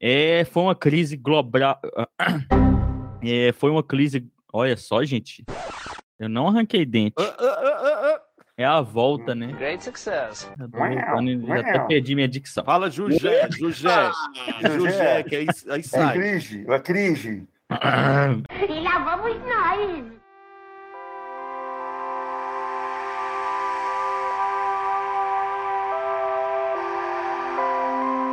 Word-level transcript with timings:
É, 0.00 0.44
foi 0.44 0.62
uma 0.62 0.74
crise 0.74 1.16
global. 1.16 1.80
É, 3.22 3.52
foi 3.52 3.70
uma 3.70 3.82
crise. 3.82 4.26
Olha 4.52 4.76
só, 4.76 5.02
gente. 5.04 5.44
Eu 6.18 6.28
não 6.28 6.48
arranquei 6.48 6.86
dente. 6.86 7.14
Uh, 7.18 7.22
uh, 7.22 8.14
uh, 8.14 8.20
é 8.58 8.64
a 8.64 8.80
volta, 8.80 9.34
né? 9.34 9.52
Great 9.52 9.84
success. 9.84 10.50
Já, 10.58 10.66
voltando, 10.66 11.46
já 11.46 11.60
até 11.60 11.78
perdi 11.80 12.14
minha 12.14 12.28
dicção. 12.28 12.64
Fala, 12.64 12.90
Jujé, 12.90 13.48
Jujé. 13.50 14.10
Jujé, 14.64 15.22
que 15.24 15.36
aí, 15.36 15.46
aí 15.68 15.82
sai. 15.82 16.16
É 16.16 16.20
cringe, 16.20 16.64
é 16.66 16.78
cringe. 16.78 17.48
e 18.70 18.80
lá 18.80 18.98
vamos 19.04 19.36
nós. 19.44 20.15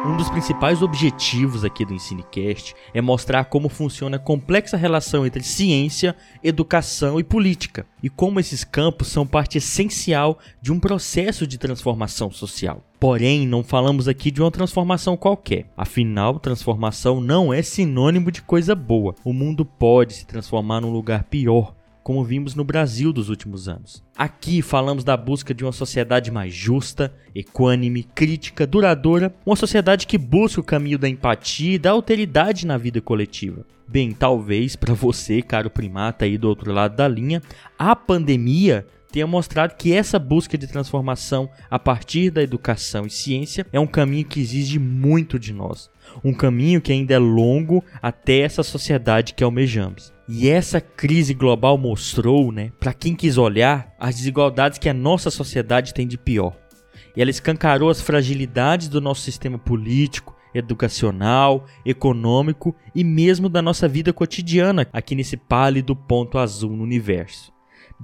Um 0.06 0.18
dos 0.18 0.30
principais 0.30 0.82
objetivos 0.82 1.64
aqui 1.64 1.86
do 1.86 1.94
Ensinecast 1.94 2.76
é 2.94 3.00
mostrar 3.00 3.46
como 3.46 3.70
funciona 3.70 4.18
a 4.18 4.20
complexa 4.20 4.76
relação 4.76 5.26
entre 5.26 5.42
ciência, 5.42 6.14
educação 6.44 7.22
e 7.22 7.24
política, 7.24 7.86
e 8.02 8.10
como 8.10 8.38
esses 8.38 8.66
campos 8.66 9.08
são 9.08 9.26
parte 9.26 9.60
essencial 9.60 10.38
de 10.62 10.74
um 10.74 10.80
processo 10.80 11.48
de 11.48 11.58
transformação 11.58 12.30
social. 12.30 12.84
Porém, 13.00 13.48
não 13.48 13.64
falamos 13.64 14.10
aqui 14.10 14.30
de 14.30 14.42
uma 14.42 14.52
transformação 14.52 15.16
qualquer. 15.16 15.72
Afinal, 15.78 16.38
transformação 16.38 17.22
não 17.22 17.54
é 17.54 17.62
sinônimo 17.62 18.30
de 18.30 18.42
coisa 18.42 18.76
boa. 18.76 19.16
O 19.24 19.32
mundo 19.32 19.64
pode 19.64 20.16
se 20.16 20.28
transformar 20.28 20.82
num 20.82 20.92
lugar 20.92 21.24
pior 21.24 21.74
como 22.04 22.24
vimos 22.24 22.54
no 22.54 22.64
Brasil 22.64 23.14
dos 23.14 23.30
últimos 23.30 23.68
anos. 23.68 24.04
Aqui 24.18 24.62
falamos 24.62 25.04
da 25.04 25.16
busca 25.16 25.54
de 25.54 25.64
uma 25.64 25.72
sociedade 25.72 26.30
mais 26.30 26.54
justa, 26.54 27.14
equânime, 27.34 28.04
crítica, 28.04 28.68
duradoura, 28.68 29.34
uma 29.46 29.56
sociedade 29.56 30.06
que 30.06 30.18
busca 30.18 30.60
o 30.60 30.64
caminho 30.64 31.00
da 31.00 31.08
empatia 31.08 31.76
e 31.76 31.80
da 31.80 31.92
alteridade 31.92 32.68
na 32.68 32.78
vida 32.78 33.00
coletiva. 33.00 33.66
Bem, 33.88 34.12
talvez 34.12 34.76
para 34.76 34.94
você, 34.94 35.42
caro 35.42 35.70
primata 35.70 36.26
aí 36.26 36.38
do 36.38 36.50
outro 36.50 36.72
lado 36.72 36.96
da 36.96 37.08
linha, 37.08 37.42
a 37.78 37.96
pandemia 37.96 38.86
tenha 39.12 39.28
mostrado 39.28 39.76
que 39.76 39.94
essa 39.94 40.18
busca 40.18 40.58
de 40.58 40.66
transformação 40.66 41.48
a 41.70 41.78
partir 41.78 42.32
da 42.32 42.42
educação 42.42 43.06
e 43.06 43.12
ciência 43.12 43.66
é 43.72 43.80
um 43.80 43.86
caminho 43.86 44.26
que 44.26 44.40
exige 44.40 44.80
muito 44.80 45.38
de 45.38 45.54
nós. 45.54 45.90
Um 46.24 46.34
caminho 46.34 46.82
que 46.82 46.92
ainda 46.92 47.14
é 47.14 47.20
longo 47.20 47.84
até 48.02 48.40
essa 48.40 48.64
sociedade 48.64 49.36
que 49.36 49.44
almejamos. 49.44 50.13
E 50.28 50.50
essa 50.50 50.80
crise 50.80 51.34
global 51.34 51.78
mostrou, 51.78 52.52
né, 52.52 52.72
para 52.80 52.94
quem 52.94 53.14
quis 53.14 53.38
olhar, 53.38 53.94
as 54.00 54.16
desigualdades 54.16 54.80
que 54.80 54.88
a 54.88 54.94
nossa 54.94 55.30
sociedade 55.30 55.94
tem 55.94 56.08
de 56.08 56.18
pior. 56.18 56.58
E 57.16 57.22
ela 57.22 57.30
escancarou 57.30 57.90
as 57.90 58.02
fragilidades 58.02 58.88
do 58.88 59.02
nosso 59.02 59.22
sistema 59.22 59.58
político, 59.58 60.36
educacional, 60.54 61.66
econômico 61.86 62.76
e 62.96 63.04
mesmo 63.04 63.50
da 63.50 63.62
nossa 63.62 63.88
vida 63.88 64.14
cotidiana 64.14 64.88
aqui 64.94 65.16
nesse 65.16 65.36
pálido 65.36 65.96
ponto 65.96 66.38
azul 66.38 66.72
no 66.76 66.84
universo. 66.84 67.53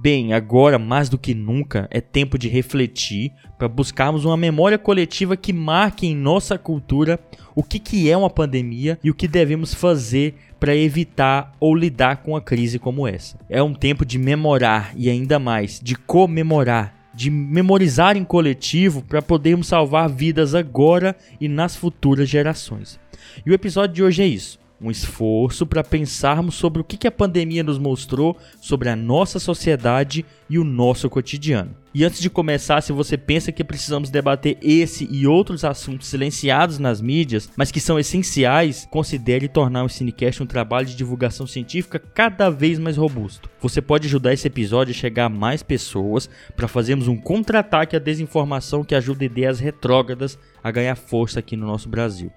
Bem, 0.02 0.32
agora 0.32 0.78
mais 0.78 1.10
do 1.10 1.18
que 1.18 1.34
nunca 1.34 1.86
é 1.90 2.00
tempo 2.00 2.38
de 2.38 2.48
refletir 2.48 3.32
para 3.58 3.68
buscarmos 3.68 4.24
uma 4.24 4.34
memória 4.34 4.78
coletiva 4.78 5.36
que 5.36 5.52
marque 5.52 6.06
em 6.06 6.16
nossa 6.16 6.56
cultura 6.56 7.20
o 7.54 7.62
que, 7.62 7.78
que 7.78 8.10
é 8.10 8.16
uma 8.16 8.30
pandemia 8.30 8.98
e 9.04 9.10
o 9.10 9.14
que 9.14 9.28
devemos 9.28 9.74
fazer 9.74 10.36
para 10.58 10.74
evitar 10.74 11.52
ou 11.60 11.74
lidar 11.74 12.22
com 12.22 12.30
uma 12.30 12.40
crise 12.40 12.78
como 12.78 13.06
essa. 13.06 13.38
É 13.46 13.62
um 13.62 13.74
tempo 13.74 14.06
de 14.06 14.18
memorar 14.18 14.94
e 14.96 15.10
ainda 15.10 15.38
mais 15.38 15.78
de 15.78 15.94
comemorar, 15.94 16.94
de 17.12 17.28
memorizar 17.28 18.16
em 18.16 18.24
coletivo 18.24 19.02
para 19.02 19.20
podermos 19.20 19.66
salvar 19.66 20.08
vidas 20.08 20.54
agora 20.54 21.14
e 21.38 21.46
nas 21.46 21.76
futuras 21.76 22.26
gerações. 22.26 22.98
E 23.44 23.50
o 23.50 23.54
episódio 23.54 23.96
de 23.96 24.02
hoje 24.02 24.22
é 24.22 24.26
isso 24.26 24.59
um 24.80 24.90
esforço 24.90 25.66
para 25.66 25.84
pensarmos 25.84 26.54
sobre 26.54 26.80
o 26.80 26.84
que 26.84 27.06
a 27.06 27.12
pandemia 27.12 27.62
nos 27.62 27.78
mostrou 27.78 28.36
sobre 28.60 28.88
a 28.88 28.96
nossa 28.96 29.38
sociedade 29.38 30.24
e 30.48 30.58
o 30.58 30.64
nosso 30.64 31.10
cotidiano. 31.10 31.74
E 31.92 32.04
antes 32.04 32.20
de 32.20 32.30
começar, 32.30 32.80
se 32.80 32.92
você 32.92 33.16
pensa 33.16 33.50
que 33.50 33.64
precisamos 33.64 34.10
debater 34.10 34.56
esse 34.62 35.08
e 35.10 35.26
outros 35.26 35.64
assuntos 35.64 36.06
silenciados 36.06 36.78
nas 36.78 37.00
mídias, 37.00 37.50
mas 37.56 37.72
que 37.72 37.80
são 37.80 37.98
essenciais, 37.98 38.86
considere 38.92 39.48
tornar 39.48 39.82
o 39.82 39.88
Cinecast 39.88 40.40
um 40.40 40.46
trabalho 40.46 40.86
de 40.86 40.94
divulgação 40.94 41.48
científica 41.48 41.98
cada 41.98 42.48
vez 42.48 42.78
mais 42.78 42.96
robusto. 42.96 43.50
Você 43.60 43.82
pode 43.82 44.06
ajudar 44.06 44.32
esse 44.32 44.46
episódio 44.46 44.92
a 44.92 44.96
chegar 44.96 45.24
a 45.24 45.28
mais 45.28 45.64
pessoas 45.64 46.30
para 46.54 46.68
fazermos 46.68 47.08
um 47.08 47.16
contra-ataque 47.16 47.96
à 47.96 47.98
desinformação 47.98 48.84
que 48.84 48.94
ajuda 48.94 49.24
ideias 49.24 49.58
retrógradas 49.58 50.38
a 50.62 50.70
ganhar 50.70 50.94
força 50.94 51.40
aqui 51.40 51.56
no 51.56 51.66
nosso 51.66 51.88
Brasil. 51.88 52.30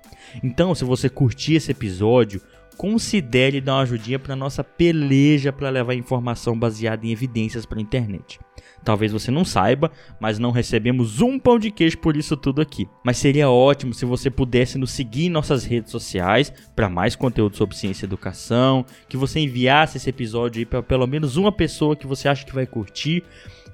Então, 0.44 0.74
se 0.74 0.84
você 0.84 1.10
curtir 1.10 1.56
esse 1.56 1.70
episódio, 1.70 2.42
considere 2.78 3.62
dar 3.62 3.76
uma 3.76 3.82
ajudinha 3.84 4.20
para 4.20 4.36
nossa 4.36 4.64
peleja 4.64 5.52
para 5.52 5.70
levar 5.70 5.94
informação 5.94 6.58
baseada 6.58 7.06
em 7.06 7.12
evidências 7.12 7.66
para 7.66 7.80
a 7.80 7.82
internet. 7.82 8.40
Talvez 8.84 9.12
você 9.14 9.32
não 9.32 9.46
saiba, 9.46 9.92
mas 10.20 10.38
não 10.38 10.52
recebemos 10.52 11.22
um 11.22 11.40
pão 11.40 11.58
de 11.58 11.72
queijo 11.72 11.98
por 12.00 12.18
isso 12.18 12.36
tudo 12.36 12.62
aqui. 12.62 12.88
Mas 13.04 13.18
seria 13.18 13.50
ótimo 13.50 13.94
se 13.94 14.06
você 14.06 14.30
pudesse 14.30 14.78
nos 14.78 14.92
seguir 14.92 15.28
em 15.28 15.30
nossas 15.30 15.64
redes 15.64 15.92
sociais 15.92 16.52
para 16.76 16.90
mais 16.90 17.16
conteúdo 17.16 17.56
sobre 17.56 17.78
ciência 17.78 18.06
e 18.06 18.08
educação, 18.08 18.86
que 19.08 19.16
você 19.16 19.40
enviasse 19.40 19.98
esse 19.98 20.10
episódio 20.10 20.60
aí 20.60 20.66
para 20.66 20.84
pelo 20.84 21.08
menos 21.08 21.38
uma 21.38 21.52
pessoa 21.52 21.96
que 21.96 22.06
você 22.06 22.28
acha 22.28 22.46
que 22.46 22.54
vai 22.54 22.66
curtir. 22.66 23.24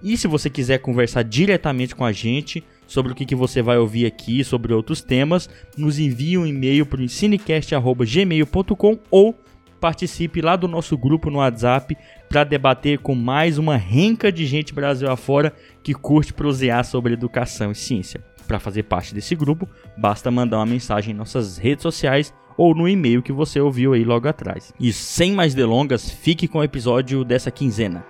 E 0.03 0.15
se 0.15 0.27
você 0.27 0.49
quiser 0.49 0.77
conversar 0.77 1.23
diretamente 1.23 1.95
com 1.95 2.05
a 2.05 2.11
gente 2.11 2.63
sobre 2.89 3.11
o 3.11 3.15
que, 3.15 3.23
que 3.25 3.35
você 3.35 3.61
vai 3.61 3.77
ouvir 3.77 4.07
aqui, 4.07 4.43
sobre 4.43 4.73
outros 4.73 5.01
temas, 5.01 5.47
nos 5.77 5.99
envie 5.99 6.37
um 6.39 6.45
e-mail 6.45 6.85
para 6.87 6.99
o 6.99 7.03
ensinecast.gmail.com 7.03 8.99
ou 9.11 9.39
participe 9.79 10.41
lá 10.41 10.55
do 10.55 10.67
nosso 10.67 10.97
grupo 10.97 11.29
no 11.29 11.37
WhatsApp 11.37 11.95
para 12.27 12.43
debater 12.43 12.97
com 12.97 13.15
mais 13.15 13.57
uma 13.59 13.77
renca 13.77 14.31
de 14.31 14.45
gente 14.45 14.73
Brasil 14.73 15.09
afora 15.09 15.53
que 15.83 15.93
curte 15.93 16.33
prosear 16.33 16.83
sobre 16.83 17.13
educação 17.13 17.71
e 17.71 17.75
ciência. 17.75 18.21
Para 18.47 18.59
fazer 18.59 18.83
parte 18.83 19.13
desse 19.13 19.35
grupo, 19.35 19.69
basta 19.95 20.31
mandar 20.31 20.57
uma 20.57 20.65
mensagem 20.65 21.13
em 21.13 21.17
nossas 21.17 21.59
redes 21.59 21.83
sociais 21.83 22.33
ou 22.57 22.73
no 22.73 22.89
e-mail 22.89 23.21
que 23.21 23.31
você 23.31 23.61
ouviu 23.61 23.93
aí 23.93 24.03
logo 24.03 24.27
atrás. 24.27 24.73
E 24.79 24.91
sem 24.91 25.31
mais 25.31 25.53
delongas, 25.53 26.09
fique 26.09 26.47
com 26.47 26.57
o 26.57 26.63
episódio 26.63 27.23
dessa 27.23 27.51
quinzena. 27.51 28.03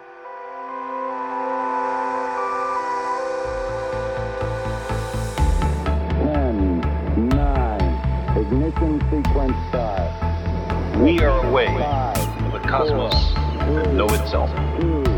We 11.10 11.22
are 11.22 11.44
away 11.44 11.66
from 11.66 12.52
the 12.52 12.60
cosmos 12.70 13.34
that 13.34 13.94
know 13.96 14.06
itself. 14.10 15.09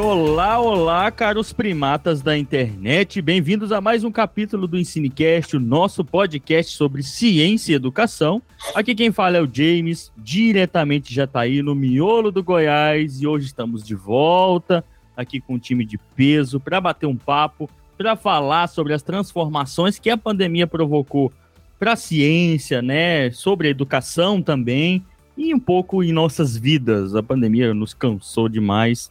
Olá, 0.00 0.60
olá, 0.60 1.10
caros 1.10 1.52
primatas 1.52 2.22
da 2.22 2.38
internet. 2.38 3.20
Bem-vindos 3.20 3.72
a 3.72 3.80
mais 3.80 4.04
um 4.04 4.12
capítulo 4.12 4.68
do 4.68 4.78
Ensinecast, 4.78 5.56
o 5.56 5.60
nosso 5.60 6.04
podcast 6.04 6.76
sobre 6.76 7.02
ciência 7.02 7.72
e 7.72 7.74
educação. 7.74 8.40
Aqui 8.72 8.94
quem 8.94 9.10
fala 9.10 9.38
é 9.38 9.42
o 9.42 9.50
James, 9.52 10.12
diretamente 10.16 11.12
já 11.12 11.26
tá 11.26 11.40
aí 11.40 11.60
no 11.60 11.74
miolo 11.74 12.30
do 12.30 12.40
Goiás, 12.40 13.20
e 13.20 13.26
hoje 13.26 13.46
estamos 13.46 13.82
de 13.82 13.96
volta 13.96 14.84
aqui 15.16 15.40
com 15.40 15.54
um 15.54 15.58
time 15.58 15.84
de 15.84 15.98
peso 16.14 16.60
para 16.60 16.80
bater 16.80 17.06
um 17.06 17.16
papo, 17.16 17.68
para 17.96 18.14
falar 18.14 18.68
sobre 18.68 18.94
as 18.94 19.02
transformações 19.02 19.98
que 19.98 20.08
a 20.08 20.16
pandemia 20.16 20.68
provocou 20.68 21.32
para 21.80 21.94
a 21.94 21.96
ciência, 21.96 22.80
né, 22.80 23.32
sobre 23.32 23.66
a 23.66 23.70
educação 23.72 24.40
também 24.40 25.04
e 25.36 25.52
um 25.52 25.58
pouco 25.58 26.00
em 26.04 26.12
nossas 26.12 26.56
vidas. 26.56 27.16
A 27.16 27.24
pandemia 27.24 27.74
nos 27.74 27.92
cansou 27.92 28.48
demais 28.48 29.10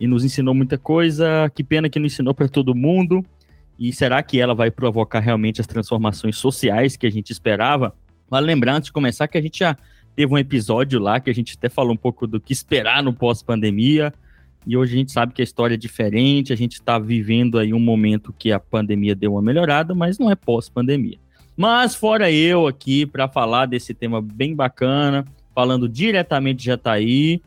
e 0.00 0.06
nos 0.06 0.24
ensinou 0.24 0.54
muita 0.54 0.78
coisa. 0.78 1.52
Que 1.54 1.62
pena 1.62 1.88
que 1.88 1.98
não 1.98 2.06
ensinou 2.06 2.34
para 2.34 2.48
todo 2.48 2.74
mundo. 2.74 3.24
E 3.78 3.92
será 3.92 4.22
que 4.22 4.40
ela 4.40 4.54
vai 4.54 4.70
provocar 4.70 5.20
realmente 5.20 5.60
as 5.60 5.66
transformações 5.66 6.36
sociais 6.36 6.96
que 6.96 7.06
a 7.06 7.10
gente 7.10 7.30
esperava? 7.30 7.94
Vale 8.28 8.46
lembrar, 8.46 8.74
antes 8.74 8.86
de 8.86 8.92
começar, 8.92 9.28
que 9.28 9.38
a 9.38 9.42
gente 9.42 9.58
já 9.58 9.76
teve 10.16 10.32
um 10.32 10.38
episódio 10.38 10.98
lá 10.98 11.20
que 11.20 11.30
a 11.30 11.34
gente 11.34 11.56
até 11.56 11.68
falou 11.68 11.92
um 11.92 11.96
pouco 11.96 12.26
do 12.26 12.40
que 12.40 12.52
esperar 12.52 13.02
no 13.02 13.12
pós-pandemia. 13.12 14.12
E 14.66 14.76
hoje 14.76 14.94
a 14.94 14.98
gente 14.98 15.12
sabe 15.12 15.32
que 15.32 15.40
a 15.40 15.44
história 15.44 15.74
é 15.74 15.78
diferente, 15.78 16.52
a 16.52 16.56
gente 16.56 16.74
está 16.74 16.98
vivendo 16.98 17.58
aí 17.58 17.72
um 17.72 17.80
momento 17.80 18.34
que 18.38 18.52
a 18.52 18.60
pandemia 18.60 19.14
deu 19.14 19.32
uma 19.32 19.42
melhorada, 19.42 19.94
mas 19.94 20.18
não 20.18 20.30
é 20.30 20.34
pós-pandemia. 20.34 21.18
Mas 21.56 21.94
fora 21.94 22.30
eu 22.30 22.66
aqui 22.66 23.06
para 23.06 23.28
falar 23.28 23.66
desse 23.66 23.94
tema 23.94 24.20
bem 24.20 24.54
bacana, 24.54 25.24
falando 25.54 25.88
diretamente 25.88 26.58
de 26.58 26.64
Jataí, 26.66 27.40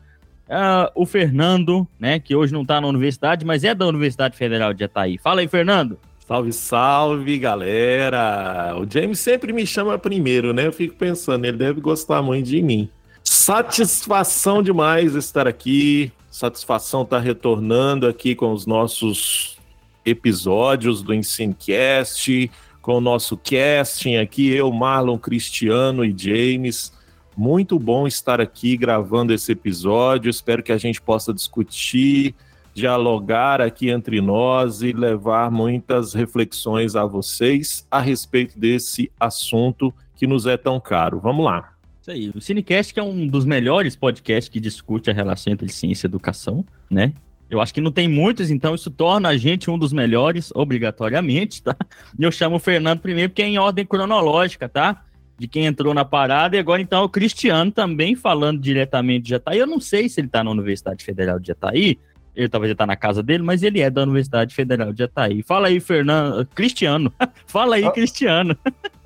Uh, 0.48 0.90
o 0.94 1.06
Fernando, 1.06 1.86
né, 1.98 2.18
que 2.18 2.36
hoje 2.36 2.52
não 2.52 2.62
está 2.62 2.80
na 2.80 2.86
universidade, 2.86 3.44
mas 3.44 3.64
é 3.64 3.74
da 3.74 3.86
Universidade 3.86 4.36
Federal 4.36 4.74
de 4.74 4.80
Jataí. 4.80 5.18
Fala 5.18 5.40
aí, 5.40 5.48
Fernando. 5.48 5.98
Salve, 6.26 6.52
salve, 6.52 7.38
galera! 7.38 8.74
O 8.78 8.90
James 8.90 9.20
sempre 9.20 9.52
me 9.52 9.66
chama 9.66 9.98
primeiro, 9.98 10.54
né? 10.54 10.66
Eu 10.66 10.72
fico 10.72 10.94
pensando, 10.94 11.44
ele 11.44 11.58
deve 11.58 11.80
gostar 11.82 12.22
muito 12.22 12.46
de 12.46 12.62
mim. 12.62 12.88
Satisfação 13.22 14.62
demais 14.62 15.14
estar 15.14 15.46
aqui. 15.46 16.10
Satisfação 16.30 17.02
estar 17.02 17.18
retornando 17.18 18.06
aqui 18.06 18.34
com 18.34 18.52
os 18.52 18.66
nossos 18.66 19.58
episódios 20.04 21.02
do 21.02 21.14
Ensinecast, 21.14 22.50
com 22.82 22.96
o 22.96 23.00
nosso 23.00 23.36
casting 23.36 24.16
aqui, 24.16 24.50
eu, 24.50 24.70
Marlon, 24.72 25.18
Cristiano 25.18 26.04
e 26.04 26.14
James. 26.16 26.92
Muito 27.36 27.78
bom 27.78 28.06
estar 28.06 28.40
aqui 28.40 28.76
gravando 28.76 29.32
esse 29.32 29.52
episódio. 29.52 30.30
Espero 30.30 30.62
que 30.62 30.70
a 30.70 30.78
gente 30.78 31.00
possa 31.00 31.34
discutir, 31.34 32.34
dialogar 32.72 33.60
aqui 33.60 33.90
entre 33.90 34.20
nós 34.20 34.82
e 34.82 34.92
levar 34.92 35.50
muitas 35.50 36.14
reflexões 36.14 36.94
a 36.94 37.04
vocês 37.04 37.86
a 37.90 38.00
respeito 38.00 38.58
desse 38.58 39.10
assunto 39.18 39.92
que 40.14 40.26
nos 40.26 40.46
é 40.46 40.56
tão 40.56 40.78
caro. 40.78 41.18
Vamos 41.18 41.44
lá. 41.44 41.72
Isso 42.00 42.10
aí. 42.10 42.30
O 42.34 42.40
Cinecast 42.40 42.98
é 42.98 43.02
um 43.02 43.26
dos 43.26 43.44
melhores 43.44 43.96
podcasts 43.96 44.48
que 44.48 44.60
discute 44.60 45.10
a 45.10 45.12
relação 45.12 45.52
entre 45.52 45.68
ciência 45.68 46.06
e 46.06 46.08
educação, 46.08 46.64
né? 46.90 47.12
Eu 47.50 47.60
acho 47.60 47.74
que 47.74 47.80
não 47.80 47.92
tem 47.92 48.08
muitos, 48.08 48.50
então 48.50 48.74
isso 48.74 48.90
torna 48.90 49.28
a 49.28 49.36
gente 49.36 49.70
um 49.70 49.78
dos 49.78 49.92
melhores, 49.92 50.50
obrigatoriamente, 50.54 51.62
tá? 51.62 51.76
E 52.18 52.22
eu 52.22 52.32
chamo 52.32 52.56
o 52.56 52.58
Fernando 52.58 53.00
primeiro, 53.00 53.30
porque 53.30 53.42
é 53.42 53.46
em 53.46 53.58
ordem 53.58 53.84
cronológica, 53.84 54.68
tá? 54.68 55.04
De 55.38 55.48
quem 55.48 55.66
entrou 55.66 55.92
na 55.92 56.04
parada, 56.04 56.54
e 56.56 56.58
agora 56.60 56.80
então 56.80 57.02
o 57.04 57.08
Cristiano 57.08 57.70
também 57.72 58.14
falando 58.14 58.60
diretamente 58.60 59.24
de 59.24 59.30
Jataí. 59.30 59.58
Eu 59.58 59.66
não 59.66 59.80
sei 59.80 60.08
se 60.08 60.20
ele 60.20 60.28
tá 60.28 60.44
na 60.44 60.50
Universidade 60.50 61.04
Federal 61.04 61.40
de 61.40 61.48
Jataí, 61.48 61.98
ele 62.36 62.48
talvez 62.48 62.70
já 62.70 62.76
tá 62.76 62.86
na 62.86 62.96
casa 62.96 63.22
dele, 63.22 63.42
mas 63.42 63.62
ele 63.62 63.80
é 63.80 63.88
da 63.90 64.02
Universidade 64.02 64.54
Federal 64.54 64.92
de 64.92 64.98
Jataí. 65.00 65.42
Fala 65.42 65.68
aí, 65.68 65.78
Fernando. 65.80 66.46
Cristiano. 66.54 67.12
Fala 67.46 67.76
aí, 67.76 67.84
Ah. 67.84 67.90
Cristiano. 67.92 68.56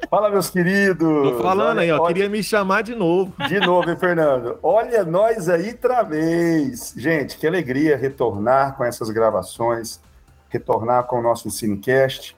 Fala, 0.09 0.31
meus 0.31 0.49
queridos. 0.49 0.99
Tô 0.99 1.43
falando 1.43 1.79
aí, 1.79 1.91
ó. 1.93 2.01
Olha- 2.01 2.15
Queria 2.15 2.29
me 2.31 2.43
chamar 2.43 2.83
de 2.83 2.95
novo. 2.95 3.35
De 3.49 3.59
novo, 3.61 3.91
hein, 3.91 3.97
Fernando? 3.99 4.59
Olha 4.63 5.05
nós 5.05 5.49
aí 5.49 5.71
outra 5.71 6.03
vez. 6.03 6.95
Gente, 6.97 7.37
que 7.37 7.47
alegria 7.47 7.97
retornar 7.99 8.77
com 8.77 8.85
essas 8.85 9.11
gravações, 9.11 10.01
retornar 10.49 11.05
com 11.05 11.19
o 11.19 11.23
nosso 11.23 11.51
Cinecast. 11.51 12.35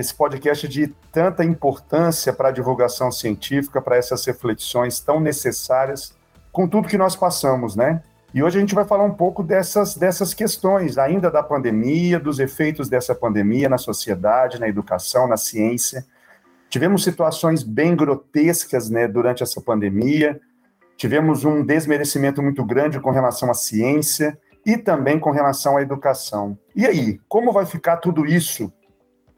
Esse 0.00 0.14
podcast 0.14 0.66
de 0.66 0.86
tanta 1.12 1.44
importância 1.44 2.32
para 2.32 2.48
a 2.48 2.50
divulgação 2.50 3.12
científica, 3.12 3.82
para 3.82 3.98
essas 3.98 4.24
reflexões 4.24 4.98
tão 4.98 5.20
necessárias 5.20 6.16
com 6.50 6.66
tudo 6.66 6.88
que 6.88 6.96
nós 6.96 7.14
passamos, 7.14 7.76
né? 7.76 8.02
E 8.32 8.42
hoje 8.42 8.56
a 8.56 8.60
gente 8.60 8.74
vai 8.74 8.86
falar 8.86 9.04
um 9.04 9.12
pouco 9.12 9.42
dessas, 9.42 9.94
dessas 9.94 10.32
questões, 10.32 10.96
ainda 10.96 11.30
da 11.30 11.42
pandemia, 11.42 12.18
dos 12.18 12.38
efeitos 12.38 12.88
dessa 12.88 13.14
pandemia 13.14 13.68
na 13.68 13.76
sociedade, 13.76 14.58
na 14.58 14.66
educação, 14.66 15.28
na 15.28 15.36
ciência. 15.36 16.06
Tivemos 16.70 17.04
situações 17.04 17.62
bem 17.62 17.94
grotescas 17.94 18.88
né, 18.88 19.06
durante 19.06 19.42
essa 19.42 19.60
pandemia, 19.60 20.40
tivemos 20.96 21.44
um 21.44 21.62
desmerecimento 21.62 22.42
muito 22.42 22.64
grande 22.64 22.98
com 23.00 23.10
relação 23.10 23.50
à 23.50 23.54
ciência 23.54 24.38
e 24.64 24.78
também 24.78 25.18
com 25.18 25.30
relação 25.30 25.76
à 25.76 25.82
educação. 25.82 26.56
E 26.74 26.86
aí, 26.86 27.20
como 27.28 27.52
vai 27.52 27.66
ficar 27.66 27.98
tudo 27.98 28.24
isso 28.24 28.72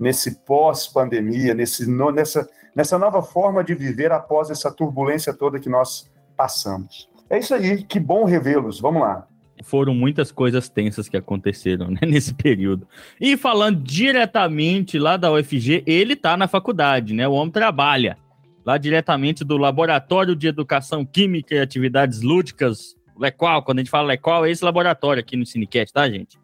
nesse 0.02 0.44
pós-pandemia, 0.44 1.54
nesse, 1.54 1.88
no- 1.88 2.10
nessa, 2.10 2.48
nessa 2.74 2.98
nova 2.98 3.22
forma 3.22 3.62
de 3.62 3.72
viver 3.72 4.10
após 4.10 4.50
essa 4.50 4.70
turbulência 4.70 5.32
toda 5.32 5.60
que 5.60 5.68
nós 5.68 6.10
passamos? 6.36 7.08
É 7.30 7.38
isso 7.38 7.54
aí, 7.54 7.84
que 7.84 8.00
bom 8.00 8.24
revê-los. 8.24 8.80
Vamos 8.80 9.00
lá. 9.02 9.26
Foram 9.62 9.94
muitas 9.94 10.32
coisas 10.32 10.68
tensas 10.68 11.08
que 11.08 11.16
aconteceram 11.16 11.88
né, 11.88 12.00
nesse 12.06 12.34
período. 12.34 12.86
E 13.20 13.36
falando 13.36 13.80
diretamente 13.80 14.98
lá 14.98 15.16
da 15.16 15.30
UFG, 15.32 15.84
ele 15.86 16.16
tá 16.16 16.36
na 16.36 16.48
faculdade, 16.48 17.14
né? 17.14 17.28
O 17.28 17.32
homem 17.32 17.52
trabalha 17.52 18.18
lá 18.66 18.76
diretamente 18.76 19.44
do 19.44 19.56
Laboratório 19.56 20.34
de 20.34 20.48
Educação 20.48 21.04
Química 21.04 21.54
e 21.54 21.60
Atividades 21.60 22.22
Lúdicas, 22.22 22.96
Lequal. 23.16 23.62
Quando 23.62 23.78
a 23.78 23.82
gente 23.82 23.90
fala 23.90 24.08
Lequal, 24.08 24.44
é 24.44 24.50
esse 24.50 24.64
laboratório 24.64 25.20
aqui 25.20 25.36
no 25.36 25.46
Cinecast, 25.46 25.92
tá, 25.92 26.10
gente? 26.10 26.40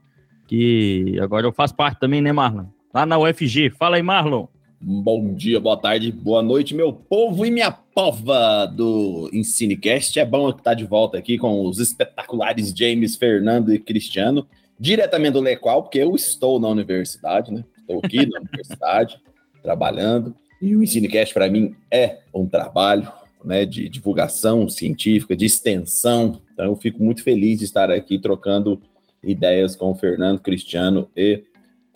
Que 0.46 1.18
agora 1.20 1.44
eu 1.44 1.52
faço 1.52 1.74
parte 1.74 1.98
também, 1.98 2.22
né, 2.22 2.30
Marlon? 2.30 2.66
Lá 2.92 3.04
na 3.04 3.18
UFG. 3.18 3.70
Fala 3.70 3.96
aí, 3.96 4.02
Marlon. 4.02 4.46
Bom 4.80 5.34
dia, 5.34 5.60
boa 5.60 5.76
tarde, 5.76 6.10
boa 6.12 6.40
noite, 6.40 6.74
meu 6.74 6.92
povo 6.92 7.44
e 7.44 7.50
minha 7.50 7.70
pova 7.70 8.64
do 8.64 9.28
Ensinecast. 9.32 10.18
É 10.18 10.24
bom 10.24 10.48
estar 10.50 10.74
de 10.74 10.84
volta 10.84 11.18
aqui 11.18 11.36
com 11.36 11.66
os 11.66 11.80
espetaculares 11.80 12.72
James, 12.74 13.16
Fernando 13.16 13.74
e 13.74 13.78
Cristiano, 13.78 14.46
diretamente 14.78 15.32
do 15.32 15.40
Lequal, 15.40 15.82
porque 15.82 15.98
eu 15.98 16.14
estou 16.14 16.60
na 16.60 16.68
universidade, 16.68 17.52
né? 17.52 17.64
Estou 17.76 18.00
aqui 18.02 18.24
na 18.24 18.38
universidade, 18.40 19.20
trabalhando. 19.62 20.34
E 20.62 20.74
o 20.74 20.82
Ensinecast, 20.82 21.34
para 21.34 21.50
mim, 21.50 21.74
é 21.90 22.20
um 22.32 22.46
trabalho 22.46 23.10
né, 23.44 23.66
de 23.66 23.88
divulgação 23.88 24.68
científica, 24.68 25.36
de 25.36 25.44
extensão. 25.44 26.40
Então, 26.54 26.66
eu 26.66 26.76
fico 26.76 27.02
muito 27.02 27.22
feliz 27.22 27.58
de 27.58 27.64
estar 27.64 27.90
aqui 27.90 28.18
trocando 28.18 28.80
ideias 29.22 29.76
com 29.76 29.90
o 29.90 29.94
Fernando, 29.94 30.40
Cristiano 30.40 31.08
e 31.16 31.42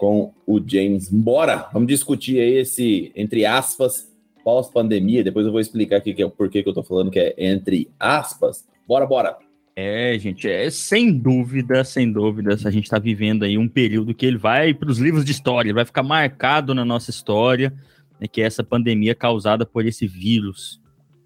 com 0.02 0.34
o 0.44 0.60
James. 0.66 1.08
Bora, 1.08 1.68
vamos 1.72 1.86
discutir 1.86 2.40
aí 2.40 2.54
esse, 2.54 3.12
entre 3.14 3.46
aspas, 3.46 4.12
pós-pandemia. 4.42 5.22
Depois 5.22 5.46
eu 5.46 5.52
vou 5.52 5.60
explicar 5.60 5.98
aqui 5.98 6.12
que 6.12 6.24
é 6.24 6.28
porquê 6.28 6.60
que 6.60 6.68
eu 6.68 6.74
tô 6.74 6.82
falando 6.82 7.08
que 7.08 7.20
é 7.20 7.32
entre 7.38 7.88
aspas. 8.00 8.66
Bora, 8.84 9.06
bora. 9.06 9.38
É, 9.76 10.18
gente, 10.18 10.48
é 10.48 10.68
sem 10.70 11.16
dúvida, 11.16 11.84
sem 11.84 12.10
dúvida, 12.10 12.54
a 12.64 12.70
gente 12.72 12.82
está 12.82 12.98
vivendo 12.98 13.44
aí 13.44 13.56
um 13.56 13.68
período 13.68 14.12
que 14.12 14.26
ele 14.26 14.38
vai 14.38 14.74
para 14.74 14.90
os 14.90 14.98
livros 14.98 15.24
de 15.24 15.30
história, 15.30 15.72
vai 15.72 15.84
ficar 15.84 16.02
marcado 16.02 16.74
na 16.74 16.84
nossa 16.84 17.10
história, 17.10 17.72
né, 18.20 18.26
que 18.26 18.42
é 18.42 18.44
essa 18.44 18.64
pandemia 18.64 19.14
causada 19.14 19.64
por 19.64 19.86
esse 19.86 20.04
vírus, 20.04 20.80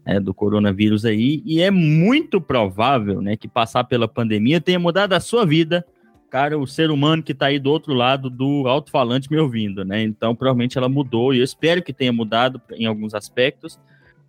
né, 0.05 0.21
do 0.21 0.35
coronavírus 0.35 1.07
aí, 1.07 1.43
e 1.47 1.63
é 1.63 1.71
muito 1.71 2.43
provável, 2.43 3.23
né, 3.23 3.39
que 3.39 3.49
passar 3.49 3.85
pela 3.85 4.07
pandemia 4.07 4.61
tenha 4.61 4.79
mudado 4.79 5.15
a 5.15 5.19
sua 5.19 5.47
vida, 5.47 5.85
cara, 6.37 6.59
o 6.59 6.67
ser 6.67 6.91
humano 6.91 7.23
que 7.23 7.33
está 7.33 7.47
aí 7.47 7.59
do 7.59 7.71
outro 7.71 7.95
lado 7.95 8.29
do 8.29 8.69
alto-falante 8.69 9.33
me 9.33 9.39
ouvindo, 9.39 9.87
né, 9.87 10.03
então 10.03 10.37
provavelmente 10.37 10.77
ela 10.77 10.87
mudou, 10.87 11.33
e 11.33 11.39
eu 11.39 11.45
espero 11.45 11.83
que 11.83 11.95
tenha 11.95 12.13
mudado 12.13 12.61
em 12.73 12.85
alguns 12.85 13.15
aspectos, 13.15 13.81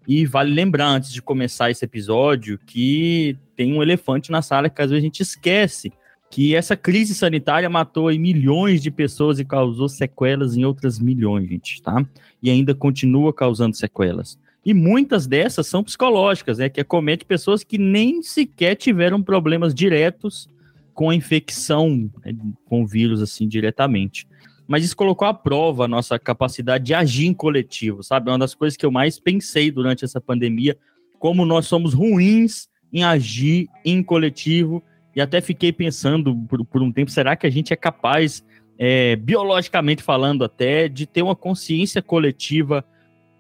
e 0.08 0.26
vale 0.26 0.54
lembrar, 0.54 0.88
antes 0.88 1.12
de 1.12 1.22
começar 1.22 1.70
esse 1.70 1.84
episódio, 1.84 2.58
que 2.66 3.38
tem 3.58 3.74
um 3.74 3.84
elefante 3.84 4.32
na 4.32 4.42
sala 4.42 4.70
que 4.70 4.82
às 4.82 4.90
vezes 4.90 5.04
a 5.04 5.06
gente 5.06 5.20
esquece. 5.20 5.92
Que 6.32 6.56
essa 6.56 6.78
crise 6.78 7.14
sanitária 7.14 7.70
matou 7.70 8.08
aí 8.08 8.18
milhões 8.18 8.82
de 8.82 8.90
pessoas 8.90 9.38
e 9.38 9.44
causou 9.44 9.90
sequelas 9.90 10.56
em 10.56 10.64
outras 10.64 11.00
milhões, 11.00 11.50
gente, 11.50 11.82
tá? 11.82 12.06
E 12.42 12.50
ainda 12.50 12.74
continua 12.74 13.34
causando 13.34 13.76
sequelas. 13.76 14.40
E 14.66 14.74
muitas 14.74 15.28
dessas 15.28 15.68
são 15.68 15.84
psicológicas, 15.84 16.58
né? 16.58 16.70
Que 16.70 16.80
acomete 16.80 17.26
pessoas 17.26 17.66
que 17.66 17.78
nem 17.78 18.22
sequer 18.22 18.76
tiveram 18.76 19.22
problemas 19.22 19.74
diretos 19.74 20.50
com 20.98 21.12
a 21.12 21.16
infecção 21.16 22.12
né, 22.26 22.36
com 22.66 22.82
o 22.82 22.88
vírus, 22.88 23.22
assim, 23.22 23.48
diretamente 23.48 24.28
mas 24.68 24.84
isso 24.84 24.98
colocou 24.98 25.28
à 25.28 25.34
prova 25.34 25.86
a 25.86 25.88
nossa 25.88 26.20
capacidade 26.20 26.84
de 26.84 26.94
agir 26.94 27.26
em 27.26 27.34
coletivo, 27.34 28.04
sabe? 28.04 28.30
É 28.30 28.34
uma 28.34 28.40
das 28.40 28.54
coisas 28.54 28.76
que 28.76 28.86
eu 28.86 28.92
mais 28.92 29.18
pensei 29.18 29.72
durante 29.72 30.04
essa 30.04 30.20
pandemia, 30.20 30.78
como 31.18 31.46
nós 31.46 31.66
somos 31.66 31.94
ruins 31.94 32.68
em 32.92 33.04
agir 33.04 33.70
em 33.86 34.04
coletivo, 34.04 34.84
e 35.16 35.22
até 35.22 35.40
fiquei 35.40 35.72
pensando 35.72 36.36
por, 36.48 36.64
por 36.66 36.82
um 36.82 36.92
tempo, 36.92 37.10
será 37.10 37.36
que 37.36 37.48
a 37.48 37.50
gente 37.50 37.72
é 37.72 37.76
capaz, 37.76 38.46
é, 38.78 39.16
biologicamente 39.16 40.04
falando 40.04 40.44
até, 40.44 40.88
de 40.88 41.08
ter 41.08 41.22
uma 41.22 41.36
consciência 41.36 42.02
coletiva 42.02 42.86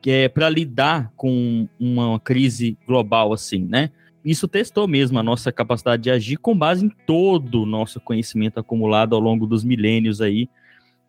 que 0.01 0.09
é 0.09 0.29
para 0.29 0.49
lidar 0.49 1.11
com 1.15 1.67
uma 1.79 2.19
crise 2.19 2.77
global 2.87 3.33
assim, 3.33 3.65
né? 3.65 3.91
Isso 4.27 4.45
testou 4.45 4.89
mesmo 4.89 5.17
a 5.17 5.23
nossa 5.23 5.53
capacidade 5.53 6.03
de 6.03 6.11
agir 6.11 6.35
com 6.35 6.53
base 6.53 6.85
em 6.85 6.89
todo 6.89 7.63
o 7.63 7.65
nosso 7.65 7.97
conhecimento 8.01 8.59
acumulado 8.59 9.15
ao 9.15 9.21
longo 9.21 9.47
dos 9.47 9.63
milênios 9.63 10.19
aí, 10.19 10.49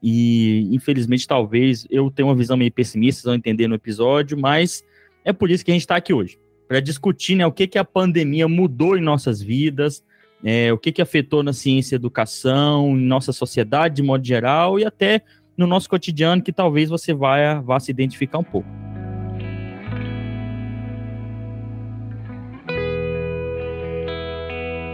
e 0.00 0.68
infelizmente 0.70 1.26
talvez 1.26 1.84
eu 1.90 2.12
tenha 2.12 2.26
uma 2.26 2.34
visão 2.36 2.56
meio 2.56 2.70
pessimista, 2.70 3.22
vocês 3.22 3.24
vão 3.24 3.34
entender 3.34 3.66
no 3.66 3.74
episódio, 3.74 4.38
mas 4.38 4.84
é 5.24 5.32
por 5.32 5.50
isso 5.50 5.64
que 5.64 5.72
a 5.72 5.74
gente 5.74 5.82
está 5.82 5.96
aqui 5.96 6.14
hoje, 6.14 6.38
para 6.68 6.78
discutir 6.78 7.34
né, 7.34 7.44
o 7.44 7.50
que, 7.50 7.66
que 7.66 7.76
a 7.76 7.84
pandemia 7.84 8.46
mudou 8.46 8.96
em 8.96 9.00
nossas 9.00 9.42
vidas, 9.42 10.04
é, 10.44 10.72
o 10.72 10.78
que, 10.78 10.92
que 10.92 11.02
afetou 11.02 11.42
na 11.42 11.52
ciência 11.52 11.96
e 11.96 11.98
educação, 11.98 12.96
em 12.96 13.04
nossa 13.04 13.32
sociedade 13.32 13.96
de 13.96 14.02
modo 14.04 14.24
geral 14.24 14.78
e 14.78 14.84
até 14.84 15.22
no 15.56 15.66
nosso 15.66 15.90
cotidiano 15.90 16.40
que 16.40 16.52
talvez 16.52 16.88
você 16.88 17.12
vá, 17.12 17.60
vá 17.62 17.80
se 17.80 17.90
identificar 17.90 18.38
um 18.38 18.44
pouco. 18.44 18.87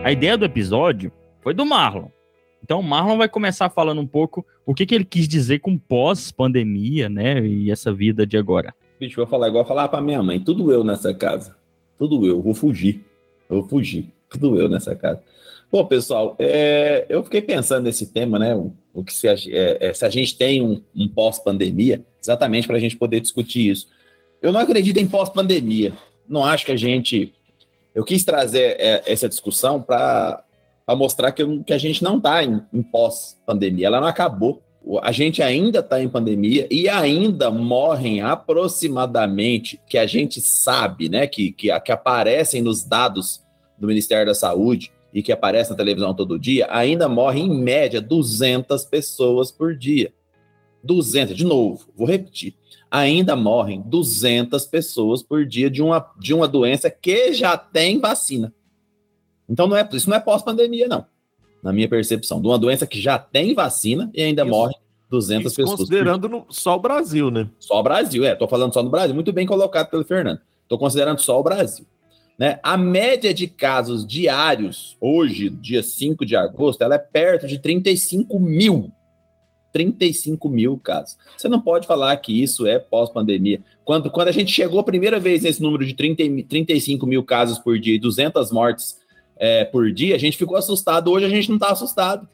A 0.05 0.13
ideia 0.13 0.37
do 0.37 0.45
episódio 0.45 1.11
foi 1.41 1.55
do 1.55 1.65
Marlon. 1.65 2.09
Então, 2.63 2.79
o 2.79 2.83
Marlon 2.83 3.17
vai 3.17 3.27
começar 3.27 3.71
falando 3.71 4.03
um 4.03 4.07
pouco 4.07 4.45
o 4.67 4.75
que, 4.75 4.85
que 4.85 4.95
ele 4.95 5.05
quis 5.07 5.27
dizer 5.27 5.61
com 5.61 5.79
pós-pandemia, 5.79 7.09
né? 7.09 7.41
E 7.41 7.71
essa 7.71 7.91
vida 7.91 8.27
de 8.27 8.37
agora. 8.37 8.75
Bicho, 9.01 9.17
vou 9.17 9.27
falar 9.27 9.49
igual 9.49 9.65
falar 9.65 9.89
pra 9.89 10.03
minha 10.03 10.23
mãe. 10.23 10.39
Tudo 10.39 10.71
eu 10.71 10.85
nessa 10.85 11.15
casa. 11.15 11.57
Tudo 11.99 12.27
eu. 12.27 12.43
Vou 12.43 12.53
fugir. 12.53 13.03
Vou 13.49 13.67
fugir. 13.67 14.13
Tudo 14.29 14.61
eu 14.61 14.69
nessa 14.69 14.95
casa. 14.95 15.23
Bom, 15.73 15.87
pessoal, 15.87 16.37
é, 16.39 17.07
eu 17.09 17.25
fiquei 17.25 17.41
pensando 17.41 17.85
nesse 17.85 18.13
tema, 18.13 18.39
né? 18.39 18.55
o 18.93 19.03
que 19.03 19.15
se 19.15 19.27
a, 19.27 19.33
é, 19.33 19.89
é, 19.89 19.95
se 19.95 20.05
a 20.05 20.11
gente 20.11 20.37
tem 20.37 20.63
um, 20.63 20.83
um 20.95 21.09
pós-pandemia, 21.09 22.05
exatamente 22.23 22.67
para 22.67 22.77
a 22.77 22.81
gente 22.81 22.95
poder 22.95 23.21
discutir 23.21 23.71
isso. 23.71 23.89
Eu 24.43 24.53
não 24.53 24.61
acredito 24.61 24.99
em 24.99 25.09
pós-pandemia. 25.09 25.95
Não 26.29 26.45
acho 26.45 26.67
que 26.67 26.73
a 26.73 26.77
gente. 26.77 27.33
Eu 27.95 28.05
quis 28.05 28.25
trazer 28.25 28.77
é, 28.79 29.03
essa 29.07 29.29
discussão 29.29 29.81
para 29.81 30.45
mostrar 30.91 31.33
que, 31.33 31.45
que, 31.63 31.73
a 31.73 31.79
gente 31.79 32.03
não 32.03 32.17
está 32.19 32.43
em, 32.43 32.63
em 32.73 32.83
pós-pandemia. 32.83 33.87
Ela 33.87 34.01
não 34.01 34.09
acabou. 34.09 34.63
A 35.03 35.13
gente 35.13 35.43
ainda 35.43 35.79
está 35.79 36.03
em 36.03 36.09
pandemia 36.09 36.67
e 36.71 36.89
ainda 36.89 37.51
morrem 37.51 38.21
aproximadamente, 38.21 39.81
que 39.87 39.97
a 39.97 40.07
gente 40.07 40.43
sabe, 40.43 41.09
né, 41.09 41.27
que, 41.27 41.53
que, 41.53 41.81
que 41.81 41.93
aparecem 41.93 42.61
nos 42.61 42.85
dados 42.85 43.43
do 43.79 43.87
Ministério 43.87 44.27
da 44.27 44.35
Saúde, 44.35 44.93
e 45.15 45.23
que 45.23 45.31
aparece 45.31 45.71
na 45.71 45.77
televisão 45.77 46.13
todo 46.13 46.39
dia, 46.39 46.67
ainda 46.69 47.09
morrem 47.09 47.47
em 47.47 47.63
média 47.63 48.01
200 48.01 48.85
pessoas 48.85 49.53
por 49.53 49.77
dia. 49.77 50.13
200, 50.83 51.37
de 51.37 51.45
novo, 51.45 51.87
vou 51.97 52.07
repetir. 52.07 52.57
Ainda 52.97 53.35
morrem 53.35 53.83
200 53.85 54.67
pessoas 54.67 55.21
por 55.21 55.45
dia 55.45 55.69
de 55.69 55.83
uma, 55.83 56.13
de 56.17 56.33
uma 56.33 56.47
doença 56.47 56.89
que 56.89 57.33
já 57.33 57.59
tem 57.59 57.99
vacina. 57.99 58.55
Então 59.49 59.67
não 59.67 59.77
é, 59.77 59.89
isso 59.93 60.09
não 60.09 60.17
é 60.17 60.21
pós-pandemia, 60.21 60.87
não. 60.87 61.05
Na 61.61 61.73
minha 61.73 61.89
percepção, 61.89 62.41
de 62.41 62.47
uma 62.47 62.57
doença 62.57 62.87
que 62.87 63.01
já 63.01 63.19
tem 63.19 63.53
vacina 63.53 64.09
e 64.15 64.23
ainda 64.23 64.43
isso, 64.43 64.51
morre 64.53 64.75
200 65.11 65.47
isso 65.47 65.57
pessoas. 65.57 65.81
Considerando 65.81 66.29
no, 66.29 66.47
só 66.49 66.77
o 66.77 66.79
Brasil, 66.79 67.33
né? 67.33 67.51
Só 67.59 67.81
o 67.81 67.83
Brasil, 67.83 68.25
é. 68.25 68.37
Tô 68.37 68.47
falando 68.47 68.73
só 68.73 68.81
no 68.81 68.91
Brasil. 68.91 69.13
Muito 69.13 69.33
bem 69.33 69.45
colocado 69.45 69.91
pelo 69.91 70.05
Fernando. 70.05 70.39
Tô 70.69 70.79
considerando 70.79 71.19
só 71.19 71.41
o 71.41 71.43
Brasil. 71.43 71.85
Né? 72.39 72.61
A 72.63 72.77
média 72.77 73.35
de 73.35 73.49
casos 73.49 74.07
diários, 74.07 74.97
hoje, 75.01 75.51
dia 75.51 75.83
5 75.83 76.25
de 76.25 76.37
agosto, 76.37 76.83
ela 76.83 76.95
é 76.95 76.99
perto 76.99 77.49
de 77.49 77.59
35 77.59 78.39
mil. 78.39 78.93
35 79.75 80.49
mil 80.49 80.79
casos. 80.79 81.19
Você 81.37 81.49
não 81.49 81.61
pode 81.61 81.85
falar 81.85 82.17
que 82.19 82.33
isso 82.41 82.65
é 82.65 82.79
pós-pandemia. 82.79 83.61
Quando, 83.85 84.09
quando 84.09 84.29
a 84.29 84.33
gente 84.33 84.53
chegou 84.53 84.79
a 84.79 84.85
primeira 84.85 85.19
vez 85.19 85.43
nesse 85.43 85.61
número 85.61 85.85
de 85.85 85.95
30, 85.95 86.23
35 86.49 87.05
mil 87.07 87.25
casos 87.25 87.59
por 87.59 87.77
dia 87.77 87.97
e 87.97 87.99
200 87.99 88.53
mortes 88.53 89.01
é, 89.37 89.65
por 89.65 89.93
dia, 89.93 90.15
a 90.15 90.19
gente 90.19 90.39
ficou 90.39 90.57
assustado. 90.57 91.11
Hoje 91.11 91.27
a 91.27 91.29
gente 91.29 91.49
não 91.49 91.57
está 91.57 91.73
assustado. 91.73 92.29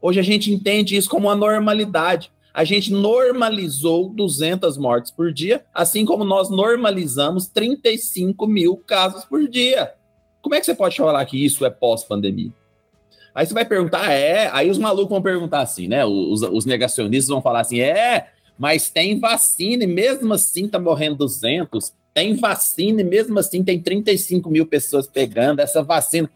Hoje 0.00 0.20
a 0.20 0.22
gente 0.22 0.52
entende 0.52 0.96
isso 0.96 1.10
como 1.10 1.26
uma 1.26 1.34
normalidade 1.34 2.30
a 2.54 2.62
gente 2.62 2.92
normalizou 2.92 4.08
200 4.10 4.78
mortes 4.78 5.10
por 5.10 5.32
dia, 5.32 5.64
assim 5.74 6.04
como 6.04 6.22
nós 6.22 6.48
normalizamos 6.48 7.48
35 7.48 8.46
mil 8.46 8.76
casos 8.76 9.24
por 9.24 9.48
dia. 9.48 9.92
Como 10.40 10.54
é 10.54 10.60
que 10.60 10.66
você 10.66 10.74
pode 10.74 10.96
falar 10.96 11.24
que 11.26 11.44
isso 11.44 11.66
é 11.66 11.70
pós-pandemia? 11.70 12.52
Aí 13.34 13.44
você 13.44 13.52
vai 13.52 13.64
perguntar, 13.64 14.12
é. 14.12 14.48
Aí 14.52 14.70
os 14.70 14.78
malucos 14.78 15.10
vão 15.10 15.20
perguntar 15.20 15.60
assim, 15.60 15.88
né? 15.88 16.04
Os, 16.04 16.42
os 16.42 16.64
negacionistas 16.64 17.28
vão 17.28 17.42
falar 17.42 17.60
assim, 17.60 17.80
é, 17.80 18.28
mas 18.58 18.88
tem 18.88 19.18
vacina 19.18 19.84
e 19.84 19.86
mesmo 19.86 20.32
assim 20.32 20.68
tá 20.68 20.78
morrendo 20.78 21.16
200. 21.16 21.92
Tem 22.12 22.36
vacina 22.36 23.00
e 23.00 23.04
mesmo 23.04 23.38
assim 23.38 23.64
tem 23.64 23.80
35 23.80 24.48
mil 24.48 24.66
pessoas 24.66 25.08
pegando 25.08 25.60
essa 25.60 25.82
vacina. 25.82 26.30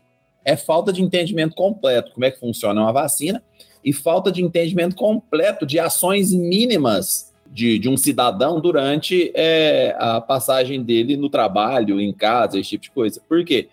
É 0.45 0.57
falta 0.57 0.93
de 0.93 1.03
entendimento 1.03 1.55
completo 1.55 2.13
como 2.13 2.25
é 2.25 2.31
que 2.31 2.41
funciona 2.41 2.81
uma 2.81 2.93
vacina 2.93 3.43
e 3.85 3.93
falta 3.93 4.33
de 4.33 4.43
entendimento 4.43 4.97
completo 4.97 5.65
de 5.65 5.79
ações 5.79 6.33
mínimas 6.33 7.33
de, 7.51 7.79
de 7.79 7.89
um 7.89 7.97
cidadão 7.97 8.61
durante 8.61 9.31
é, 9.35 9.95
a 9.99 10.21
passagem 10.21 10.83
dele 10.83 11.17
no 11.17 11.31
trabalho, 11.31 12.01
em 12.01 12.13
casa, 12.13 12.59
esse 12.59 12.71
tipo 12.71 12.85
de 12.85 12.91
coisa. 12.91 13.23
Por 13.29 13.45
quê? 13.45 13.69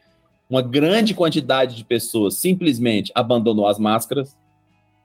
Uma 0.49 0.61
grande 0.61 1.13
quantidade 1.13 1.75
de 1.75 1.83
pessoas 1.83 2.35
simplesmente 2.35 3.11
abandonou 3.15 3.67
as 3.67 3.79
máscaras, 3.79 4.37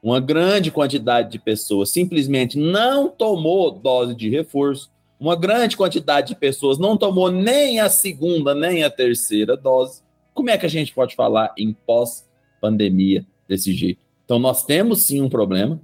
uma 0.02 0.20
grande 0.20 0.70
quantidade 0.70 1.30
de 1.30 1.38
pessoas 1.38 1.90
simplesmente 1.90 2.58
não 2.58 3.08
tomou 3.08 3.70
dose 3.70 4.14
de 4.14 4.30
reforço, 4.30 4.90
uma 5.18 5.36
grande 5.36 5.76
quantidade 5.76 6.28
de 6.28 6.34
pessoas 6.34 6.78
não 6.78 6.96
tomou 6.96 7.30
nem 7.30 7.80
a 7.80 7.90
segunda 7.90 8.54
nem 8.54 8.82
a 8.82 8.90
terceira 8.90 9.56
dose. 9.56 10.02
Como 10.32 10.48
é 10.48 10.56
que 10.56 10.64
a 10.64 10.70
gente 10.70 10.94
pode 10.94 11.14
falar 11.14 11.52
em 11.58 11.74
pós-pandemia 11.74 13.26
desse 13.46 13.74
jeito? 13.74 14.00
Então, 14.24 14.38
nós 14.38 14.64
temos 14.64 15.02
sim 15.02 15.20
um 15.20 15.28
problema. 15.28 15.80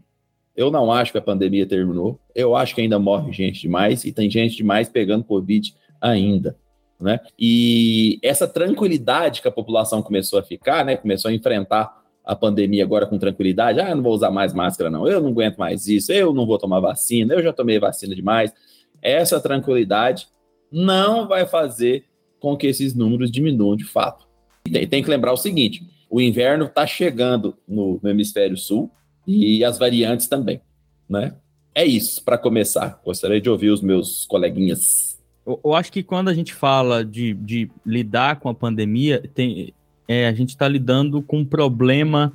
Eu 0.56 0.70
não 0.70 0.90
acho 0.90 1.12
que 1.12 1.18
a 1.18 1.22
pandemia 1.22 1.66
terminou. 1.66 2.18
Eu 2.34 2.56
acho 2.56 2.74
que 2.74 2.80
ainda 2.80 2.98
morre 2.98 3.30
gente 3.32 3.60
demais 3.60 4.04
e 4.04 4.12
tem 4.12 4.30
gente 4.30 4.56
demais 4.56 4.88
pegando 4.88 5.24
Covid 5.24 5.74
ainda. 6.00 6.56
Né? 6.98 7.20
E 7.38 8.18
essa 8.22 8.48
tranquilidade 8.48 9.42
que 9.42 9.48
a 9.48 9.52
população 9.52 10.02
começou 10.02 10.38
a 10.38 10.42
ficar, 10.42 10.84
né? 10.84 10.96
Começou 10.96 11.30
a 11.30 11.34
enfrentar 11.34 12.02
a 12.24 12.34
pandemia 12.34 12.82
agora 12.82 13.06
com 13.06 13.18
tranquilidade. 13.18 13.80
Ah, 13.80 13.94
não 13.94 14.02
vou 14.02 14.14
usar 14.14 14.30
mais 14.30 14.52
máscara, 14.52 14.90
não. 14.90 15.06
Eu 15.06 15.20
não 15.20 15.28
aguento 15.28 15.56
mais 15.58 15.86
isso. 15.86 16.10
Eu 16.10 16.32
não 16.32 16.46
vou 16.46 16.58
tomar 16.58 16.80
vacina. 16.80 17.34
Eu 17.34 17.42
já 17.42 17.52
tomei 17.52 17.78
vacina 17.78 18.14
demais. 18.14 18.52
Essa 19.00 19.40
tranquilidade 19.40 20.26
não 20.72 21.28
vai 21.28 21.46
fazer 21.46 22.04
com 22.40 22.56
que 22.56 22.66
esses 22.66 22.94
números 22.94 23.30
diminuam 23.30 23.76
de 23.76 23.84
fato. 23.84 24.26
Tem, 24.64 24.86
tem 24.86 25.02
que 25.02 25.10
lembrar 25.10 25.32
o 25.32 25.36
seguinte: 25.36 25.86
o 26.10 26.20
inverno 26.20 26.66
está 26.66 26.86
chegando 26.86 27.56
no, 27.66 28.00
no, 28.02 28.08
hemisfério 28.08 28.56
sul 28.56 28.90
e 29.26 29.64
as 29.64 29.78
variantes 29.78 30.28
também, 30.28 30.60
né? 31.08 31.34
É 31.74 31.84
isso, 31.84 32.24
para 32.24 32.38
começar. 32.38 33.00
Gostaria 33.04 33.40
de 33.40 33.50
ouvir 33.50 33.70
os 33.70 33.82
meus 33.82 34.24
coleguinhas. 34.26 35.15
Eu, 35.46 35.60
eu 35.64 35.74
acho 35.74 35.92
que 35.92 36.02
quando 36.02 36.28
a 36.28 36.34
gente 36.34 36.52
fala 36.52 37.04
de, 37.04 37.34
de 37.34 37.70
lidar 37.84 38.40
com 38.40 38.48
a 38.48 38.54
pandemia, 38.54 39.22
tem, 39.34 39.72
é, 40.08 40.26
a 40.26 40.32
gente 40.32 40.50
está 40.50 40.66
lidando 40.66 41.22
com 41.22 41.38
um 41.38 41.44
problema 41.44 42.32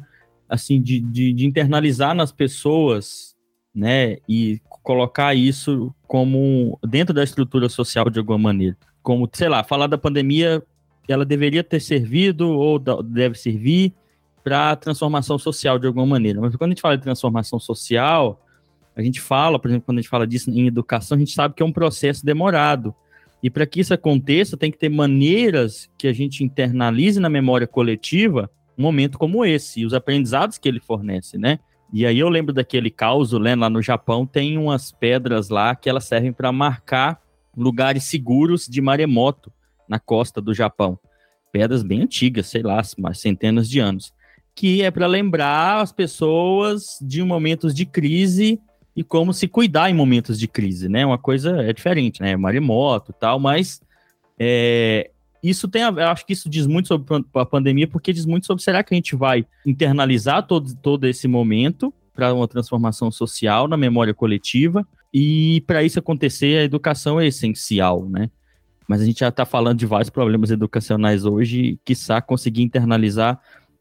assim 0.47 0.81
de, 0.81 0.99
de, 0.99 1.33
de, 1.33 1.45
internalizar 1.45 2.13
nas 2.15 2.31
pessoas, 2.31 3.35
né? 3.73 4.17
E 4.27 4.61
colocar 4.83 5.33
isso 5.33 5.93
como 6.07 6.77
dentro 6.83 7.13
da 7.13 7.23
estrutura 7.23 7.69
social 7.69 8.09
de 8.09 8.19
alguma 8.19 8.37
maneira. 8.37 8.77
Como, 9.01 9.29
sei 9.31 9.47
lá, 9.47 9.63
falar 9.63 9.87
da 9.87 9.97
pandemia 9.97 10.63
ela 11.07 11.25
deveria 11.25 11.63
ter 11.63 11.79
servido 11.79 12.49
ou 12.49 12.79
deve 12.79 13.37
servir 13.37 13.93
para 14.43 14.75
transformação 14.75 15.37
social 15.37 15.77
de 15.77 15.87
alguma 15.87 16.05
maneira. 16.05 16.39
Mas 16.41 16.55
quando 16.55 16.71
a 16.71 16.73
gente 16.73 16.81
fala 16.81 16.97
de 16.97 17.03
transformação 17.03 17.59
social, 17.59 18.43
a 18.95 19.01
gente 19.01 19.21
fala, 19.21 19.59
por 19.59 19.69
exemplo, 19.69 19.85
quando 19.85 19.99
a 19.99 20.01
gente 20.01 20.09
fala 20.09 20.25
disso 20.25 20.49
em 20.49 20.67
educação, 20.67 21.15
a 21.15 21.19
gente 21.19 21.33
sabe 21.33 21.53
que 21.53 21.61
é 21.61 21.65
um 21.65 21.71
processo 21.71 22.25
demorado. 22.25 22.95
E 23.43 23.49
para 23.49 23.65
que 23.65 23.79
isso 23.79 23.93
aconteça, 23.93 24.55
tem 24.55 24.71
que 24.71 24.77
ter 24.77 24.89
maneiras 24.89 25.89
que 25.97 26.07
a 26.07 26.13
gente 26.13 26.43
internalize 26.43 27.19
na 27.19 27.29
memória 27.29 27.67
coletiva 27.67 28.49
um 28.77 28.83
momento 28.83 29.17
como 29.17 29.45
esse 29.45 29.81
e 29.81 29.85
os 29.85 29.93
aprendizados 29.93 30.57
que 30.57 30.67
ele 30.67 30.79
fornece, 30.79 31.37
né? 31.37 31.59
E 31.93 32.05
aí 32.05 32.19
eu 32.19 32.29
lembro 32.29 32.53
daquele 32.53 32.89
caos, 32.89 33.33
né, 33.33 33.53
lá 33.53 33.69
no 33.69 33.81
Japão 33.81 34.25
tem 34.25 34.57
umas 34.57 34.91
pedras 34.91 35.49
lá 35.49 35.75
que 35.75 35.89
elas 35.89 36.05
servem 36.05 36.31
para 36.31 36.51
marcar 36.51 37.21
lugares 37.55 38.05
seguros 38.05 38.65
de 38.65 38.79
maremoto 38.79 39.51
na 39.89 39.99
costa 39.99 40.39
do 40.39 40.53
Japão. 40.53 40.97
Pedras 41.51 41.83
bem 41.83 42.01
antigas, 42.01 42.47
sei 42.47 42.61
lá, 42.61 42.81
centenas 43.13 43.69
de 43.69 43.79
anos. 43.79 44.13
Que 44.55 44.83
é 44.83 44.89
para 44.89 45.05
lembrar 45.05 45.81
as 45.81 45.91
pessoas 45.91 46.97
de 47.01 47.21
momentos 47.23 47.73
de 47.73 47.85
crise 47.85 48.57
e 48.95 49.03
como 49.03 49.33
se 49.33 49.47
cuidar 49.47 49.89
em 49.89 49.93
momentos 49.93 50.39
de 50.39 50.47
crise, 50.47 50.89
né? 50.89 51.05
Uma 51.05 51.17
coisa 51.17 51.61
é 51.61 51.71
diferente, 51.71 52.21
né? 52.21 52.35
Maremoto 52.35 53.11
e 53.11 53.19
tal, 53.19 53.39
mas 53.39 53.81
é, 54.39 55.09
isso 55.43 55.67
tem 55.67 55.83
a, 55.83 56.11
acho 56.11 56.25
que 56.25 56.33
isso 56.33 56.49
diz 56.49 56.67
muito 56.67 56.87
sobre 56.87 57.25
a 57.35 57.45
pandemia, 57.45 57.87
porque 57.87 58.13
diz 58.13 58.25
muito 58.25 58.45
sobre 58.45 58.63
será 58.63 58.83
que 58.83 58.93
a 58.93 58.97
gente 58.97 59.15
vai 59.15 59.45
internalizar 59.65 60.45
todo, 60.45 60.75
todo 60.75 61.07
esse 61.07 61.27
momento 61.27 61.93
para 62.13 62.33
uma 62.33 62.47
transformação 62.47 63.09
social 63.09 63.67
na 63.67 63.77
memória 63.77 64.13
coletiva 64.13 64.85
e 65.13 65.63
para 65.65 65.83
isso 65.83 65.99
acontecer 65.99 66.59
a 66.59 66.63
educação 66.63 67.19
é 67.19 67.27
essencial, 67.27 68.05
né? 68.09 68.29
mas 68.91 69.01
a 69.01 69.05
gente 69.05 69.21
já 69.21 69.29
está 69.29 69.45
falando 69.45 69.79
de 69.79 69.85
vários 69.85 70.09
problemas 70.09 70.51
educacionais 70.51 71.23
hoje, 71.23 71.79
quiçá 71.85 72.21
conseguir 72.21 72.61
internalizar 72.61 73.39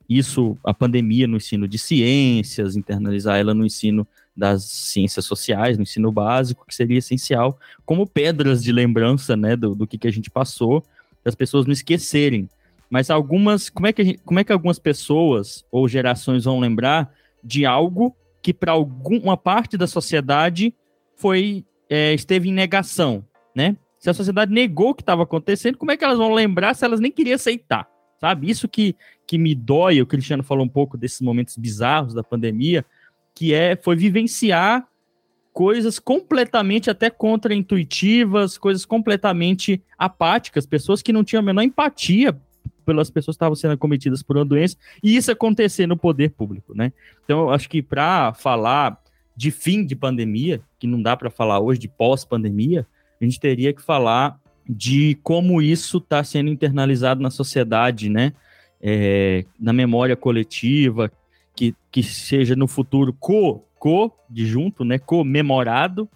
isso, 0.08 0.56
a 0.64 0.72
pandemia 0.72 1.26
no 1.26 1.36
ensino 1.36 1.66
de 1.66 1.78
ciências, 1.78 2.76
internalizar 2.76 3.36
ela 3.36 3.52
no 3.52 3.66
ensino 3.66 4.06
das 4.40 4.64
ciências 4.64 5.26
sociais, 5.26 5.76
no 5.76 5.82
ensino 5.82 6.10
básico, 6.10 6.64
que 6.66 6.74
seria 6.74 6.96
essencial, 6.96 7.58
como 7.84 8.06
pedras 8.06 8.62
de 8.64 8.72
lembrança, 8.72 9.36
né, 9.36 9.54
do, 9.54 9.74
do 9.74 9.86
que, 9.86 9.98
que 9.98 10.08
a 10.08 10.10
gente 10.10 10.30
passou, 10.30 10.82
das 11.22 11.34
pessoas 11.34 11.66
não 11.66 11.72
esquecerem. 11.72 12.48
Mas 12.88 13.10
algumas, 13.10 13.68
como 13.68 13.86
é 13.86 13.92
que, 13.92 14.02
gente, 14.02 14.18
como 14.24 14.40
é 14.40 14.44
que 14.44 14.50
algumas 14.50 14.78
pessoas 14.78 15.62
ou 15.70 15.86
gerações 15.86 16.44
vão 16.44 16.58
lembrar 16.58 17.12
de 17.44 17.66
algo 17.66 18.16
que 18.40 18.54
para 18.54 18.72
alguma 18.72 19.36
parte 19.36 19.76
da 19.76 19.86
sociedade 19.86 20.74
foi 21.16 21.62
é, 21.90 22.14
esteve 22.14 22.48
em 22.48 22.52
negação, 22.52 23.22
né? 23.54 23.76
Se 23.98 24.08
a 24.08 24.14
sociedade 24.14 24.50
negou 24.50 24.90
o 24.90 24.94
que 24.94 25.02
estava 25.02 25.22
acontecendo, 25.22 25.76
como 25.76 25.90
é 25.92 25.98
que 25.98 26.02
elas 26.02 26.16
vão 26.16 26.32
lembrar 26.32 26.72
se 26.72 26.82
elas 26.82 26.98
nem 26.98 27.12
queriam 27.12 27.34
aceitar? 27.34 27.86
Sabe? 28.18 28.48
Isso 28.48 28.66
que, 28.66 28.96
que 29.26 29.36
me 29.36 29.54
dói, 29.54 30.00
o 30.00 30.06
Cristiano 30.06 30.42
falou 30.42 30.64
um 30.64 30.68
pouco 30.68 30.96
desses 30.96 31.20
momentos 31.20 31.58
bizarros 31.58 32.14
da 32.14 32.24
pandemia, 32.24 32.86
que 33.34 33.54
é 33.54 33.76
foi 33.76 33.96
vivenciar 33.96 34.86
coisas 35.52 35.98
completamente 35.98 36.90
até 36.90 37.10
contraintuitivas, 37.10 38.56
coisas 38.56 38.84
completamente 38.84 39.82
apáticas, 39.98 40.66
pessoas 40.66 41.02
que 41.02 41.12
não 41.12 41.24
tinham 41.24 41.40
a 41.40 41.44
menor 41.44 41.62
empatia 41.62 42.38
pelas 42.84 43.10
pessoas 43.10 43.36
que 43.36 43.38
estavam 43.38 43.54
sendo 43.54 43.72
acometidas 43.74 44.22
por 44.22 44.36
uma 44.36 44.44
doença, 44.44 44.76
e 45.02 45.16
isso 45.16 45.30
acontecer 45.30 45.86
no 45.86 45.96
poder 45.96 46.30
público, 46.30 46.74
né? 46.74 46.92
Então, 47.24 47.40
eu 47.40 47.50
acho 47.50 47.68
que 47.68 47.82
para 47.82 48.32
falar 48.34 49.00
de 49.36 49.50
fim 49.50 49.84
de 49.84 49.94
pandemia, 49.94 50.60
que 50.78 50.86
não 50.86 51.00
dá 51.00 51.16
para 51.16 51.30
falar 51.30 51.60
hoje 51.60 51.78
de 51.78 51.88
pós-pandemia, 51.88 52.86
a 53.20 53.24
gente 53.24 53.38
teria 53.38 53.72
que 53.72 53.82
falar 53.82 54.40
de 54.68 55.18
como 55.22 55.60
isso 55.60 55.98
está 55.98 56.22
sendo 56.24 56.50
internalizado 56.50 57.22
na 57.22 57.30
sociedade, 57.30 58.08
né? 58.08 58.32
É, 58.80 59.44
na 59.58 59.72
memória 59.72 60.16
coletiva, 60.16 61.12
que, 61.60 61.74
que 61.90 62.02
seja 62.02 62.56
no 62.56 62.66
futuro 62.66 63.12
co, 63.12 63.62
co, 63.78 64.10
de 64.30 64.46
junto, 64.46 64.82
né? 64.82 64.98
Comemorado. 64.98 66.08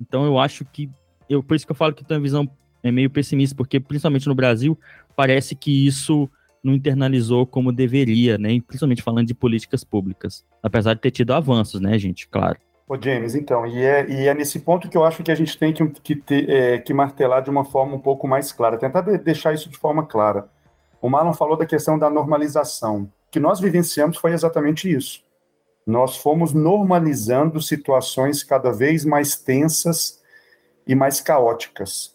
Então 0.00 0.24
eu 0.24 0.38
acho 0.38 0.64
que, 0.64 0.88
eu, 1.28 1.42
por 1.42 1.56
isso 1.56 1.66
que 1.66 1.72
eu 1.72 1.76
falo 1.76 1.92
que 1.92 2.04
tem 2.04 2.16
uma 2.16 2.22
visão 2.22 2.48
é 2.84 2.92
meio 2.92 3.10
pessimista, 3.10 3.56
porque 3.56 3.80
principalmente 3.80 4.28
no 4.28 4.34
Brasil, 4.34 4.78
parece 5.16 5.56
que 5.56 5.86
isso 5.86 6.30
não 6.62 6.72
internalizou 6.72 7.44
como 7.44 7.72
deveria, 7.72 8.38
né? 8.38 8.60
Principalmente 8.60 9.02
falando 9.02 9.26
de 9.26 9.34
políticas 9.34 9.82
públicas. 9.82 10.44
Apesar 10.62 10.94
de 10.94 11.00
ter 11.00 11.10
tido 11.10 11.32
avanços, 11.32 11.80
né, 11.80 11.98
gente? 11.98 12.28
Claro. 12.28 12.58
Ô, 12.88 12.96
James, 13.00 13.34
então, 13.34 13.66
e 13.66 13.82
é, 13.82 14.08
e 14.08 14.28
é 14.28 14.34
nesse 14.34 14.60
ponto 14.60 14.88
que 14.88 14.96
eu 14.96 15.04
acho 15.04 15.24
que 15.24 15.32
a 15.32 15.34
gente 15.34 15.58
tem 15.58 15.72
que, 15.72 15.84
que, 15.88 16.14
ter, 16.14 16.48
é, 16.48 16.78
que 16.78 16.94
martelar 16.94 17.42
de 17.42 17.50
uma 17.50 17.64
forma 17.64 17.96
um 17.96 18.00
pouco 18.00 18.28
mais 18.28 18.52
clara, 18.52 18.78
tentar 18.78 19.00
de, 19.00 19.18
deixar 19.18 19.52
isso 19.52 19.68
de 19.68 19.76
forma 19.76 20.06
clara. 20.06 20.46
O 21.00 21.10
Marlon 21.10 21.32
falou 21.32 21.56
da 21.56 21.66
questão 21.66 21.98
da 21.98 22.08
normalização. 22.08 23.10
Que 23.32 23.40
nós 23.40 23.58
vivenciamos 23.58 24.18
foi 24.18 24.32
exatamente 24.32 24.88
isso. 24.94 25.24
Nós 25.86 26.16
fomos 26.18 26.52
normalizando 26.52 27.60
situações 27.60 28.44
cada 28.44 28.70
vez 28.70 29.04
mais 29.04 29.34
tensas 29.34 30.20
e 30.86 30.94
mais 30.94 31.20
caóticas. 31.20 32.14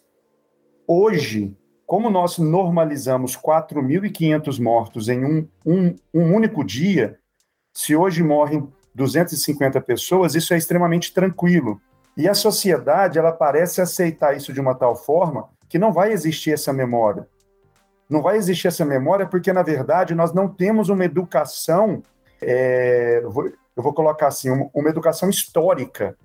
Hoje, 0.86 1.54
como 1.84 2.08
nós 2.08 2.38
normalizamos 2.38 3.36
4.500 3.36 4.62
mortos 4.62 5.08
em 5.08 5.24
um, 5.24 5.48
um, 5.66 5.96
um 6.14 6.34
único 6.34 6.64
dia, 6.64 7.18
se 7.74 7.96
hoje 7.96 8.22
morrem 8.22 8.72
250 8.94 9.80
pessoas, 9.80 10.36
isso 10.36 10.54
é 10.54 10.56
extremamente 10.56 11.12
tranquilo. 11.12 11.80
E 12.16 12.28
a 12.28 12.34
sociedade, 12.34 13.18
ela 13.18 13.32
parece 13.32 13.80
aceitar 13.80 14.36
isso 14.36 14.52
de 14.52 14.60
uma 14.60 14.74
tal 14.74 14.94
forma 14.94 15.48
que 15.68 15.78
não 15.80 15.92
vai 15.92 16.12
existir 16.12 16.52
essa 16.52 16.72
memória. 16.72 17.28
Não 18.08 18.22
vai 18.22 18.36
existir 18.36 18.68
essa 18.68 18.84
memória 18.84 19.26
porque, 19.26 19.52
na 19.52 19.62
verdade, 19.62 20.14
nós 20.14 20.32
não 20.32 20.48
temos 20.48 20.88
uma 20.88 21.04
educação, 21.04 22.02
é, 22.40 23.20
eu 23.22 23.82
vou 23.82 23.92
colocar 23.92 24.28
assim, 24.28 24.50
uma 24.72 24.88
educação 24.88 25.28
histórica 25.28 26.16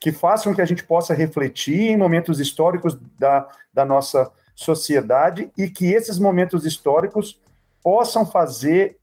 que 0.00 0.12
faça 0.12 0.48
com 0.48 0.54
que 0.54 0.62
a 0.62 0.66
gente 0.66 0.84
possa 0.84 1.14
refletir 1.14 1.90
em 1.90 1.96
momentos 1.96 2.40
históricos 2.40 2.98
da, 3.18 3.48
da 3.72 3.84
nossa 3.84 4.30
sociedade 4.54 5.50
e 5.56 5.68
que 5.68 5.92
esses 5.92 6.18
momentos 6.18 6.64
históricos 6.64 7.40
possam 7.82 8.24
fazer 8.24 8.96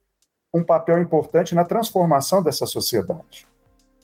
um 0.53 0.63
papel 0.63 0.99
importante 0.99 1.55
na 1.55 1.63
transformação 1.63 2.43
dessa 2.43 2.65
sociedade. 2.65 3.47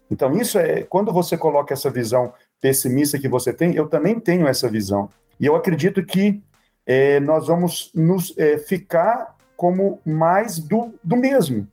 Então, 0.09 0.33
isso 0.33 0.57
é 0.57 0.83
quando 0.83 1.13
você 1.13 1.37
coloca 1.37 1.73
essa 1.73 1.89
visão 1.89 2.33
pessimista 2.59 3.19
que 3.19 3.29
você 3.29 3.53
tem, 3.53 3.75
eu 3.75 3.87
também 3.87 4.19
tenho 4.19 4.47
essa 4.47 4.67
visão. 4.67 5.09
E 5.39 5.45
eu 5.45 5.55
acredito 5.55 6.03
que 6.03 6.41
é, 6.89 7.19
nós 7.19 7.45
vamos 7.45 7.91
nos 7.93 8.35
é, 8.35 8.57
ficar 8.57 9.35
como 9.55 10.01
mais 10.03 10.57
do, 10.57 10.91
do 11.03 11.15
mesmo. 11.15 11.67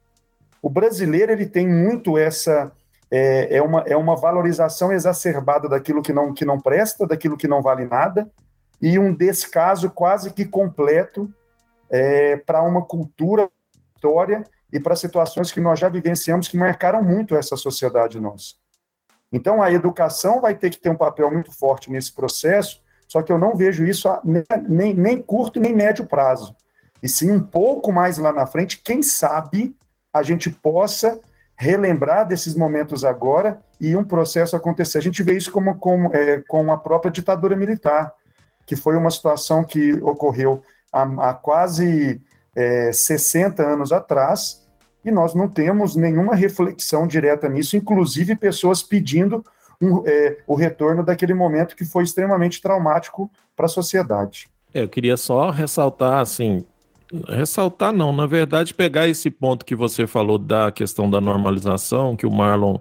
O 0.61 0.69
brasileiro 0.69 1.33
ele 1.33 1.47
tem 1.47 1.67
muito 1.67 2.19
essa 2.19 2.71
é, 3.11 3.57
é, 3.57 3.63
uma, 3.63 3.81
é 3.87 3.97
uma 3.97 4.15
valorização 4.15 4.93
exacerbada 4.93 5.71
daquilo 5.71 6.03
que 6.03 6.13
não, 6.13 6.35
que 6.35 6.45
não 6.45 6.61
presta, 6.61 7.07
daquilo 7.07 7.35
que 7.35 7.49
não 7.49 7.63
vale 7.63 7.87
nada, 7.87 8.31
e 8.83 8.99
um 8.99 9.15
descaso 9.15 9.89
quase 9.89 10.35
que 10.35 10.45
completo 10.45 11.33
é, 11.89 12.37
para 12.37 12.63
uma 12.63 12.83
cultura, 12.83 13.49
história 13.95 14.45
e 14.71 14.79
para 14.79 14.95
situações 14.95 15.51
que 15.51 15.63
nós 15.63 15.79
já 15.79 15.89
vivenciamos 15.89 16.47
que 16.47 16.59
marcaram 16.59 17.03
muito 17.03 17.35
essa 17.35 17.57
sociedade 17.57 18.21
nossa. 18.21 18.57
Então, 19.33 19.63
a 19.63 19.73
educação 19.73 20.43
vai 20.43 20.55
ter 20.55 20.69
que 20.69 20.79
ter 20.79 20.91
um 20.91 20.97
papel 20.97 21.31
muito 21.31 21.51
forte 21.51 21.91
nesse 21.91 22.15
processo, 22.15 22.85
só 23.09 23.23
que 23.23 23.33
eu 23.33 23.39
não 23.39 23.57
vejo 23.57 23.85
isso 23.85 24.09
a, 24.09 24.21
nem, 24.69 24.95
nem 24.95 25.23
curto 25.23 25.61
nem 25.61 25.75
médio 25.75 26.07
prazo. 26.07 26.55
E 27.03 27.09
sim 27.09 27.31
um 27.31 27.41
pouco 27.41 27.93
mais 27.93 28.19
lá 28.19 28.33
na 28.33 28.47
frente, 28.47 28.81
quem 28.83 29.03
sabe 29.03 29.77
a 30.13 30.23
gente 30.23 30.51
possa 30.51 31.21
relembrar 31.57 32.27
desses 32.27 32.55
momentos 32.55 33.05
agora 33.05 33.61
e 33.81 33.97
um 33.97 34.05
processo 34.05 34.57
acontecer. 34.57 34.99
A 34.99 35.03
gente 35.03 35.23
vê 35.23 35.37
isso 35.37 35.53
como, 35.53 35.77
como 35.77 36.15
é, 36.15 36.43
com 36.49 36.73
a 36.73 36.77
própria 36.77 37.11
ditadura 37.11 37.55
militar 37.55 38.13
que 38.67 38.75
foi 38.75 38.97
uma 38.97 39.11
situação 39.11 39.63
que 39.63 39.93
ocorreu 40.03 40.63
há, 40.93 41.31
há 41.31 41.35
quase 41.35 42.21
é, 42.55 42.93
60 42.93 43.63
anos 43.63 43.93
atrás, 43.93 44.67
e 45.05 45.11
nós 45.11 45.35
não 45.35 45.49
temos 45.49 45.95
nenhuma 45.95 46.35
reflexão 46.35 47.07
direta 47.07 47.49
nisso, 47.49 47.77
inclusive 47.77 48.35
pessoas 48.35 48.83
pedindo 48.83 49.45
um, 49.81 50.03
é, 50.07 50.39
o 50.47 50.55
retorno 50.55 51.05
daquele 51.05 51.35
momento 51.35 51.77
que 51.77 51.85
foi 51.85 52.05
extremamente 52.05 52.61
traumático 52.61 53.31
para 53.55 53.67
a 53.67 53.69
sociedade. 53.69 54.49
É, 54.73 54.83
eu 54.83 54.89
queria 54.89 55.17
só 55.17 55.51
ressaltar, 55.51 56.21
assim, 56.21 56.65
ressaltar 57.29 57.93
não, 57.93 58.13
na 58.13 58.27
verdade, 58.27 58.75
pegar 58.75 59.09
esse 59.09 59.31
ponto 59.31 59.65
que 59.65 59.75
você 59.75 60.07
falou 60.07 60.39
da 60.39 60.71
questão 60.73 61.09
da 61.09 61.21
normalização, 61.21 62.17
que 62.17 62.27
o 62.27 62.31
Marlon 62.31 62.79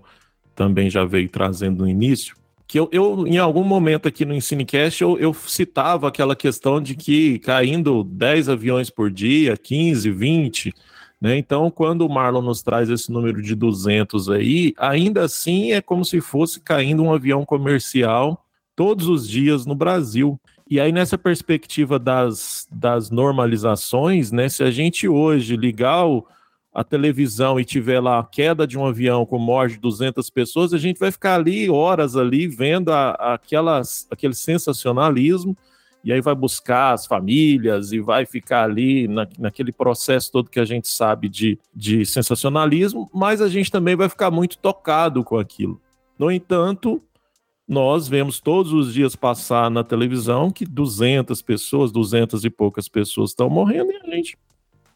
também 0.56 0.90
já 0.90 1.06
veio 1.06 1.30
trazendo 1.30 1.84
no 1.84 1.90
início, 1.90 2.36
que 2.68 2.80
eu, 2.80 2.90
eu, 2.92 3.28
em 3.28 3.38
algum 3.38 3.64
momento 3.64 4.08
aqui 4.08 4.26
no 4.26 4.34
Ensinecast, 4.34 5.02
eu, 5.02 5.18
eu 5.20 5.34
citava 5.34 6.08
aquela 6.08 6.36
questão 6.36 6.82
de 6.82 6.96
que 6.96 7.38
caindo 7.40 8.04
10 8.04 8.50
aviões 8.50 8.90
por 8.90 9.12
dia, 9.12 9.56
15, 9.56 10.10
20, 10.10 10.74
né? 11.26 11.40
Então, 11.40 11.72
quando 11.72 12.06
o 12.06 12.10
Marlon 12.10 12.44
nos 12.44 12.62
traz 12.62 12.88
esse 12.88 13.12
número 13.12 13.42
de 13.42 13.56
200 13.56 14.30
aí, 14.30 14.76
ainda 14.78 15.24
assim 15.24 15.72
é 15.72 15.82
como 15.82 16.06
se 16.06 16.22
fosse 16.22 16.60
caindo 16.60 17.02
um 17.02 17.12
avião 17.12 17.44
comercial 17.44 18.46
todos 18.76 19.08
os 19.08 19.28
dias 19.28 19.66
no 19.66 19.74
Brasil. 19.74 20.40
E 20.70 20.80
aí, 20.80 20.92
nessa 20.92 21.18
perspectiva 21.18 21.98
das, 21.98 22.68
das 22.72 23.10
normalizações, 23.10 24.32
né? 24.32 24.48
Se 24.50 24.62
a 24.62 24.70
gente 24.70 25.08
hoje 25.08 25.58
ligar 25.58 26.06
o, 26.06 26.24
a 26.72 26.84
televisão 26.84 27.60
e 27.60 27.66
tiver 27.66 28.00
lá 28.00 28.20
a 28.20 28.24
queda 28.24 28.68
de 28.68 28.78
um 28.78 28.86
avião 28.86 29.26
com 29.26 29.40
morte 29.40 29.74
de 29.74 29.80
200 29.80 30.30
pessoas, 30.30 30.76
a 30.76 30.78
gente 30.78 31.00
vai 31.00 31.12
ficar 31.12 31.40
ali 31.40 31.68
horas 31.72 32.16
ali 32.16 32.48
vendo 32.48 32.94
a, 32.94 33.34
aquelas, 33.34 34.06
aquele 34.12 34.36
sensacionalismo 34.36 35.58
e 36.06 36.14
aí 36.14 36.22
vai 36.22 36.36
buscar 36.36 36.94
as 36.94 37.08
famílias 37.08 37.92
e 37.92 38.00
vai 38.00 38.28
ficar 38.28 38.64
ali 38.64 39.08
na, 39.08 39.28
naquele 39.40 39.72
processo 39.72 40.32
todo 40.32 40.52
que 40.52 40.60
a 40.60 40.66
gente 40.66 40.88
sabe 40.88 41.28
de, 41.28 41.58
de 41.74 42.06
sensacionalismo, 42.06 43.10
mas 43.12 43.42
a 43.42 43.50
gente 43.50 43.72
também 43.72 43.96
vai 43.96 44.08
ficar 44.08 44.30
muito 44.30 44.56
tocado 44.60 45.24
com 45.24 45.40
aquilo. 45.40 45.82
No 46.18 46.32
entanto, 46.32 47.02
nós 47.68 48.08
vemos 48.08 48.40
todos 48.40 48.72
os 48.72 48.94
dias 48.94 49.16
passar 49.16 49.72
na 49.72 49.84
televisão 49.84 50.52
que 50.52 50.64
200 50.64 51.42
pessoas, 51.42 51.92
200 51.92 52.46
e 52.46 52.52
poucas 52.52 52.88
pessoas 52.88 53.32
estão 53.32 53.50
morrendo 53.50 53.92
e 53.92 53.96
a 53.96 54.16
gente 54.16 54.38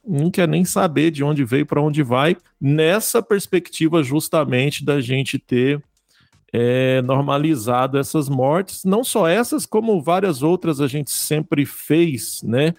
não 0.07 0.29
quer 0.29 0.47
nem 0.47 0.63
saber 0.63 1.09
de 1.09 1.23
onde 1.23 1.43
veio, 1.43 1.65
para 1.65 1.81
onde 1.81 2.03
vai, 2.03 2.37
nessa 2.61 3.19
perspectiva 3.21 4.03
justamente 4.03 4.85
da 4.85 5.01
gente 5.01 5.39
ter 5.39 5.81
é, 6.51 7.01
normalizado 7.01 7.97
essas 7.97 8.27
mortes, 8.27 8.83
não 8.83 9.03
só 9.03 9.27
essas, 9.27 9.65
como 9.65 10.01
várias 10.01 10.41
outras 10.41 10.81
a 10.81 10.87
gente 10.87 11.11
sempre 11.11 11.65
fez, 11.65 12.41
né? 12.43 12.73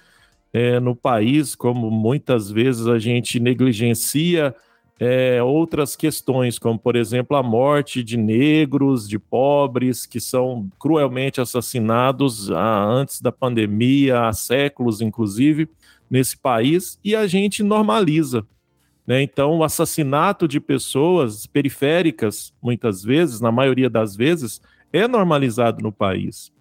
É, 0.52 0.80
no 0.80 0.96
país, 0.96 1.54
como 1.54 1.92
muitas 1.92 2.50
vezes 2.50 2.88
a 2.88 2.98
gente 2.98 3.38
negligencia 3.38 4.52
é, 4.98 5.42
outras 5.42 5.96
questões, 5.96 6.58
como 6.58 6.78
por 6.78 6.94
exemplo 6.94 7.36
a 7.36 7.42
morte 7.42 8.02
de 8.04 8.16
negros, 8.16 9.08
de 9.08 9.18
pobres, 9.18 10.04
que 10.04 10.20
são 10.20 10.68
cruelmente 10.78 11.40
assassinados 11.40 12.50
antes 12.50 13.20
da 13.20 13.32
pandemia, 13.32 14.26
há 14.26 14.32
séculos 14.32 15.00
inclusive 15.00 15.68
nesse 16.10 16.36
país 16.36 16.98
e 17.02 17.14
a 17.14 17.26
gente 17.26 17.62
normaliza. 17.62 18.44
Né? 19.10 19.22
Então, 19.22 19.58
o 19.58 19.64
assassinato 19.64 20.46
de 20.46 20.60
pessoas 20.60 21.44
periféricas, 21.44 22.54
muitas 22.62 23.02
vezes, 23.02 23.40
na 23.40 23.50
maioria 23.50 23.90
das 23.90 24.14
vezes, 24.14 24.60
é 24.92 25.08
normalizado 25.08 25.82
no 25.82 25.90
país. 25.90 26.52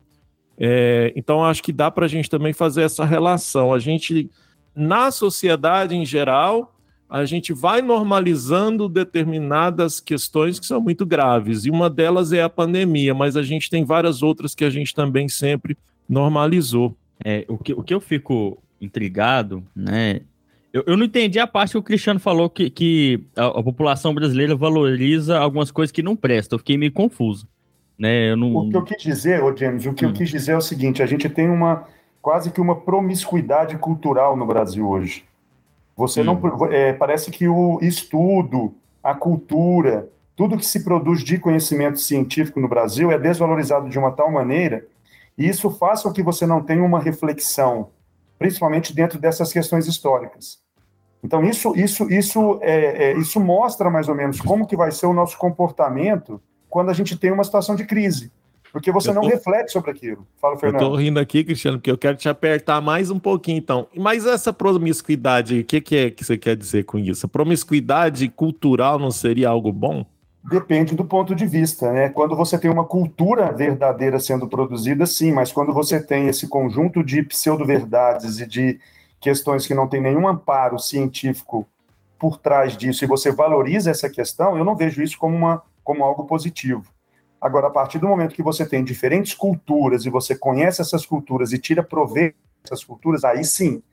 É, 0.58 1.14
então, 1.16 1.46
acho 1.46 1.62
que 1.62 1.72
dá 1.72 1.92
para 1.92 2.08
a 2.08 2.10
gente 2.10 2.28
também 2.28 2.52
fazer 2.52 2.82
essa 2.82 3.06
relação. 3.06 3.72
A 3.72 3.78
gente, 3.78 4.32
na 4.76 5.12
sociedade 5.12 5.96
em 5.96 6.04
geral, 6.04 6.76
a 7.08 7.24
gente 7.24 7.54
vai 7.54 7.84
normalizando 7.84 8.90
determinadas 8.90 10.00
questões 10.00 10.60
que 10.60 10.66
são 10.66 10.82
muito 10.82 11.06
graves, 11.06 11.66
e 11.66 11.70
uma 11.70 11.88
delas 11.88 12.34
é 12.34 12.42
a 12.42 12.50
pandemia, 12.50 13.14
mas 13.14 13.38
a 13.38 13.44
gente 13.44 13.70
tem 13.70 13.86
várias 13.86 14.24
outras 14.24 14.56
que 14.56 14.66
a 14.66 14.72
gente 14.72 14.96
também 14.96 15.30
sempre 15.30 15.78
normalizou. 16.10 16.98
É, 17.24 17.46
o, 17.48 17.60
que, 17.60 17.74
o 17.74 17.84
que 17.84 17.94
eu 17.94 18.02
fico 18.02 18.58
intrigado, 18.82 19.64
né? 19.76 20.22
Eu, 20.72 20.84
eu 20.86 20.98
não 20.98 21.06
entendi 21.06 21.40
a 21.40 21.48
parte 21.48 21.72
que 21.72 21.78
o 21.78 21.84
Cristiano 21.84 22.20
falou 22.20 22.50
que, 22.50 22.70
que 22.70 23.24
a, 23.36 23.48
a, 23.48 23.64
população 23.64 24.14
brasileira 24.14 24.56
valoriza 24.56 25.38
algumas 25.40 25.72
coisas 25.72 25.92
que 25.92 26.04
não 26.04 26.16
prestam. 26.16 26.56
Eu 26.56 26.60
fiquei 26.60 26.78
meio 26.78 26.92
confuso. 26.92 27.48
Né? 27.98 28.32
Eu 28.32 28.38
não... 28.38 28.56
O 28.56 28.70
que 28.70 28.78
eu 28.78 28.84
quis 28.84 29.02
dizer, 29.02 29.44
ô 29.44 29.56
James, 29.56 29.86
o 29.86 29.94
que 29.94 30.06
hum. 30.06 30.10
eu 30.10 30.14
quis 30.14 30.30
dizer 30.30 30.54
é 30.54 30.58
o 30.58 30.62
seguinte: 30.62 31.02
a 31.02 31.06
gente 31.06 31.28
tem 31.28 31.50
uma 31.50 31.86
quase 32.22 32.52
que 32.52 32.62
uma 32.62 32.76
promiscuidade 32.76 33.78
cultural 33.78 34.36
no 34.36 34.46
Brasil 34.46 34.88
hoje. 34.88 35.24
Você 35.96 36.24
não 36.24 36.40
é, 36.72 36.94
parece 36.94 37.30
que 37.30 37.48
o 37.48 37.78
estudo, 37.82 38.74
a 39.04 39.14
cultura, 39.14 40.08
tudo 40.36 40.58
que 40.58 40.66
se 40.66 40.84
produz 40.84 41.22
de 41.22 41.38
conhecimento 41.38 42.00
científico 42.00 42.60
no 42.60 42.70
Brasil 42.70 43.12
é 43.12 43.20
desvalorizado 43.20 43.90
de 43.90 44.00
uma 44.00 44.12
tal 44.12 44.32
maneira, 44.32 44.86
e 45.38 45.48
isso 45.48 45.70
faz 45.70 46.02
com 46.02 46.14
que 46.14 46.24
você 46.24 46.46
não 46.46 46.64
tenha 46.64 46.84
uma 46.84 47.00
reflexão, 47.00 47.90
principalmente 48.40 48.96
dentro 48.96 49.20
dessas 49.20 49.52
questões 49.54 49.86
históricas. 49.86 50.58
Então 51.22 51.44
isso 51.44 51.76
isso 51.76 52.10
isso 52.10 52.60
é, 52.62 53.12
é, 53.12 53.18
isso 53.18 53.40
mostra 53.40 53.90
mais 53.90 54.08
ou 54.08 54.16
menos 54.16 54.40
como 54.40 54.66
que 54.66 54.78
vai 54.78 54.90
ser 54.92 55.06
o 55.06 55.14
nosso 55.14 55.38
comportamento 55.38 56.42
quando 56.70 56.90
a 56.90 56.94
gente 56.94 57.18
tem 57.18 57.32
uma 57.32 57.44
situação 57.44 57.76
de 57.76 57.86
crise. 57.86 58.32
Porque 58.72 58.92
você 58.92 59.12
tô, 59.12 59.16
não 59.16 59.28
reflete 59.28 59.72
sobre 59.72 59.90
aquilo. 59.92 60.28
Fala, 60.40 60.56
Fernando. 60.56 60.82
Eu 60.82 60.90
tô 60.90 60.96
rindo 60.96 61.20
aqui, 61.20 61.44
Cristiano, 61.44 61.80
porque 61.80 61.90
eu 61.90 61.98
quero 61.98 62.16
te 62.16 62.30
apertar 62.30 62.80
mais 62.80 63.10
um 63.10 63.18
pouquinho, 63.18 63.58
então. 63.58 63.88
Mas 63.98 64.28
essa 64.28 64.54
promiscuidade, 64.54 65.60
o 65.60 65.66
que, 65.66 65.82
que 65.82 65.96
é 65.96 66.12
que 66.12 66.24
você 66.24 66.38
quer 66.38 66.56
dizer 66.56 66.84
com 66.86 67.00
isso? 67.00 67.26
A 67.26 67.30
promiscuidade 67.30 68.30
cultural 68.30 69.00
não 69.00 69.10
seria 69.10 69.50
algo 69.50 69.74
bom? 69.74 70.06
Depende 70.50 70.96
do 70.96 71.06
ponto 71.06 71.36
de 71.36 71.46
vista, 71.46 71.92
né? 71.94 72.10
Quando 72.10 72.36
você 72.36 72.58
tem 72.58 72.72
uma 72.72 72.84
cultura 72.84 73.52
verdadeira 73.52 74.20
sendo 74.20 74.48
produzida, 74.48 75.06
sim, 75.06 75.32
mas 75.32 75.52
quando 75.52 75.72
você 75.72 76.02
tem 76.02 76.28
esse 76.28 76.48
conjunto 76.48 77.04
de 77.04 77.22
pseudo-verdades 77.22 78.40
e 78.40 78.48
de 78.48 78.80
questões 79.20 79.68
que 79.68 79.76
não 79.76 79.88
tem 79.88 80.02
nenhum 80.02 80.28
amparo 80.28 80.80
científico 80.80 81.68
por 82.18 82.40
trás 82.40 82.76
disso 82.76 83.04
e 83.04 83.08
você 83.08 83.32
valoriza 83.32 83.92
essa 83.92 84.10
questão, 84.10 84.58
eu 84.58 84.66
não 84.66 84.76
vejo 84.76 85.04
isso 85.04 85.20
como, 85.20 85.36
uma, 85.36 85.62
como 85.84 86.04
algo 86.04 86.26
positivo. 86.26 86.84
Agora, 87.40 87.68
a 87.68 87.72
partir 87.72 88.00
do 88.00 88.08
momento 88.08 88.34
que 88.34 88.42
você 88.42 88.66
tem 88.66 88.84
diferentes 88.84 89.36
culturas 89.36 90.04
e 90.04 90.10
você 90.10 90.36
conhece 90.36 90.82
essas 90.82 91.06
culturas 91.06 91.54
e 91.54 91.60
tira 91.60 91.84
proveito 91.84 92.36
dessas 92.64 92.84
culturas, 92.84 93.24
aí 93.24 93.44
sim, 93.44 93.84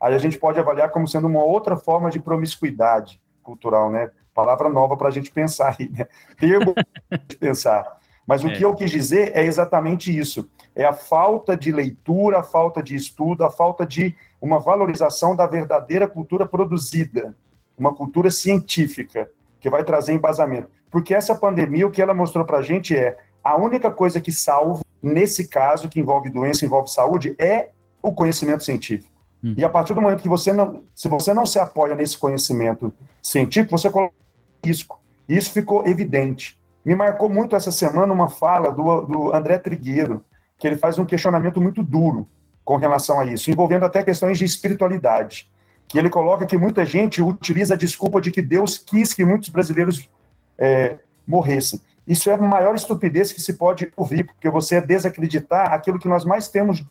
aí 0.00 0.14
a 0.14 0.18
gente 0.18 0.38
pode 0.38 0.60
avaliar 0.60 0.90
como 0.92 1.08
sendo 1.08 1.26
uma 1.26 1.42
outra 1.42 1.76
forma 1.76 2.08
de 2.08 2.20
promiscuidade 2.20 3.20
cultural, 3.42 3.90
né? 3.90 4.10
Palavra 4.34 4.68
nova 4.68 4.96
para 4.96 5.08
a 5.08 5.10
gente 5.12 5.30
pensar 5.30 5.76
aí, 5.78 5.88
né? 5.88 6.06
Termo 6.38 6.74
de 7.28 7.36
pensar. 7.36 7.98
Mas 8.26 8.42
o 8.42 8.48
é. 8.48 8.56
que 8.56 8.64
eu 8.64 8.74
quis 8.74 8.90
dizer 8.90 9.32
é 9.34 9.44
exatamente 9.44 10.16
isso: 10.16 10.48
é 10.74 10.84
a 10.84 10.92
falta 10.92 11.56
de 11.56 11.70
leitura, 11.70 12.40
a 12.40 12.42
falta 12.42 12.82
de 12.82 12.96
estudo, 12.96 13.44
a 13.44 13.50
falta 13.50 13.86
de 13.86 14.14
uma 14.40 14.58
valorização 14.58 15.36
da 15.36 15.46
verdadeira 15.46 16.08
cultura 16.08 16.46
produzida, 16.46 17.34
uma 17.78 17.94
cultura 17.94 18.30
científica, 18.30 19.30
que 19.60 19.70
vai 19.70 19.84
trazer 19.84 20.12
embasamento. 20.12 20.68
Porque 20.90 21.14
essa 21.14 21.34
pandemia, 21.34 21.86
o 21.86 21.90
que 21.90 22.02
ela 22.02 22.14
mostrou 22.14 22.44
para 22.44 22.58
a 22.58 22.62
gente 22.62 22.96
é 22.96 23.16
a 23.42 23.56
única 23.56 23.90
coisa 23.90 24.20
que 24.20 24.32
salva, 24.32 24.82
nesse 25.02 25.48
caso, 25.48 25.88
que 25.88 26.00
envolve 26.00 26.30
doença, 26.30 26.64
envolve 26.64 26.90
saúde, 26.90 27.34
é 27.38 27.70
o 28.02 28.12
conhecimento 28.12 28.64
científico. 28.64 29.12
Hum. 29.42 29.54
E 29.56 29.64
a 29.64 29.68
partir 29.68 29.92
do 29.92 30.00
momento 30.00 30.22
que 30.22 30.28
você 30.28 30.52
não, 30.52 30.82
se 30.94 31.08
você 31.08 31.34
não 31.34 31.44
se 31.44 31.58
apoia 31.58 31.94
nesse 31.94 32.16
conhecimento 32.16 32.92
científico, 33.22 33.76
você 33.76 33.90
coloca 33.90 34.14
risco. 34.64 35.00
Isso 35.28 35.50
ficou 35.50 35.86
evidente. 35.86 36.58
Me 36.84 36.94
marcou 36.94 37.28
muito 37.28 37.56
essa 37.56 37.72
semana 37.72 38.12
uma 38.12 38.28
fala 38.28 38.70
do, 38.70 39.02
do 39.02 39.34
André 39.34 39.58
Trigueiro, 39.58 40.24
que 40.58 40.66
ele 40.66 40.76
faz 40.76 40.98
um 40.98 41.04
questionamento 41.04 41.60
muito 41.60 41.82
duro 41.82 42.28
com 42.64 42.76
relação 42.76 43.20
a 43.20 43.26
isso, 43.26 43.50
envolvendo 43.50 43.84
até 43.84 44.02
questões 44.02 44.38
de 44.38 44.44
espiritualidade. 44.44 45.50
Que 45.86 45.98
ele 45.98 46.08
coloca 46.08 46.46
que 46.46 46.56
muita 46.56 46.84
gente 46.84 47.22
utiliza 47.22 47.74
a 47.74 47.76
desculpa 47.76 48.20
de 48.20 48.30
que 48.30 48.40
Deus 48.40 48.78
quis 48.78 49.12
que 49.12 49.24
muitos 49.24 49.48
brasileiros 49.48 50.08
é, 50.58 50.98
morressem. 51.26 51.80
Isso 52.06 52.30
é 52.30 52.34
a 52.34 52.38
maior 52.38 52.74
estupidez 52.74 53.32
que 53.32 53.40
se 53.40 53.54
pode 53.54 53.90
ouvir, 53.96 54.24
porque 54.24 54.50
você 54.50 54.76
é 54.76 54.80
desacreditar 54.80 55.72
aquilo 55.72 55.98
que 55.98 56.08
nós 56.08 56.24
mais 56.24 56.48
temos 56.48 56.84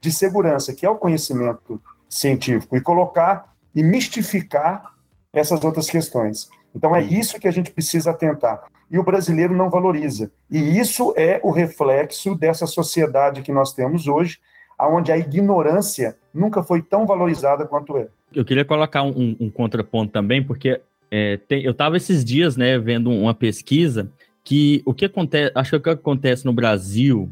de 0.00 0.12
segurança, 0.12 0.72
que 0.72 0.86
é 0.86 0.90
o 0.90 0.96
conhecimento 0.96 1.80
científico, 2.08 2.76
e 2.76 2.80
colocar 2.80 3.54
e 3.74 3.82
mistificar 3.82 4.94
essas 5.32 5.64
outras 5.64 5.88
questões. 5.88 6.48
Então 6.74 6.94
é 6.94 7.02
isso 7.02 7.38
que 7.38 7.48
a 7.48 7.50
gente 7.50 7.70
precisa 7.70 8.10
atentar. 8.10 8.64
E 8.90 8.98
o 8.98 9.04
brasileiro 9.04 9.56
não 9.56 9.70
valoriza. 9.70 10.30
E 10.50 10.78
isso 10.78 11.14
é 11.16 11.40
o 11.42 11.50
reflexo 11.50 12.34
dessa 12.34 12.66
sociedade 12.66 13.42
que 13.42 13.52
nós 13.52 13.72
temos 13.72 14.06
hoje, 14.06 14.38
onde 14.78 15.12
a 15.12 15.18
ignorância 15.18 16.16
nunca 16.34 16.62
foi 16.62 16.82
tão 16.82 17.06
valorizada 17.06 17.66
quanto 17.66 17.96
é. 17.96 18.08
Eu 18.34 18.44
queria 18.44 18.64
colocar 18.64 19.02
um, 19.02 19.36
um 19.38 19.50
contraponto 19.50 20.12
também, 20.12 20.42
porque 20.42 20.80
é, 21.10 21.36
tem, 21.36 21.62
eu 21.62 21.72
estava 21.72 21.96
esses 21.96 22.24
dias, 22.24 22.56
né, 22.56 22.78
vendo 22.78 23.10
uma 23.10 23.34
pesquisa 23.34 24.10
que 24.42 24.82
o 24.84 24.94
que 24.94 25.04
acontece, 25.04 25.52
acho 25.54 25.70
que 25.70 25.76
o 25.76 25.80
que 25.80 25.90
acontece 25.90 26.44
no 26.44 26.52
Brasil 26.52 27.30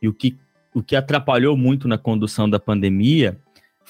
e 0.00 0.08
o 0.08 0.14
que, 0.14 0.36
o 0.74 0.82
que 0.82 0.96
atrapalhou 0.96 1.56
muito 1.56 1.86
na 1.86 1.98
condução 1.98 2.48
da 2.48 2.58
pandemia 2.58 3.36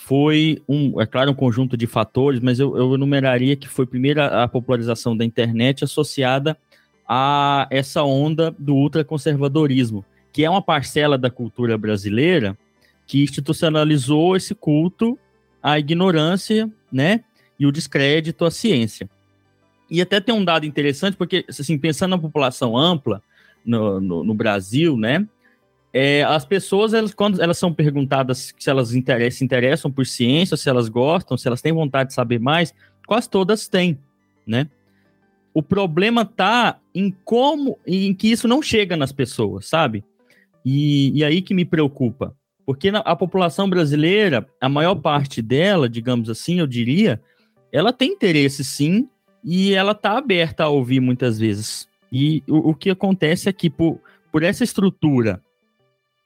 foi 0.09 0.63
um, 0.67 0.99
é 1.03 1.05
claro, 1.05 1.33
um 1.33 1.35
conjunto 1.35 1.77
de 1.77 1.87
fatores, 1.87 2.41
mas 2.41 2.59
eu, 2.59 2.75
eu 2.79 2.95
enumeraria 2.95 3.55
que 3.55 3.69
foi 3.69 3.85
primeiro 3.85 4.23
a, 4.23 4.49
popularização 4.49 5.15
da 5.15 5.23
internet 5.23 5.85
associada 5.85 6.57
a 7.07 7.67
essa 7.71 8.03
onda 8.03 8.51
do 8.59 8.75
ultraconservadorismo, 8.75 10.03
que 10.33 10.47
é 10.47 10.49
uma 10.49 10.63
parcela 10.63 11.19
da 11.19 11.31
cultura 11.31 11.77
brasileira 11.77 12.57
que 13.07 13.23
institucionalizou 13.23 14.35
esse 14.35 14.55
culto 14.55 15.19
à 15.63 15.79
ignorância, 15.79 16.71
né, 16.91 17.23
e 17.61 17.67
o 17.67 17.73
descrédito 17.73 18.47
à 18.47 18.51
ciência. 18.51 19.11
E 19.91 20.01
até 20.01 20.21
tem 20.21 20.35
um 20.35 20.45
dado 20.45 20.65
interessante, 20.65 21.19
porque, 21.19 21.45
assim, 21.47 21.77
pensando 21.77 22.13
na 22.13 22.19
população 22.19 22.79
ampla 22.79 23.23
no, 23.63 24.01
no, 24.01 24.25
no 24.25 24.35
Brasil, 24.35 24.97
né? 24.97 25.27
É, 25.93 26.23
as 26.25 26.45
pessoas, 26.45 26.93
elas, 26.93 27.15
quando 27.15 27.41
elas 27.41 27.57
são 27.57 27.73
perguntadas 27.73 28.55
se 28.59 28.71
elas 28.71 28.91
se 28.91 29.45
interessam 29.45 29.91
por 29.91 30.07
ciência, 30.07 30.57
se 30.57 30.69
elas 30.69 30.89
gostam, 30.89 31.37
se 31.37 31.49
elas 31.49 31.63
têm 31.63 31.73
vontade 31.73 32.11
de 32.11 32.15
saber 32.15 32.39
mais, 32.39 32.75
quase 33.07 33.29
todas 33.29 33.69
têm, 33.69 33.99
né? 34.47 34.69
O 35.55 35.63
problema 35.63 36.25
tá 36.25 36.79
em 36.95 37.11
como, 37.25 37.79
em 37.87 38.15
que 38.15 38.31
isso 38.31 38.47
não 38.47 38.63
chega 38.63 38.97
nas 38.97 39.13
pessoas, 39.13 39.67
sabe? 39.67 40.05
E, 40.65 41.11
e 41.19 41.25
aí 41.25 41.41
que 41.41 41.55
me 41.55 41.65
preocupa. 41.65 42.37
Porque 42.67 42.91
na, 42.91 42.99
a 42.99 43.17
população 43.17 43.69
brasileira, 43.69 44.47
a 44.61 44.69
maior 44.69 44.97
parte 44.97 45.41
dela, 45.41 45.89
digamos 45.89 46.29
assim, 46.29 46.61
eu 46.61 46.67
diria, 46.67 47.21
ela 47.73 47.95
tem 47.95 48.13
interesse 48.13 48.63
sim 48.63 49.09
e 49.43 49.73
ela 49.73 49.93
está 49.93 50.19
aberta 50.19 50.65
a 50.65 50.69
ouvir 50.69 51.01
muitas 51.01 51.39
vezes. 51.39 51.89
E 52.13 52.43
o, 52.47 52.71
o 52.71 52.75
que 52.75 52.91
acontece 52.91 53.49
é 53.49 53.53
que, 53.53 53.71
por, 53.71 53.99
por 54.31 54.43
essa 54.43 54.65
estrutura 54.65 55.43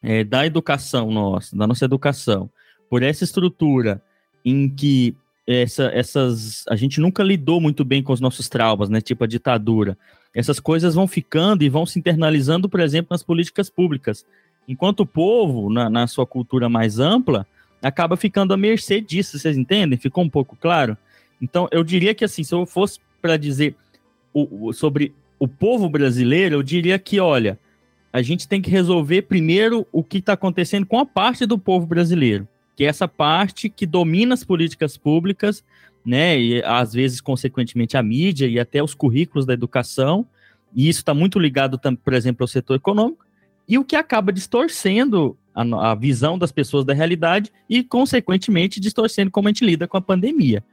é, 0.03 0.25
da 0.25 0.45
educação 0.45 1.11
nossa, 1.11 1.57
da 1.57 1.67
nossa 1.67 1.85
educação, 1.85 2.51
por 2.91 3.03
essa 3.03 3.25
estrutura 3.25 4.03
em 4.45 4.69
que 4.69 5.17
essa, 5.47 5.85
essas 5.95 6.65
a 6.69 6.77
gente 6.77 7.01
nunca 7.01 7.23
lidou 7.23 7.61
muito 7.61 7.85
bem 7.85 8.03
com 8.03 8.13
os 8.13 8.21
nossos 8.21 8.49
traumas, 8.49 8.89
né? 8.89 9.01
Tipo 9.01 9.25
a 9.25 9.27
ditadura. 9.27 9.97
Essas 10.35 10.59
coisas 10.59 10.95
vão 10.95 11.07
ficando 11.07 11.63
e 11.63 11.69
vão 11.69 11.85
se 11.85 11.99
internalizando, 11.99 12.69
por 12.69 12.81
exemplo, 12.81 13.09
nas 13.11 13.23
políticas 13.23 13.69
públicas. 13.69 14.25
Enquanto 14.67 15.01
o 15.01 15.07
povo, 15.07 15.71
na, 15.71 15.91
na 15.91 16.07
sua 16.07 16.27
cultura 16.27 16.69
mais 16.69 16.99
ampla, 16.99 17.47
acaba 17.83 18.17
ficando 18.17 18.55
à 18.55 18.57
mercê 18.57 19.01
disso, 19.01 19.39
vocês 19.39 19.57
entendem? 19.57 19.99
Ficou 19.99 20.25
um 20.25 20.31
pouco 20.31 20.57
claro? 20.57 20.97
Então, 21.41 21.69
eu 21.73 21.83
diria 21.83 22.15
que, 22.15 22.25
assim, 22.25 22.45
se 22.45 22.55
eu 22.55 22.65
fosse 22.65 23.01
para 23.21 23.37
dizer 23.37 23.75
o, 24.33 24.69
o, 24.69 24.73
sobre 24.73 25.13
o 25.39 25.49
povo 25.49 25.89
brasileiro, 25.89 26.55
eu 26.55 26.63
diria 26.63 26.99
que, 26.99 27.19
olha, 27.19 27.59
a 28.13 28.21
gente 28.21 28.47
tem 28.47 28.61
que 28.61 28.71
resolver 28.71 29.23
primeiro 29.23 29.87
o 29.91 30.05
que 30.05 30.19
está 30.19 30.35
acontecendo 30.35 30.85
com 30.85 30.99
a 30.99 31.07
parte 31.07 31.47
do 31.47 31.59
povo 31.59 31.87
brasileiro, 31.87 32.47
que 32.77 32.85
é 32.85 32.89
essa 32.89 33.09
parte 33.09 33.69
que 33.69 33.87
domina 33.87 34.35
as 34.35 34.45
políticas 34.45 34.97
públicas, 34.97 35.65
né, 36.05 36.39
e 36.39 36.63
às 36.65 36.93
vezes, 36.93 37.21
consequentemente, 37.21 37.97
a 37.97 38.03
mídia 38.03 38.47
e 38.47 38.59
até 38.59 38.83
os 38.83 38.93
currículos 38.93 39.47
da 39.47 39.55
educação, 39.55 40.27
e 40.75 40.89
isso 40.89 41.01
está 41.01 41.15
muito 41.15 41.39
ligado, 41.39 41.79
por 41.79 42.13
exemplo, 42.13 42.45
ao 42.45 42.49
setor 42.49 42.75
econômico, 42.75 43.25
e 43.69 43.79
o 43.79 43.85
que 43.85 43.97
acaba 43.97 44.33
distorcendo 44.33 45.37
a, 45.55 45.93
a 45.93 45.95
visão 45.95 46.37
das 46.37 46.51
pessoas 46.51 46.85
da 46.85 46.93
realidade 46.93 47.51
e, 47.69 47.83
consequentemente, 47.83 48.81
distorcendo 48.81 49.31
como 49.31 49.49
a 49.49 49.51
gente 49.51 49.65
lida 49.65 49.87
com 49.87 49.97
a 49.97 50.01
pandemia. 50.01 50.65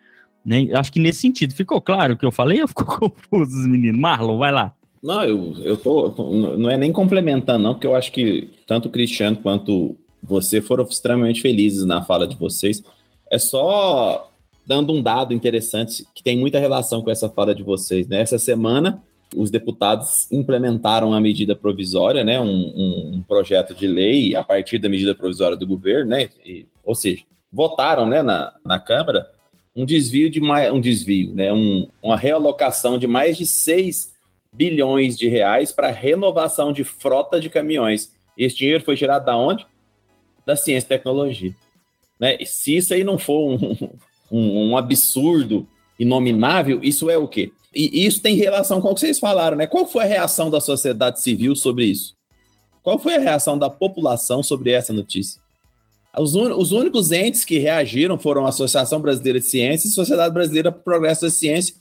Né? 0.43 0.69
Acho 0.73 0.91
que 0.91 0.99
nesse 0.99 1.21
sentido, 1.21 1.53
ficou 1.53 1.81
claro 1.81 2.13
o 2.13 2.17
que 2.17 2.25
eu 2.25 2.31
falei 2.31 2.61
ou 2.61 2.67
ficou 2.67 2.85
confuso, 3.11 3.67
meninos? 3.67 3.99
Marlon, 3.99 4.37
vai 4.37 4.51
lá. 4.51 4.73
Não, 5.01 5.23
eu, 5.23 5.55
eu 5.63 5.77
tô. 5.77 6.09
Não 6.57 6.69
é 6.69 6.77
nem 6.77 6.91
complementando, 6.91 7.63
não, 7.63 7.73
porque 7.73 7.87
eu 7.87 7.95
acho 7.95 8.11
que 8.11 8.49
tanto 8.67 8.87
o 8.87 8.91
Cristiano 8.91 9.37
quanto 9.37 9.95
você 10.21 10.61
foram 10.61 10.83
extremamente 10.83 11.41
felizes 11.41 11.85
na 11.85 12.03
fala 12.03 12.27
de 12.27 12.35
vocês. 12.35 12.83
É 13.31 13.37
só 13.37 14.29
dando 14.65 14.93
um 14.93 15.01
dado 15.01 15.33
interessante 15.33 16.05
que 16.13 16.21
tem 16.21 16.37
muita 16.37 16.59
relação 16.59 17.01
com 17.01 17.09
essa 17.09 17.29
fala 17.29 17.55
de 17.55 17.63
vocês. 17.63 18.07
Né? 18.07 18.21
Essa 18.21 18.37
semana, 18.37 19.01
os 19.35 19.49
deputados 19.49 20.29
implementaram 20.31 21.13
a 21.13 21.21
medida 21.21 21.55
provisória, 21.55 22.23
né? 22.23 22.39
Um, 22.39 22.45
um, 22.45 23.11
um 23.15 23.21
projeto 23.21 23.73
de 23.73 23.87
lei 23.87 24.35
a 24.35 24.43
partir 24.43 24.79
da 24.79 24.89
medida 24.89 25.15
provisória 25.15 25.55
do 25.55 25.65
governo, 25.65 26.11
né? 26.11 26.29
E, 26.45 26.65
ou 26.83 26.93
seja, 26.93 27.23
votaram 27.51 28.05
né, 28.05 28.21
na, 28.21 28.53
na 28.65 28.79
Câmara 28.79 29.29
um 29.75 29.85
desvio 29.85 30.29
de 30.29 30.39
mais, 30.41 30.71
um 30.73 30.81
desvio, 30.81 31.33
né, 31.33 31.53
um, 31.53 31.87
uma 32.01 32.17
realocação 32.17 32.97
de 32.97 33.07
mais 33.07 33.37
de 33.37 33.45
6 33.45 34.11
bilhões 34.51 35.17
de 35.17 35.27
reais 35.27 35.71
para 35.71 35.91
renovação 35.91 36.71
de 36.71 36.83
frota 36.83 37.39
de 37.39 37.49
caminhões. 37.49 38.11
Esse 38.37 38.57
dinheiro 38.57 38.83
foi 38.83 38.95
tirado 38.95 39.25
da 39.25 39.35
onde? 39.35 39.65
Da 40.45 40.55
ciência 40.55 40.85
e 40.85 40.89
tecnologia. 40.89 41.55
Né? 42.19 42.37
E 42.39 42.45
se 42.45 42.75
isso 42.75 42.93
aí 42.93 43.03
não 43.03 43.17
for 43.17 43.51
um, 43.51 43.89
um, 44.31 44.69
um 44.69 44.77
absurdo 44.77 45.67
inominável, 45.99 46.79
isso 46.81 47.09
é 47.09 47.17
o 47.17 47.27
quê? 47.27 47.51
E 47.73 48.05
isso 48.05 48.21
tem 48.21 48.35
relação 48.35 48.81
com 48.81 48.89
o 48.89 48.93
que 48.95 49.01
vocês 49.01 49.19
falaram, 49.19 49.55
né? 49.55 49.67
Qual 49.67 49.85
foi 49.85 50.03
a 50.03 50.07
reação 50.07 50.49
da 50.49 50.59
sociedade 50.59 51.21
civil 51.21 51.55
sobre 51.55 51.85
isso? 51.85 52.15
Qual 52.81 52.97
foi 52.97 53.15
a 53.15 53.19
reação 53.19 53.59
da 53.59 53.69
população 53.69 54.41
sobre 54.41 54.71
essa 54.71 54.91
notícia? 54.91 55.39
Os, 56.17 56.33
un... 56.33 56.51
os 56.57 56.71
únicos 56.71 57.11
entes 57.11 57.45
que 57.45 57.59
reagiram 57.59 58.17
foram 58.17 58.45
a 58.45 58.49
Associação 58.49 58.99
Brasileira 58.99 59.39
de 59.39 59.45
Ciências 59.45 59.91
e 59.91 59.95
Sociedade 59.95 60.33
Brasileira 60.33 60.71
para 60.71 60.81
o 60.81 60.83
Progresso 60.83 61.21
da 61.21 61.29
Ciência, 61.29 61.75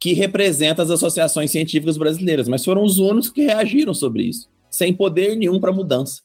que 0.00 0.14
representa 0.14 0.82
as 0.82 0.90
associações 0.90 1.50
científicas 1.50 1.98
brasileiras, 1.98 2.48
mas 2.48 2.64
foram 2.64 2.82
os 2.82 2.98
únicos 2.98 3.28
que 3.28 3.42
reagiram 3.42 3.92
sobre 3.92 4.22
isso, 4.22 4.48
sem 4.70 4.94
poder 4.94 5.36
nenhum 5.36 5.60
para 5.60 5.72
mudança. 5.72 6.22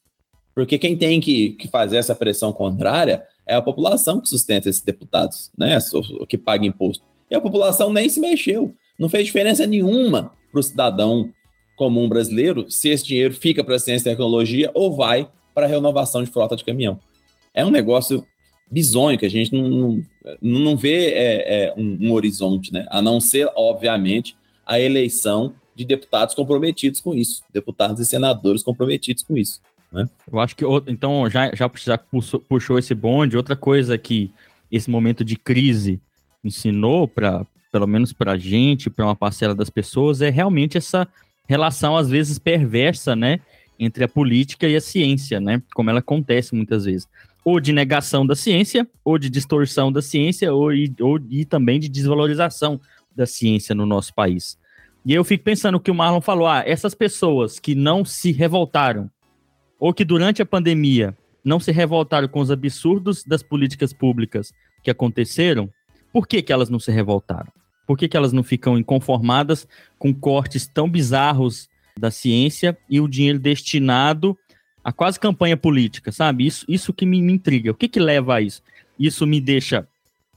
Porque 0.55 0.77
quem 0.77 0.95
tem 0.95 1.19
que, 1.19 1.51
que 1.51 1.67
fazer 1.67 1.97
essa 1.97 2.15
pressão 2.15 2.53
contrária 2.53 3.21
é 3.45 3.53
a 3.53 3.61
população 3.61 4.21
que 4.21 4.29
sustenta 4.29 4.69
esses 4.69 4.81
deputados, 4.81 5.51
né? 5.57 5.77
Que 6.29 6.37
paga 6.37 6.65
imposto. 6.65 7.03
E 7.29 7.35
a 7.35 7.41
população 7.41 7.91
nem 7.91 8.07
se 8.07 8.21
mexeu. 8.21 8.73
Não 8.97 9.09
fez 9.09 9.25
diferença 9.25 9.67
nenhuma 9.67 10.31
para 10.49 10.59
o 10.59 10.63
cidadão 10.63 11.29
comum 11.75 12.07
brasileiro 12.07 12.71
se 12.71 12.87
esse 12.87 13.03
dinheiro 13.03 13.33
fica 13.33 13.61
para 13.61 13.77
ciência 13.77 14.07
e 14.07 14.11
tecnologia 14.13 14.71
ou 14.73 14.95
vai 14.95 15.29
para 15.53 15.65
a 15.65 15.69
renovação 15.69 16.23
de 16.23 16.31
frota 16.31 16.55
de 16.55 16.63
caminhão. 16.63 16.97
É 17.53 17.65
um 17.65 17.69
negócio 17.69 18.25
bizonho 18.69 19.17
que 19.17 19.25
a 19.25 19.29
gente 19.29 19.53
não, 19.53 19.69
não, 19.69 20.03
não 20.41 20.77
vê 20.77 21.11
é, 21.11 21.65
é, 21.65 21.73
um, 21.77 22.07
um 22.07 22.11
horizonte, 22.11 22.73
né? 22.73 22.85
A 22.89 23.01
não 23.01 23.19
ser, 23.19 23.49
obviamente, 23.55 24.35
a 24.65 24.79
eleição 24.79 25.53
de 25.75 25.85
deputados 25.85 26.33
comprometidos 26.33 26.99
com 26.99 27.13
isso, 27.13 27.43
deputados 27.53 27.99
e 27.99 28.05
senadores 28.05 28.63
comprometidos 28.63 29.23
com 29.23 29.37
isso. 29.37 29.61
Né? 29.91 30.09
Eu 30.31 30.39
acho 30.39 30.55
que, 30.55 30.65
então, 30.87 31.29
já, 31.29 31.53
já, 31.53 31.69
puxou, 31.97 32.39
puxou 32.39 32.79
esse 32.79 32.95
bonde. 32.95 33.37
Outra 33.37 33.55
coisa 33.55 33.97
que 33.97 34.31
esse 34.71 34.89
momento 34.89 35.23
de 35.23 35.35
crise 35.35 36.01
ensinou, 36.43 37.07
para 37.07 37.45
pelo 37.71 37.87
menos 37.87 38.13
para 38.13 38.33
a 38.33 38.37
gente, 38.37 38.89
para 38.89 39.03
uma 39.03 39.15
parcela 39.15 39.53
das 39.53 39.69
pessoas, 39.69 40.21
é 40.21 40.29
realmente 40.29 40.77
essa 40.77 41.05
relação, 41.45 41.97
às 41.97 42.09
vezes, 42.09 42.39
perversa, 42.39 43.15
né? 43.15 43.41
Entre 43.77 44.05
a 44.05 44.07
política 44.07 44.65
e 44.65 44.77
a 44.77 44.81
ciência, 44.81 45.41
né? 45.41 45.61
Como 45.73 45.89
ela 45.89 45.99
acontece 45.99 46.55
muitas 46.55 46.85
vezes. 46.85 47.05
Ou 47.45 47.59
de 47.59 47.71
negação 47.71 48.25
da 48.25 48.35
ciência, 48.35 48.85
ou 49.03 49.17
de 49.17 49.29
distorção 49.29 49.91
da 49.91 50.01
ciência, 50.01 50.51
ou, 50.51 50.69
ou 50.99 51.19
e 51.29 51.45
também 51.45 51.79
de 51.79 51.87
desvalorização 51.87 52.81
da 53.15 53.25
ciência 53.25 53.73
no 53.73 53.85
nosso 53.85 54.13
país. 54.13 54.57
E 55.05 55.13
eu 55.13 55.23
fico 55.23 55.43
pensando 55.43 55.79
que 55.79 55.91
o 55.91 55.95
Marlon 55.95 56.19
falou: 56.19 56.47
ah, 56.47 56.63
essas 56.65 56.95
pessoas 56.95 57.59
que 57.59 57.75
não 57.75 58.03
se 58.03 58.31
revoltaram, 58.31 59.09
ou 59.79 59.93
que 59.93 60.03
durante 60.03 60.41
a 60.41 60.45
pandemia 60.45 61.15
não 61.43 61.59
se 61.59 61.71
revoltaram 61.71 62.27
com 62.27 62.39
os 62.39 62.49
absurdos 62.49 63.23
das 63.23 63.43
políticas 63.43 63.93
públicas 63.93 64.51
que 64.83 64.89
aconteceram, 64.89 65.69
por 66.11 66.27
que, 66.27 66.41
que 66.41 66.51
elas 66.51 66.69
não 66.69 66.79
se 66.79 66.91
revoltaram? 66.91 67.51
Por 67.85 67.95
que, 67.95 68.07
que 68.07 68.17
elas 68.17 68.33
não 68.33 68.41
ficam 68.41 68.79
inconformadas 68.79 69.67
com 69.99 70.11
cortes 70.11 70.65
tão 70.65 70.89
bizarros 70.89 71.69
da 71.99 72.09
ciência 72.09 72.75
e 72.89 72.99
o 72.99 73.07
dinheiro 73.07 73.37
destinado 73.37 74.35
a 74.85 74.93
quase 74.93 75.19
campanha 75.19 75.57
política, 75.57 76.11
sabe? 76.11 76.45
Isso, 76.45 76.63
isso 76.69 76.93
que 76.93 77.07
me, 77.07 77.19
me 77.19 77.33
intriga. 77.33 77.71
O 77.71 77.73
que, 77.73 77.87
que 77.87 77.99
leva 77.99 78.35
a 78.35 78.41
isso? 78.41 78.61
Isso 78.99 79.25
me 79.25 79.41
deixa 79.41 79.87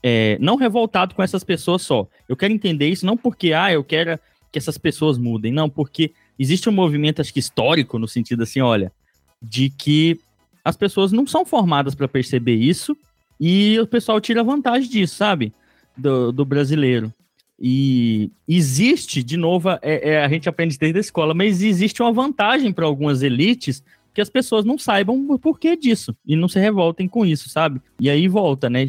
é, 0.01 0.39
não 0.41 0.55
revoltado 0.55 1.13
com 1.13 1.21
essas 1.21 1.43
pessoas 1.43 1.83
só. 1.83 2.07
Eu 2.27 2.35
quero 2.35 2.51
entender 2.51 2.89
isso 2.89 3.05
não 3.05 3.15
porque, 3.15 3.53
ah, 3.53 3.71
eu 3.71 3.83
quero 3.83 4.19
que 4.51 4.57
essas 4.57 4.75
pessoas 4.75 5.19
mudem, 5.19 5.53
não, 5.53 5.69
porque 5.69 6.11
existe 6.39 6.67
um 6.67 6.71
movimento, 6.71 7.21
acho 7.21 7.31
que 7.31 7.39
histórico, 7.39 7.99
no 7.99 8.07
sentido 8.07 8.41
assim, 8.41 8.59
olha, 8.59 8.91
de 9.39 9.69
que 9.69 10.19
as 10.65 10.75
pessoas 10.75 11.11
não 11.11 11.27
são 11.27 11.45
formadas 11.45 11.93
para 11.93 12.07
perceber 12.07 12.55
isso 12.55 12.97
e 13.39 13.79
o 13.79 13.85
pessoal 13.85 14.19
tira 14.19 14.43
vantagem 14.43 14.89
disso, 14.89 15.15
sabe? 15.15 15.53
Do, 15.95 16.31
do 16.31 16.43
brasileiro. 16.43 17.13
E 17.61 18.31
existe, 18.47 19.21
de 19.21 19.37
novo, 19.37 19.69
é, 19.69 19.79
é, 19.83 20.25
a 20.25 20.27
gente 20.27 20.49
aprende 20.49 20.75
desde 20.75 20.97
a 20.97 21.01
escola, 21.01 21.35
mas 21.35 21.61
existe 21.61 22.01
uma 22.01 22.11
vantagem 22.11 22.73
para 22.73 22.85
algumas 22.85 23.21
elites 23.21 23.83
que 24.13 24.21
as 24.21 24.29
pessoas 24.29 24.65
não 24.65 24.77
saibam 24.77 25.25
o 25.29 25.39
porquê 25.39 25.75
disso 25.75 26.15
e 26.25 26.35
não 26.35 26.47
se 26.47 26.59
revoltem 26.59 27.07
com 27.07 27.25
isso, 27.25 27.49
sabe? 27.49 27.81
E 27.99 28.09
aí 28.09 28.27
volta, 28.27 28.69
né? 28.69 28.87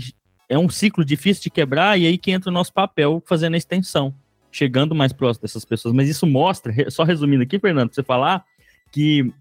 É 0.48 0.59
um 0.59 0.68
ciclo 0.68 1.04
difícil 1.04 1.44
de 1.44 1.50
quebrar 1.50 1.98
e 1.98 2.06
aí 2.06 2.18
que 2.18 2.30
entra 2.30 2.50
o 2.50 2.52
nosso 2.52 2.72
papel 2.72 3.22
fazendo 3.26 3.54
a 3.54 3.56
extensão, 3.56 4.14
chegando 4.50 4.94
mais 4.94 5.12
próximo 5.12 5.42
dessas 5.42 5.64
pessoas. 5.64 5.94
Mas 5.94 6.09
isso 6.09 6.26
mostra, 6.26 6.72
só 6.90 7.04
resumindo 7.04 7.42
aqui, 7.42 7.59
Fernando, 7.59 7.94
você 7.94 8.02
falar, 8.02 8.44
que 8.90 9.33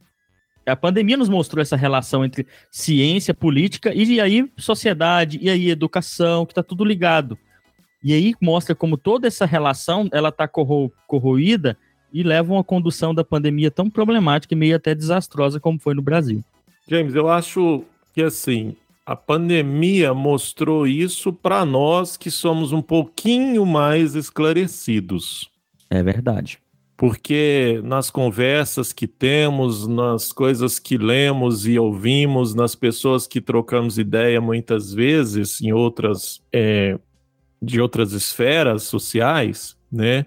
a 0.65 0.75
pandemia 0.75 1.17
nos 1.17 1.29
mostrou 1.29 1.61
essa 1.61 1.75
relação 1.75 2.23
entre 2.23 2.45
ciência, 2.69 3.33
política 3.33 3.93
e 3.93 4.21
aí 4.21 4.49
sociedade, 4.57 5.39
e 5.41 5.49
aí 5.49 5.69
educação, 5.69 6.45
que 6.45 6.51
está 6.51 6.61
tudo 6.61 6.85
ligado. 6.85 7.37
E 8.03 8.13
aí 8.13 8.33
mostra 8.41 8.75
como 8.75 8.97
toda 8.97 9.27
essa 9.27 9.45
relação 9.45 10.07
ela 10.11 10.29
está 10.29 10.47
corro 10.47 10.91
corroída 11.07 11.77
e 12.13 12.23
leva 12.23 12.59
a 12.59 12.63
condução 12.63 13.13
da 13.13 13.23
pandemia 13.23 13.69
tão 13.69 13.89
problemática 13.89 14.53
e 14.53 14.57
meio 14.57 14.75
até 14.75 14.95
desastrosa 14.95 15.59
como 15.59 15.79
foi 15.79 15.93
no 15.93 16.01
Brasil. 16.01 16.43
James, 16.87 17.13
eu 17.15 17.29
acho 17.29 17.83
que 18.13 18.21
assim, 18.21 18.75
a 19.05 19.15
pandemia 19.15 20.13
mostrou 20.13 20.85
isso 20.85 21.33
para 21.33 21.65
nós 21.65 22.17
que 22.17 22.29
somos 22.29 22.71
um 22.71 22.81
pouquinho 22.81 23.65
mais 23.65 24.15
esclarecidos. 24.15 25.49
É 25.89 26.03
verdade. 26.03 26.59
Porque 26.95 27.79
nas 27.83 28.11
conversas 28.11 28.91
que 28.91 29.07
temos, 29.07 29.87
nas 29.87 30.31
coisas 30.31 30.77
que 30.77 30.97
lemos 30.97 31.65
e 31.65 31.79
ouvimos, 31.79 32.53
nas 32.53 32.75
pessoas 32.75 33.25
que 33.25 33.39
trocamos 33.39 33.97
ideia 33.97 34.41
muitas 34.41 34.93
vezes 34.93 35.61
em 35.61 35.71
outras 35.71 36.41
é, 36.51 36.99
de 37.61 37.81
outras 37.81 38.11
esferas 38.11 38.83
sociais, 38.83 39.75
né? 39.91 40.25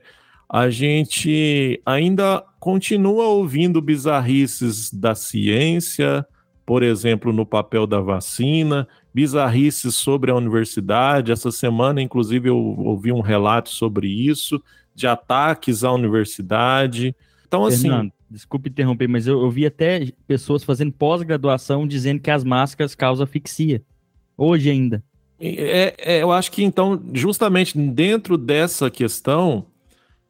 A 0.52 0.68
gente 0.68 1.80
ainda 1.86 2.44
continua 2.60 3.24
ouvindo 3.24 3.80
bizarrices 3.80 4.92
da 4.92 5.14
ciência, 5.14 6.26
por 6.66 6.82
exemplo, 6.82 7.32
no 7.32 7.46
papel 7.46 7.86
da 7.86 8.02
vacina, 8.02 8.86
bizarrices 9.14 9.94
sobre 9.94 10.30
a 10.30 10.36
universidade. 10.36 11.32
Essa 11.32 11.50
semana, 11.50 12.02
inclusive, 12.02 12.50
eu 12.50 12.58
ouvi 12.58 13.10
um 13.10 13.22
relato 13.22 13.70
sobre 13.70 14.08
isso, 14.08 14.62
de 14.94 15.06
ataques 15.06 15.84
à 15.84 15.90
universidade. 15.90 17.16
Então, 17.48 17.64
assim. 17.64 17.88
Fernando, 17.88 18.12
desculpe 18.30 18.68
interromper, 18.68 19.08
mas 19.08 19.26
eu, 19.26 19.40
eu 19.40 19.50
vi 19.50 19.64
até 19.64 20.12
pessoas 20.26 20.62
fazendo 20.62 20.92
pós-graduação 20.92 21.86
dizendo 21.86 22.20
que 22.20 22.30
as 22.30 22.44
máscaras 22.44 22.94
causam 22.94 23.24
asfixia. 23.24 23.82
Hoje 24.36 24.68
ainda. 24.68 25.02
É, 25.40 25.94
é, 25.98 26.22
eu 26.22 26.30
acho 26.30 26.52
que 26.52 26.62
então, 26.62 27.02
justamente 27.14 27.76
dentro 27.78 28.36
dessa 28.36 28.90
questão, 28.90 29.66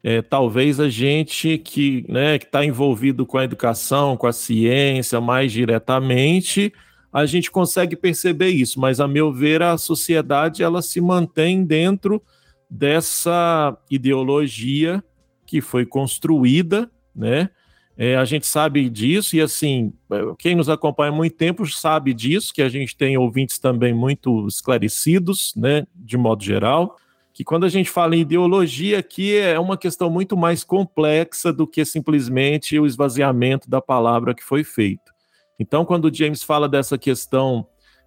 é, 0.03 0.21
talvez 0.21 0.81
a 0.81 0.89
gente 0.89 1.57
que 1.57 2.05
né, 2.09 2.35
está 2.35 2.65
envolvido 2.65 3.25
com 3.25 3.37
a 3.37 3.45
educação, 3.45 4.17
com 4.17 4.27
a 4.27 4.33
ciência 4.33 5.21
mais 5.21 5.51
diretamente, 5.51 6.73
a 7.11 7.25
gente 7.25 7.49
consegue 7.49 7.95
perceber 7.95 8.49
isso, 8.49 8.79
mas 8.79 8.99
a 8.99 9.07
meu 9.07 9.31
ver 9.31 9.61
a 9.61 9.77
sociedade 9.77 10.61
ela 10.61 10.81
se 10.81 10.99
mantém 10.99 11.63
dentro 11.63 12.21
dessa 12.69 13.77
ideologia 13.89 15.01
que 15.45 15.61
foi 15.61 15.85
construída, 15.85 16.91
né? 17.15 17.49
É, 17.95 18.15
a 18.15 18.25
gente 18.25 18.47
sabe 18.47 18.89
disso, 18.89 19.35
e 19.35 19.41
assim, 19.41 19.93
quem 20.39 20.55
nos 20.55 20.67
acompanha 20.67 21.11
há 21.11 21.15
muito 21.15 21.35
tempo 21.35 21.63
sabe 21.67 22.11
disso, 22.11 22.51
que 22.51 22.63
a 22.63 22.67
gente 22.67 22.97
tem 22.97 23.15
ouvintes 23.15 23.59
também 23.59 23.93
muito 23.93 24.47
esclarecidos, 24.47 25.53
né, 25.55 25.85
de 25.93 26.17
modo 26.17 26.43
geral, 26.43 26.97
que 27.33 27.43
quando 27.43 27.65
a 27.65 27.69
gente 27.69 27.89
fala 27.89 28.15
em 28.15 28.19
ideologia 28.19 28.99
aqui 28.99 29.35
é 29.35 29.59
uma 29.59 29.75
questão 29.75 30.07
muito 30.09 30.37
mais 30.37 30.63
complexa 30.63 31.51
do 31.51 31.65
que 31.65 31.83
simplesmente 31.83 32.79
o 32.79 32.85
esvaziamento 32.85 33.67
da 33.67 33.81
palavra 33.81 34.35
que 34.35 34.43
foi 34.43 34.63
feito. 34.63 35.11
Então, 35.59 35.83
quando 35.83 36.05
o 36.05 36.13
James 36.13 36.43
fala 36.43 36.69
dessa 36.69 36.95
questão, 36.95 37.65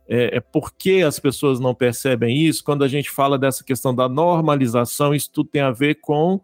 é, 0.09 0.37
é 0.37 0.41
por 0.41 0.73
que 0.73 1.03
as 1.03 1.19
pessoas 1.19 1.59
não 1.59 1.75
percebem 1.75 2.37
isso, 2.37 2.63
quando 2.63 2.85
a 2.85 2.89
gente 2.89 3.11
fala 3.11 3.37
dessa 3.37 3.65
questão 3.65 3.93
da 3.93 4.09
normalização, 4.09 5.13
isso 5.13 5.31
tudo 5.33 5.51
tem 5.51 5.63
a 5.63 5.73
ver 5.73 5.97
com 5.97 6.41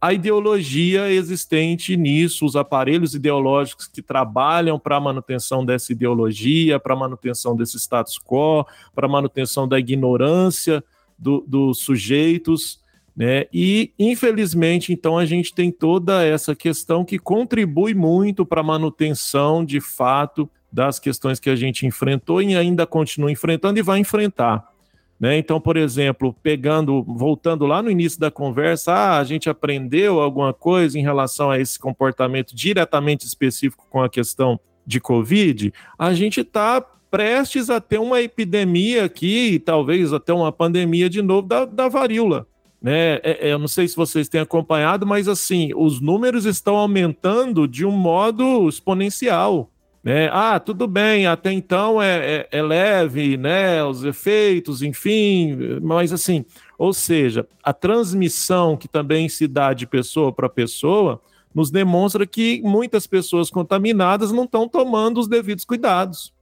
a 0.00 0.12
ideologia 0.12 1.12
existente 1.12 1.96
nisso, 1.96 2.46
os 2.46 2.56
aparelhos 2.56 3.14
ideológicos 3.14 3.86
que 3.86 4.02
trabalham 4.02 4.78
para 4.78 4.96
a 4.96 5.00
manutenção 5.00 5.64
dessa 5.64 5.92
ideologia, 5.92 6.80
para 6.80 6.94
a 6.94 6.98
manutenção 6.98 7.54
desse 7.54 7.78
status 7.78 8.18
quo, 8.18 8.66
para 8.94 9.06
a 9.06 9.10
manutenção 9.10 9.68
da 9.68 9.78
ignorância 9.78 10.82
do, 11.22 11.44
dos 11.46 11.78
sujeitos, 11.78 12.80
né? 13.16 13.44
E, 13.52 13.92
infelizmente, 13.98 14.92
então, 14.92 15.16
a 15.16 15.24
gente 15.24 15.54
tem 15.54 15.70
toda 15.70 16.24
essa 16.24 16.56
questão 16.56 17.04
que 17.04 17.18
contribui 17.18 17.94
muito 17.94 18.44
para 18.44 18.60
a 18.60 18.64
manutenção, 18.64 19.64
de 19.64 19.80
fato, 19.80 20.50
das 20.72 20.98
questões 20.98 21.38
que 21.38 21.50
a 21.50 21.56
gente 21.56 21.86
enfrentou 21.86 22.42
e 22.42 22.56
ainda 22.56 22.86
continua 22.86 23.30
enfrentando 23.30 23.78
e 23.78 23.82
vai 23.82 23.98
enfrentar. 23.98 24.66
Né? 25.20 25.36
Então, 25.36 25.60
por 25.60 25.76
exemplo, 25.76 26.34
pegando, 26.42 27.04
voltando 27.04 27.66
lá 27.66 27.82
no 27.82 27.90
início 27.90 28.18
da 28.18 28.30
conversa, 28.30 28.92
ah, 28.92 29.18
a 29.18 29.24
gente 29.24 29.48
aprendeu 29.48 30.20
alguma 30.20 30.52
coisa 30.52 30.98
em 30.98 31.02
relação 31.02 31.50
a 31.50 31.60
esse 31.60 31.78
comportamento 31.78 32.56
diretamente 32.56 33.26
específico 33.26 33.86
com 33.88 34.02
a 34.02 34.08
questão 34.08 34.58
de 34.84 35.00
Covid, 35.00 35.72
a 35.96 36.12
gente 36.12 36.40
está 36.40 36.84
prestes 37.12 37.68
a 37.68 37.78
ter 37.78 37.98
uma 37.98 38.22
epidemia 38.22 39.04
aqui, 39.04 39.58
talvez 39.62 40.14
até 40.14 40.32
uma 40.32 40.50
pandemia 40.50 41.10
de 41.10 41.20
novo 41.20 41.46
da, 41.46 41.66
da 41.66 41.86
varíola. 41.86 42.46
Né? 42.80 43.16
É, 43.16 43.48
é, 43.48 43.52
eu 43.52 43.58
não 43.58 43.68
sei 43.68 43.86
se 43.86 43.94
vocês 43.94 44.30
têm 44.30 44.40
acompanhado, 44.40 45.06
mas 45.06 45.28
assim, 45.28 45.72
os 45.76 46.00
números 46.00 46.46
estão 46.46 46.74
aumentando 46.76 47.68
de 47.68 47.84
um 47.84 47.90
modo 47.90 48.66
exponencial. 48.66 49.70
Né? 50.02 50.30
Ah, 50.32 50.58
tudo 50.58 50.88
bem, 50.88 51.26
até 51.26 51.52
então 51.52 52.00
é, 52.02 52.48
é, 52.50 52.58
é 52.58 52.62
leve, 52.62 53.36
né? 53.36 53.84
Os 53.84 54.02
efeitos, 54.04 54.82
enfim, 54.82 55.78
mas 55.82 56.14
assim, 56.14 56.46
ou 56.78 56.94
seja, 56.94 57.46
a 57.62 57.74
transmissão 57.74 58.74
que 58.74 58.88
também 58.88 59.28
se 59.28 59.46
dá 59.46 59.74
de 59.74 59.86
pessoa 59.86 60.32
para 60.32 60.48
pessoa 60.48 61.20
nos 61.54 61.70
demonstra 61.70 62.26
que 62.26 62.62
muitas 62.62 63.06
pessoas 63.06 63.50
contaminadas 63.50 64.32
não 64.32 64.44
estão 64.44 64.66
tomando 64.66 65.20
os 65.20 65.28
devidos 65.28 65.66
cuidados. 65.66 66.32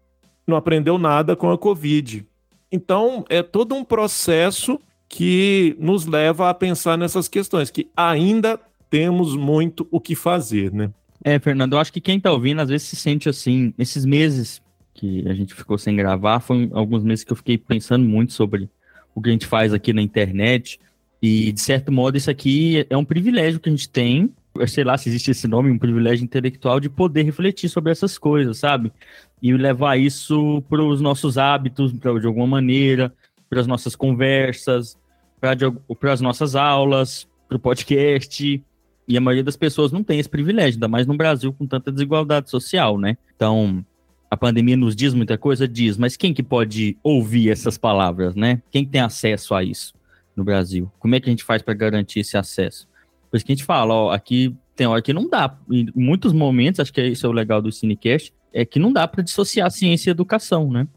Não 0.47 0.57
aprendeu 0.57 0.99
nada 0.99 1.37
com 1.37 1.51
a 1.51 1.59
Covid. 1.59 2.27
Então, 2.73 3.25
é 3.29 3.43
todo 3.43 3.75
um 3.75 3.85
processo 3.85 4.81
que 5.09 5.77
nos 5.79 6.07
leva 6.07 6.49
a 6.49 6.55
pensar 6.55 6.97
nessas 6.97 7.27
questões, 7.27 7.71
que 7.71 7.89
ainda 7.97 8.61
temos 8.89 9.37
muito 9.37 9.87
o 9.91 10.01
que 10.01 10.15
fazer, 10.15 10.73
né? 10.73 10.91
É, 11.23 11.39
Fernando, 11.39 11.75
eu 11.75 11.79
acho 11.79 11.93
que 11.93 12.01
quem 12.01 12.19
tá 12.19 12.33
ouvindo 12.33 12.61
às 12.61 12.69
vezes 12.69 12.89
se 12.89 12.97
sente 12.97 13.29
assim, 13.29 13.75
esses 13.77 14.05
meses 14.05 14.63
que 14.95 15.29
a 15.29 15.35
gente 15.35 15.55
ficou 15.55 15.77
sem 15.77 15.95
gravar, 15.97 16.41
foi 16.41 16.71
alguns 16.73 17.03
meses 17.03 17.25
que 17.25 17.33
eu 17.33 17.37
fiquei 17.37 17.59
pensando 17.59 18.05
muito 18.05 18.33
sobre 18.33 18.71
o 19.15 19.21
que 19.21 19.29
a 19.29 19.33
gente 19.33 19.47
faz 19.47 19.73
aqui 19.73 19.93
na 19.93 20.01
internet, 20.01 20.81
e 21.21 21.53
de 21.53 21.61
certo 21.61 21.93
modo 21.93 22.17
isso 22.17 22.31
aqui 22.31 22.87
é 22.89 22.97
um 22.97 23.05
privilégio 23.05 23.61
que 23.61 23.69
a 23.69 23.73
gente 23.73 23.89
tem, 23.89 24.33
sei 24.67 24.85
lá 24.85 24.97
se 24.97 25.09
existe 25.09 25.31
esse 25.31 25.47
nome, 25.47 25.71
um 25.71 25.79
privilégio 25.79 26.25
intelectual 26.25 26.81
de 26.81 26.89
poder 26.89 27.23
refletir 27.23 27.69
sobre 27.69 27.93
essas 27.93 28.19
coisas, 28.19 28.59
sabe? 28.59 28.93
E 29.41 29.53
levar 29.53 29.97
isso 29.97 30.63
para 30.69 30.83
os 30.83 31.01
nossos 31.01 31.39
hábitos, 31.39 31.93
pra, 31.93 32.19
de 32.19 32.27
alguma 32.27 32.47
maneira, 32.47 33.13
para 33.49 33.61
as 33.61 33.67
nossas 33.67 33.97
conversas, 33.97 34.99
para 35.41 36.13
as 36.13 36.21
nossas 36.21 36.55
aulas, 36.55 37.29
para 37.49 37.57
o 37.57 37.61
podcast. 37.61 38.63
E 39.09 39.17
a 39.17 39.21
maioria 39.21 39.45
das 39.45 39.57
pessoas 39.57 39.91
não 39.91 40.05
tem 40.05 40.21
esse 40.21 40.29
privilégio, 40.29 40.77
ainda 40.77 40.89
mais 40.89 41.07
no 41.07 41.17
Brasil 41.17 41.53
com 41.53 41.67
tanta 41.67 41.91
desigualdade 41.91 42.51
social, 42.51 42.99
né? 42.99 43.17
Então, 43.35 43.85
a 44.31 44.37
pandemia 44.37 44.77
nos 44.77 44.95
diz 44.95 45.13
muita 45.13 45.37
coisa? 45.37 45.67
Diz, 45.67 45.97
mas 45.97 46.17
quem 46.17 46.33
que 46.33 46.43
pode 46.43 46.97
ouvir 47.03 47.51
essas 47.51 47.77
palavras, 47.77 48.37
né? 48.37 48.63
Quem 48.71 48.87
tem 48.87 49.01
acesso 49.01 49.55
a 49.55 49.65
isso 49.65 49.93
no 50.37 50.45
Brasil? 50.45 50.91
Como 51.01 51.15
é 51.15 51.21
que 51.21 51.29
a 51.29 51.33
gente 51.33 51.43
faz 51.43 51.63
para 51.63 51.75
garantir 51.75 52.21
esse 52.21 52.37
acesso? 52.37 52.89
Por 53.31 53.37
isso 53.37 53.47
que 53.47 53.53
a 53.53 53.55
gente 53.55 53.65
fala, 53.65 53.95
ó, 53.95 54.11
aqui 54.11 54.57
tem 54.75 54.87
hora 54.87 55.01
que 55.01 55.13
não 55.13 55.29
dá. 55.29 55.57
Em 55.71 55.89
muitos 55.95 56.33
momentos, 56.33 56.81
acho 56.81 56.93
que 56.93 57.03
isso 57.03 57.27
é 57.27 57.29
o 57.29 57.33
legal 57.33 57.63
do 57.63 57.71
Cinecast, 57.71 58.35
é 58.53 58.65
que 58.65 58.79
não 58.79 58.93
dá 58.93 59.07
para 59.07 59.23
dissociar 59.23 59.71
ciência 59.71 60.11
e 60.11 60.13
educação, 60.13 60.71
né? 60.71 60.89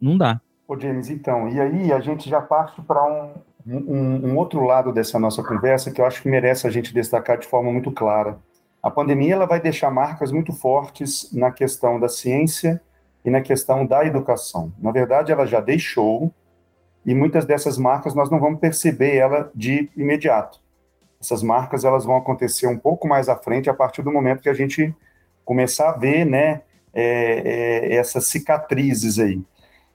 Não 0.00 0.18
dá. 0.18 0.40
Ô, 0.68 0.78
James, 0.78 1.08
então, 1.08 1.48
e 1.48 1.60
aí 1.60 1.92
a 1.92 2.00
gente 2.00 2.28
já 2.28 2.40
parte 2.40 2.80
para 2.82 3.02
um, 3.04 3.32
um, 3.66 4.28
um, 4.28 4.36
outro 4.36 4.64
lado 4.64 4.92
dessa 4.92 5.18
nossa 5.18 5.42
conversa 5.42 5.90
que 5.90 6.00
eu 6.00 6.06
acho 6.06 6.22
que 6.22 6.28
merece 6.28 6.66
a 6.66 6.70
gente 6.70 6.92
destacar 6.92 7.38
de 7.38 7.46
forma 7.46 7.72
muito 7.72 7.90
clara. 7.90 8.38
A 8.82 8.90
pandemia 8.90 9.34
ela 9.34 9.46
vai 9.46 9.60
deixar 9.60 9.90
marcas 9.90 10.30
muito 10.30 10.52
fortes 10.52 11.30
na 11.32 11.50
questão 11.50 11.98
da 11.98 12.08
ciência 12.08 12.80
e 13.24 13.30
na 13.30 13.40
questão 13.40 13.86
da 13.86 14.04
educação. 14.04 14.72
Na 14.78 14.90
verdade, 14.90 15.32
ela 15.32 15.46
já 15.46 15.60
deixou 15.60 16.32
e 17.04 17.14
muitas 17.14 17.44
dessas 17.44 17.78
marcas 17.78 18.14
nós 18.14 18.30
não 18.30 18.38
vamos 18.38 18.60
perceber 18.60 19.16
ela 19.16 19.50
de 19.54 19.90
imediato. 19.96 20.60
Essas 21.20 21.42
marcas 21.42 21.84
elas 21.84 22.04
vão 22.04 22.16
acontecer 22.16 22.66
um 22.66 22.78
pouco 22.78 23.06
mais 23.06 23.28
à 23.28 23.36
frente 23.36 23.68
a 23.68 23.74
partir 23.74 24.02
do 24.02 24.12
momento 24.12 24.40
que 24.40 24.48
a 24.48 24.54
gente 24.54 24.94
começar 25.44 25.90
a 25.90 25.96
ver, 25.96 26.24
né, 26.24 26.62
é, 26.94 27.02
é, 27.92 27.94
essas 27.94 28.26
cicatrizes 28.28 29.18
aí. 29.18 29.42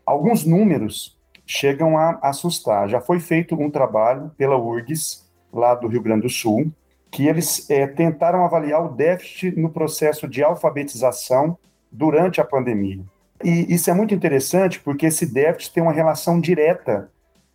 Alguns 0.05 0.45
números 0.45 1.17
chegam 1.45 1.97
a 1.97 2.19
assustar. 2.21 2.87
Já 2.89 3.01
foi 3.01 3.19
feito 3.19 3.55
um 3.55 3.69
trabalho 3.69 4.31
pela 4.37 4.57
URGS, 4.57 5.25
lá 5.51 5.73
do 5.73 5.87
Rio 5.87 6.01
Grande 6.01 6.23
do 6.23 6.29
Sul, 6.29 6.71
que 7.09 7.27
eles 7.27 7.69
é, 7.69 7.87
tentaram 7.87 8.43
avaliar 8.43 8.83
o 8.83 8.89
déficit 8.89 9.57
no 9.57 9.69
processo 9.69 10.27
de 10.27 10.43
alfabetização 10.43 11.57
durante 11.91 12.41
a 12.41 12.43
pandemia. 12.43 13.01
E 13.43 13.73
isso 13.73 13.89
é 13.89 13.93
muito 13.93 14.13
interessante 14.13 14.79
porque 14.79 15.05
esse 15.05 15.25
déficit 15.25 15.73
tem 15.73 15.83
uma 15.83 15.93
relação 15.93 16.39
direta 16.39 17.09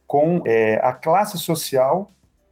com 0.07 0.43
é, 0.47 0.81
a 0.83 0.93
classe 0.93 1.39
social, 1.39 2.11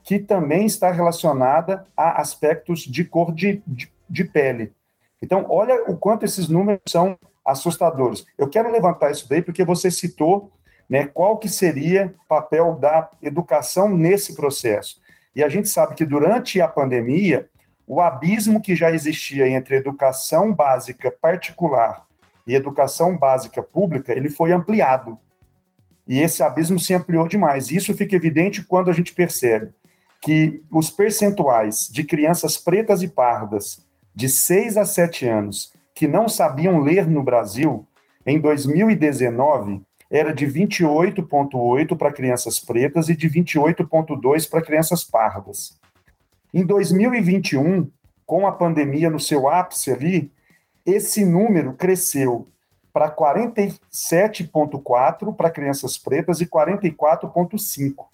que 0.08 0.18
também 0.18 0.64
está 0.64 0.90
relacionada 0.90 1.86
a 1.94 2.18
aspectos 2.18 2.80
de 2.80 3.04
cor 3.04 3.30
de, 3.30 3.62
de, 3.66 3.92
de 4.08 4.24
pele. 4.24 4.72
Então, 5.20 5.44
olha 5.50 5.84
o 5.86 5.98
quanto 5.98 6.24
esses 6.24 6.48
números 6.48 6.80
são 6.88 7.18
assustadores. 7.44 8.24
Eu 8.38 8.48
quero 8.48 8.72
levantar 8.72 9.10
isso 9.10 9.28
daí 9.28 9.42
porque 9.42 9.66
você 9.66 9.90
citou 9.90 10.50
né, 10.88 11.04
qual 11.04 11.36
que 11.36 11.46
seria 11.46 12.14
o 12.24 12.26
papel 12.26 12.74
da 12.76 13.10
educação 13.20 13.94
nesse 13.94 14.34
processo. 14.34 14.98
E 15.36 15.44
a 15.44 15.48
gente 15.50 15.68
sabe 15.68 15.94
que 15.94 16.06
durante 16.06 16.58
a 16.58 16.66
pandemia, 16.66 17.46
o 17.86 18.00
abismo 18.00 18.62
que 18.62 18.74
já 18.74 18.90
existia 18.90 19.46
entre 19.46 19.76
educação 19.76 20.54
básica 20.54 21.10
particular 21.20 22.06
e 22.46 22.54
educação 22.54 23.14
básica 23.14 23.62
pública, 23.62 24.14
ele 24.14 24.30
foi 24.30 24.52
ampliado. 24.52 25.18
E 26.06 26.18
esse 26.18 26.42
abismo 26.42 26.78
se 26.78 26.94
ampliou 26.94 27.28
demais. 27.28 27.70
Isso 27.70 27.92
fica 27.92 28.16
evidente 28.16 28.64
quando 28.64 28.88
a 28.88 28.94
gente 28.94 29.12
percebe 29.12 29.76
que 30.20 30.62
os 30.70 30.90
percentuais 30.90 31.88
de 31.90 32.04
crianças 32.04 32.58
pretas 32.58 33.02
e 33.02 33.08
pardas 33.08 33.82
de 34.14 34.28
6 34.28 34.76
a 34.76 34.84
7 34.84 35.26
anos 35.26 35.72
que 35.94 36.08
não 36.08 36.28
sabiam 36.28 36.80
ler 36.80 37.08
no 37.08 37.22
Brasil, 37.22 37.86
em 38.24 38.40
2019, 38.40 39.82
era 40.10 40.32
de 40.32 40.46
28,8 40.46 41.94
para 41.96 42.12
crianças 42.12 42.58
pretas 42.58 43.08
e 43.08 43.16
de 43.16 43.28
28,2 43.28 44.48
para 44.48 44.62
crianças 44.62 45.04
pardas. 45.04 45.78
Em 46.52 46.64
2021, 46.64 47.90
com 48.24 48.46
a 48.46 48.52
pandemia 48.52 49.10
no 49.10 49.20
seu 49.20 49.48
ápice 49.48 49.90
ali, 49.90 50.32
esse 50.84 51.24
número 51.24 51.72
cresceu 51.74 52.48
para 52.92 53.10
47,4 53.10 55.34
para 55.34 55.50
crianças 55.50 55.98
pretas 55.98 56.40
e 56.40 56.46
44,5. 56.46 58.06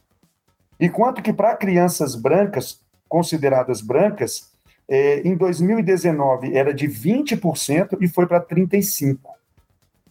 Enquanto 0.79 1.23
que 1.23 1.33
para 1.33 1.57
crianças 1.57 2.15
brancas, 2.15 2.81
consideradas 3.09 3.81
brancas, 3.81 4.53
é, 4.89 5.21
em 5.21 5.37
2019 5.37 6.57
era 6.57 6.75
de 6.75 6.87
20% 6.87 7.97
e 8.01 8.09
foi 8.09 8.27
para 8.27 8.41
35%. 8.41 9.19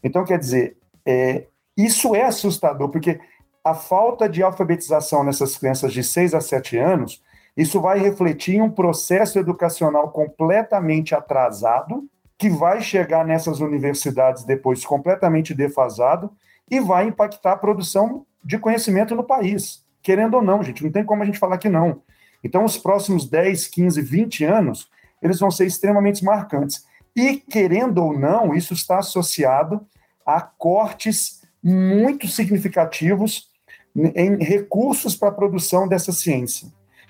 Então, 0.04 0.26
quer 0.26 0.38
dizer, 0.38 0.78
é, 1.06 1.45
isso 1.78 2.15
é 2.15 2.23
assustador, 2.23 2.89
porque 2.89 3.19
a 3.63 3.73
falta 3.73 4.28
de 4.28 4.43
alfabetização 4.43 5.23
nessas 5.23 5.58
crianças 5.58 5.93
de 5.93 6.04
6 6.04 6.34
a 6.34 6.41
7 6.41 6.78
anos, 6.78 7.23
isso 7.56 7.80
vai 7.80 7.99
refletir 7.99 8.56
em 8.56 8.62
um 8.62 8.69
processo 8.69 9.39
educacional 9.39 10.12
completamente 10.12 11.15
atrasado, 11.15 12.04
que 12.38 12.49
vai 12.49 12.82
chegar 12.82 13.26
nessas 13.26 13.60
universidades 13.60 14.43
depois 14.43 14.86
completamente 14.86 15.54
defasado 15.54 16.32
e 16.69 16.80
vai 16.80 17.08
impactar 17.08 17.54
a 17.54 17.58
produção 17.58 18.26
de 18.43 18.58
conhecimento 18.58 19.15
no 19.15 19.23
país. 19.23 19.83
Querendo 20.03 20.35
ou 20.35 20.41
não, 20.41 20.61
gente, 20.61 20.83
não 20.83 20.91
tem 20.91 21.03
como 21.03 21.23
a 21.23 21.25
gente 21.25 21.39
falar 21.39 21.57
que 21.57 21.69
não. 21.69 22.01
Então, 22.43 22.65
os 22.65 22.77
próximos 22.77 23.27
10, 23.27 23.67
15, 23.67 24.01
20 24.01 24.43
anos, 24.43 24.89
eles 25.21 25.39
vão 25.39 25.49
ser 25.49 25.65
extremamente 25.65 26.23
marcantes. 26.23 26.85
E, 27.15 27.37
querendo 27.37 28.03
ou 28.03 28.19
não, 28.19 28.53
isso 28.53 28.73
está 28.73 28.99
associado 28.99 29.87
a 30.25 30.41
cortes 30.41 31.41
muito 31.63 32.27
significativos 32.27 33.49
em 33.95 34.43
recursos 34.43 35.15
para 35.15 35.29
a 35.29 35.33
produção 35.33 35.87
dessa 35.87 36.11
ciência. 36.11 36.67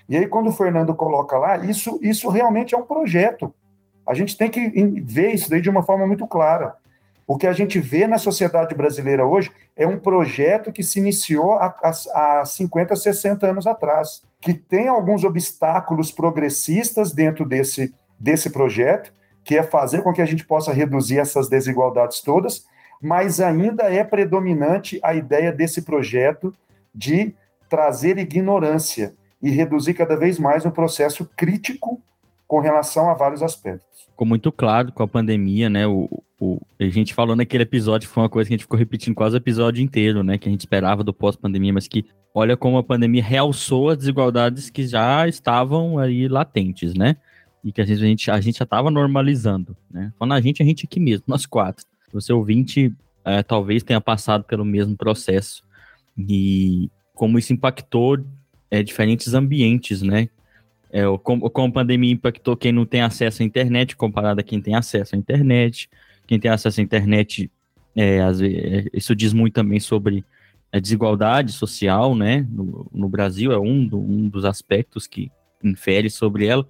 E 0.08 0.16
aí, 0.16 0.28
quando 0.28 0.50
o 0.50 0.54
Fernando 0.54 0.94
coloca 0.94 1.38
lá, 1.38 1.58
isso, 1.66 1.98
isso 2.02 2.30
realmente 2.30 2.76
é 2.76 2.78
um 2.78 2.86
projeto. 2.86 3.54
A 4.06 4.14
gente 4.14 4.38
tem 4.38 4.50
que 4.50 4.70
ver 5.02 5.34
isso 5.34 5.50
daí 5.50 5.62
de 5.62 5.70
uma 5.70 5.82
forma 5.82 6.06
muito 6.06 6.28
clara. 6.28 6.76
O 7.26 7.38
que 7.38 7.48
a 7.48 7.54
gente 7.54 7.80
vê 7.80 8.06
na 8.06 8.18
sociedade 8.18 8.76
brasileira 8.76 9.26
hoje 9.26 9.52
é 9.76 9.88
um 9.88 9.98
projeto 9.98 10.72
que 10.72 10.84
se 10.84 11.00
iniciou 11.00 11.54
há, 11.54 11.74
há 11.82 12.46
50, 12.46 12.96
60 12.96 13.48
anos 13.48 13.66
atrás, 13.66 14.22
que 14.42 14.54
tem 14.54 14.88
alguns 14.88 15.24
obstáculos 15.24 16.12
progressistas 16.12 17.14
dentro 17.14 17.46
desse, 17.46 17.94
desse 18.20 18.50
projeto, 18.50 19.14
que 19.44 19.58
é 19.58 19.64
fazer 19.64 20.02
com 20.02 20.14
que 20.14 20.22
a 20.22 20.26
gente 20.26 20.46
possa 20.46 20.74
reduzir 20.74 21.20
essas 21.20 21.50
desigualdades 21.50 22.22
todas, 22.22 22.66
mas 23.02 23.40
ainda 23.40 23.84
é 23.84 24.04
predominante 24.04 25.00
a 25.04 25.14
ideia 25.14 25.52
desse 25.52 25.82
projeto 25.82 26.54
de 26.94 27.34
trazer 27.70 28.18
ignorância 28.18 29.14
e 29.42 29.50
reduzir 29.50 29.94
cada 29.94 30.16
vez 30.16 30.40
mais 30.40 30.66
um 30.66 30.72
processo 30.72 31.30
crítico 31.36 32.02
com 32.48 32.60
relação 32.60 33.10
a 33.10 33.14
vários 33.14 33.42
aspectos. 33.42 34.04
Ficou 34.10 34.28
muito 34.28 34.52
claro 34.52 34.92
com 34.92 35.04
a 35.04 35.08
pandemia, 35.08 35.70
né? 35.70 35.88
O, 35.88 36.08
o, 36.40 36.62
a 36.80 36.86
gente 36.86 37.14
falou 37.14 37.36
naquele 37.36 37.64
episódio, 37.64 38.08
foi 38.08 38.24
uma 38.24 38.30
coisa 38.30 38.48
que 38.48 38.54
a 38.54 38.58
gente 38.58 38.66
ficou 38.66 38.78
repetindo 38.78 39.16
quase 39.16 39.36
o 39.36 39.38
episódio 39.38 39.84
inteiro, 39.84 40.24
né? 40.24 40.38
Que 40.38 40.48
a 40.48 40.52
gente 40.52 40.62
esperava 40.62 41.04
do 41.04 41.14
pós-pandemia, 41.14 41.74
mas 41.74 41.88
que 41.88 42.06
olha 42.34 42.56
como 42.56 42.78
a 42.78 42.84
pandemia 42.84 43.24
realçou 43.24 43.90
as 43.90 43.98
desigualdades 43.98 44.70
que 44.70 44.86
já 44.86 45.28
estavam 45.28 45.98
aí 45.98 46.28
latentes, 46.28 46.94
né? 46.94 47.16
E 47.64 47.72
que 47.72 47.82
a 47.82 47.86
gente, 47.86 48.30
a 48.30 48.40
gente 48.40 48.60
já 48.60 48.66
estava 48.66 48.92
normalizando, 48.92 49.76
né? 49.90 50.14
Falando 50.20 50.38
a 50.38 50.42
gente, 50.42 50.62
a 50.62 50.66
gente 50.66 50.86
aqui 50.86 51.00
mesmo, 51.00 51.24
nós 51.28 51.46
quatro 51.46 51.86
você 52.14 52.32
ouvinte 52.32 52.94
é, 53.26 53.42
talvez 53.42 53.84
tenha 53.84 54.00
passado 54.00 54.44
pelo 54.44 54.64
mesmo 54.64 54.96
processo. 54.96 55.64
E 56.18 56.90
como 57.16 57.40
isso 57.40 57.52
impactou 57.52 58.24
é, 58.70 58.84
diferentes 58.84 59.34
ambientes, 59.34 60.02
né? 60.02 60.30
É, 60.96 61.02
como, 61.24 61.50
como 61.50 61.70
a 61.70 61.72
pandemia 61.72 62.14
impactou 62.14 62.56
quem 62.56 62.72
não 62.72 62.86
tem 62.86 63.02
acesso 63.02 63.42
à 63.42 63.46
internet 63.46 63.96
comparado 63.96 64.40
a 64.40 64.44
quem 64.44 64.62
tem 64.62 64.76
acesso 64.76 65.16
à 65.16 65.18
internet. 65.18 65.90
Quem 66.28 66.40
tem 66.40 66.52
acesso 66.52 66.80
à 66.80 66.84
internet, 66.84 67.50
é, 67.96 68.24
vezes, 68.32 68.90
isso 68.94 69.16
diz 69.16 69.34
muito 69.34 69.56
também 69.56 69.80
sobre 69.80 70.24
a 70.72 70.80
desigualdade 70.80 71.52
social, 71.52 72.16
né? 72.16 72.46
No, 72.48 72.88
no 72.94 73.10
Brasil 73.10 73.52
é 73.52 73.60
um, 73.60 73.88
do, 73.88 74.00
um 74.00 74.30
dos 74.30 74.46
aspectos 74.46 75.08
que 75.08 75.32
infere 75.64 76.12
sobre 76.12 76.46
ela. 76.46 76.66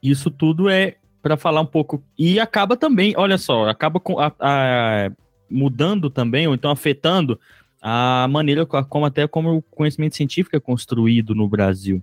Isso 0.00 0.30
tudo 0.30 0.68
é 0.68 0.94
para 1.20 1.36
falar 1.36 1.60
um 1.60 1.66
pouco. 1.66 2.00
E 2.16 2.38
acaba 2.38 2.76
também, 2.76 3.14
olha 3.16 3.38
só, 3.38 3.68
acaba 3.68 3.98
com, 3.98 4.20
a, 4.20 4.32
a, 4.38 5.10
mudando 5.50 6.08
também, 6.08 6.46
ou 6.46 6.54
então 6.54 6.70
afetando 6.70 7.40
a 7.82 8.28
maneira 8.30 8.64
como 8.64 9.04
até 9.04 9.26
como 9.26 9.56
o 9.56 9.62
conhecimento 9.62 10.14
científico 10.14 10.54
é 10.54 10.60
construído 10.60 11.34
no 11.34 11.48
Brasil. 11.48 12.00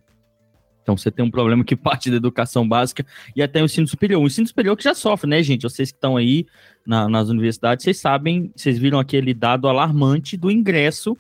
Então 0.86 0.96
você 0.96 1.10
tem 1.10 1.26
um 1.26 1.32
problema 1.32 1.64
que 1.64 1.76
parte 1.76 2.12
da 2.12 2.18
educação 2.18 2.68
básica 2.68 3.04
e 3.36 3.42
até 3.42 3.60
o 3.60 3.66
ensino 3.66 3.88
superior. 3.88 4.22
O 4.22 4.28
ensino 4.28 4.46
superior 4.46 4.78
que 4.78 4.84
já 4.84 4.94
sofre, 4.94 5.28
né, 5.28 5.42
gente? 5.42 5.64
Vocês 5.64 5.90
que 5.90 5.98
estão 5.98 6.16
aí 6.16 6.46
na, 6.86 7.10
nas 7.10 7.28
universidades, 7.28 7.84
vocês 7.84 7.98
sabem, 7.98 8.52
vocês 8.56 8.78
viram 8.78 9.00
aquele 9.00 9.34
dado 9.34 9.68
alarmante 9.68 10.38
do 10.38 10.52
ingresso. 10.52 11.18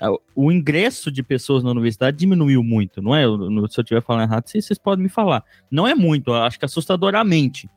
Ah, 0.00 0.10
o 0.34 0.50
ingresso 0.50 1.12
de 1.12 1.22
pessoas 1.22 1.62
na 1.62 1.70
universidade 1.70 2.16
diminuiu 2.16 2.64
muito, 2.64 3.00
não 3.00 3.14
é? 3.14 3.22
Se 3.68 3.78
eu 3.78 3.82
estiver 3.82 4.02
falando 4.02 4.28
errado, 4.28 4.48
vocês, 4.48 4.64
vocês 4.64 4.78
podem 4.78 5.04
me 5.04 5.08
falar. 5.08 5.44
Não 5.70 5.86
é 5.86 5.94
muito, 5.94 6.32
acho 6.32 6.58
que 6.58 6.64
assustadoramente. 6.64 7.70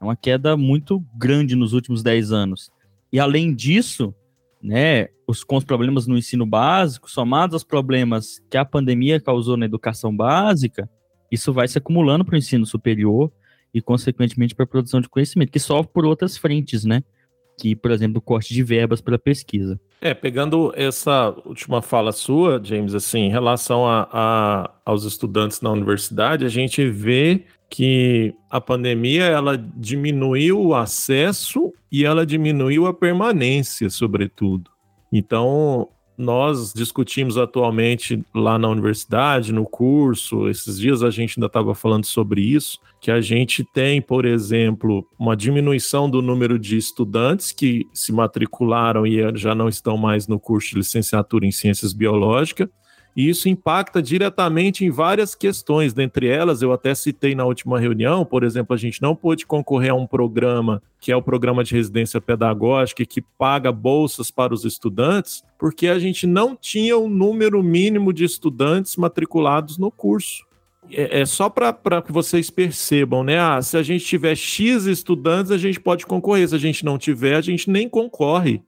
É 0.00 0.04
uma 0.04 0.16
queda 0.16 0.56
muito 0.56 1.00
grande 1.14 1.54
nos 1.54 1.72
últimos 1.72 2.02
10 2.02 2.32
anos. 2.32 2.72
E 3.12 3.20
além 3.20 3.54
disso, 3.54 4.12
né, 4.62 5.08
os, 5.26 5.42
com 5.42 5.56
os 5.56 5.64
problemas 5.64 6.06
no 6.06 6.16
ensino 6.16 6.46
básico, 6.46 7.10
somados 7.10 7.54
aos 7.54 7.64
problemas 7.64 8.40
que 8.50 8.56
a 8.56 8.64
pandemia 8.64 9.20
causou 9.20 9.56
na 9.56 9.66
educação 9.66 10.14
básica, 10.14 10.88
isso 11.30 11.52
vai 11.52 11.66
se 11.66 11.78
acumulando 11.78 12.24
para 12.24 12.34
o 12.34 12.38
ensino 12.38 12.64
superior 12.64 13.32
e, 13.74 13.80
consequentemente, 13.80 14.54
para 14.54 14.64
a 14.64 14.68
produção 14.68 15.00
de 15.00 15.08
conhecimento, 15.08 15.50
que 15.50 15.58
sofre 15.58 15.90
por 15.92 16.04
outras 16.04 16.36
frentes, 16.36 16.84
né? 16.84 17.02
Que, 17.58 17.74
por 17.74 17.90
exemplo, 17.90 18.18
o 18.18 18.22
corte 18.22 18.52
de 18.52 18.62
verbas 18.62 19.00
para 19.00 19.18
pesquisa. 19.18 19.80
É, 20.00 20.12
pegando 20.12 20.72
essa 20.76 21.34
última 21.44 21.80
fala 21.80 22.12
sua, 22.12 22.60
James, 22.62 22.94
assim, 22.94 23.20
em 23.20 23.30
relação 23.30 23.86
a, 23.86 24.08
a, 24.12 24.70
aos 24.84 25.04
estudantes 25.04 25.60
na 25.60 25.70
universidade, 25.70 26.44
a 26.44 26.48
gente 26.48 26.86
vê 26.88 27.44
que 27.72 28.34
a 28.50 28.60
pandemia 28.60 29.24
ela 29.24 29.56
diminuiu 29.56 30.60
o 30.60 30.74
acesso 30.74 31.72
e 31.90 32.04
ela 32.04 32.26
diminuiu 32.26 32.86
a 32.86 32.92
permanência, 32.92 33.88
sobretudo. 33.88 34.70
Então, 35.10 35.88
nós 36.18 36.74
discutimos 36.74 37.38
atualmente 37.38 38.22
lá 38.34 38.58
na 38.58 38.68
universidade, 38.68 39.54
no 39.54 39.64
curso, 39.64 40.50
esses 40.50 40.78
dias 40.78 41.02
a 41.02 41.08
gente 41.08 41.38
ainda 41.38 41.46
estava 41.46 41.74
falando 41.74 42.04
sobre 42.04 42.42
isso, 42.42 42.78
que 43.00 43.10
a 43.10 43.22
gente 43.22 43.64
tem, 43.64 44.02
por 44.02 44.26
exemplo, 44.26 45.08
uma 45.18 45.34
diminuição 45.34 46.10
do 46.10 46.20
número 46.20 46.58
de 46.58 46.76
estudantes 46.76 47.52
que 47.52 47.88
se 47.94 48.12
matricularam 48.12 49.06
e 49.06 49.18
já 49.34 49.54
não 49.54 49.66
estão 49.66 49.96
mais 49.96 50.28
no 50.28 50.38
curso 50.38 50.68
de 50.68 50.76
licenciatura 50.76 51.46
em 51.46 51.50
ciências 51.50 51.94
biológicas, 51.94 52.68
e 53.14 53.28
isso 53.28 53.48
impacta 53.48 54.02
diretamente 54.02 54.84
em 54.84 54.90
várias 54.90 55.34
questões, 55.34 55.92
dentre 55.92 56.28
elas, 56.28 56.62
eu 56.62 56.72
até 56.72 56.94
citei 56.94 57.34
na 57.34 57.44
última 57.44 57.78
reunião, 57.78 58.24
por 58.24 58.42
exemplo, 58.42 58.74
a 58.74 58.78
gente 58.78 59.02
não 59.02 59.14
pôde 59.14 59.46
concorrer 59.46 59.90
a 59.90 59.94
um 59.94 60.06
programa 60.06 60.82
que 61.00 61.10
é 61.10 61.16
o 61.16 61.22
programa 61.22 61.64
de 61.64 61.74
residência 61.74 62.20
pedagógica 62.20 63.04
que 63.04 63.20
paga 63.20 63.72
bolsas 63.72 64.30
para 64.30 64.54
os 64.54 64.64
estudantes, 64.64 65.42
porque 65.58 65.88
a 65.88 65.98
gente 65.98 66.28
não 66.28 66.54
tinha 66.54 66.96
o 66.96 67.06
um 67.06 67.08
número 67.08 67.60
mínimo 67.60 68.12
de 68.12 68.24
estudantes 68.24 68.96
matriculados 68.96 69.78
no 69.78 69.90
curso. 69.90 70.46
É, 70.90 71.20
é 71.20 71.26
só 71.26 71.50
para 71.50 72.02
que 72.02 72.12
vocês 72.12 72.50
percebam, 72.50 73.24
né? 73.24 73.38
Ah, 73.38 73.60
se 73.60 73.76
a 73.76 73.82
gente 73.82 74.04
tiver 74.04 74.36
X 74.36 74.86
estudantes, 74.86 75.50
a 75.50 75.58
gente 75.58 75.80
pode 75.80 76.06
concorrer. 76.06 76.48
Se 76.48 76.54
a 76.54 76.58
gente 76.58 76.84
não 76.84 76.96
tiver, 76.98 77.34
a 77.34 77.40
gente 77.40 77.68
nem 77.68 77.88
concorre. 77.88 78.62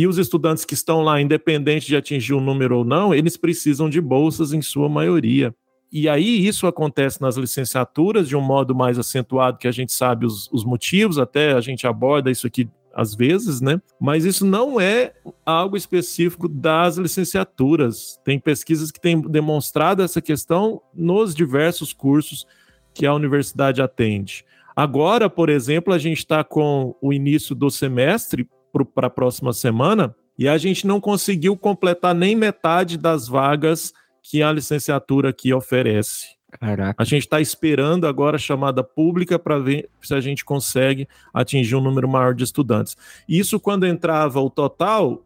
E 0.00 0.06
os 0.06 0.16
estudantes 0.16 0.64
que 0.64 0.72
estão 0.72 1.02
lá, 1.02 1.20
independente 1.20 1.86
de 1.86 1.94
atingir 1.94 2.32
um 2.32 2.40
número 2.40 2.78
ou 2.78 2.84
não, 2.86 3.14
eles 3.14 3.36
precisam 3.36 3.90
de 3.90 4.00
bolsas 4.00 4.54
em 4.54 4.62
sua 4.62 4.88
maioria. 4.88 5.54
E 5.92 6.08
aí 6.08 6.46
isso 6.46 6.66
acontece 6.66 7.20
nas 7.20 7.36
licenciaturas 7.36 8.26
de 8.26 8.34
um 8.34 8.40
modo 8.40 8.74
mais 8.74 8.98
acentuado, 8.98 9.58
que 9.58 9.68
a 9.68 9.70
gente 9.70 9.92
sabe 9.92 10.24
os, 10.24 10.50
os 10.50 10.64
motivos, 10.64 11.18
até 11.18 11.52
a 11.52 11.60
gente 11.60 11.86
aborda 11.86 12.30
isso 12.30 12.46
aqui 12.46 12.66
às 12.94 13.14
vezes, 13.14 13.60
né? 13.60 13.78
Mas 14.00 14.24
isso 14.24 14.46
não 14.46 14.80
é 14.80 15.12
algo 15.44 15.76
específico 15.76 16.48
das 16.48 16.96
licenciaturas. 16.96 18.18
Tem 18.24 18.40
pesquisas 18.40 18.90
que 18.90 18.98
têm 19.02 19.20
demonstrado 19.20 20.02
essa 20.02 20.22
questão 20.22 20.80
nos 20.94 21.34
diversos 21.34 21.92
cursos 21.92 22.46
que 22.94 23.04
a 23.04 23.12
universidade 23.12 23.82
atende. 23.82 24.46
Agora, 24.74 25.28
por 25.28 25.50
exemplo, 25.50 25.92
a 25.92 25.98
gente 25.98 26.20
está 26.20 26.42
com 26.42 26.96
o 27.02 27.12
início 27.12 27.54
do 27.54 27.70
semestre 27.70 28.48
para 28.94 29.06
a 29.06 29.10
próxima 29.10 29.52
semana 29.52 30.14
e 30.38 30.48
a 30.48 30.56
gente 30.56 30.86
não 30.86 31.00
conseguiu 31.00 31.56
completar 31.56 32.14
nem 32.14 32.34
metade 32.34 32.96
das 32.96 33.28
vagas 33.28 33.92
que 34.22 34.42
a 34.42 34.52
licenciatura 34.52 35.30
aqui 35.30 35.52
oferece. 35.52 36.40
Caraca. 36.50 37.00
A 37.00 37.04
gente 37.04 37.22
está 37.22 37.40
esperando 37.40 38.06
agora 38.06 38.36
a 38.36 38.38
chamada 38.38 38.82
pública 38.82 39.38
para 39.38 39.58
ver 39.58 39.88
se 40.02 40.14
a 40.14 40.20
gente 40.20 40.44
consegue 40.44 41.06
atingir 41.32 41.76
um 41.76 41.80
número 41.80 42.08
maior 42.08 42.34
de 42.34 42.42
estudantes. 42.42 42.96
Isso 43.28 43.60
quando 43.60 43.86
entrava 43.86 44.40
o 44.40 44.50
total, 44.50 45.24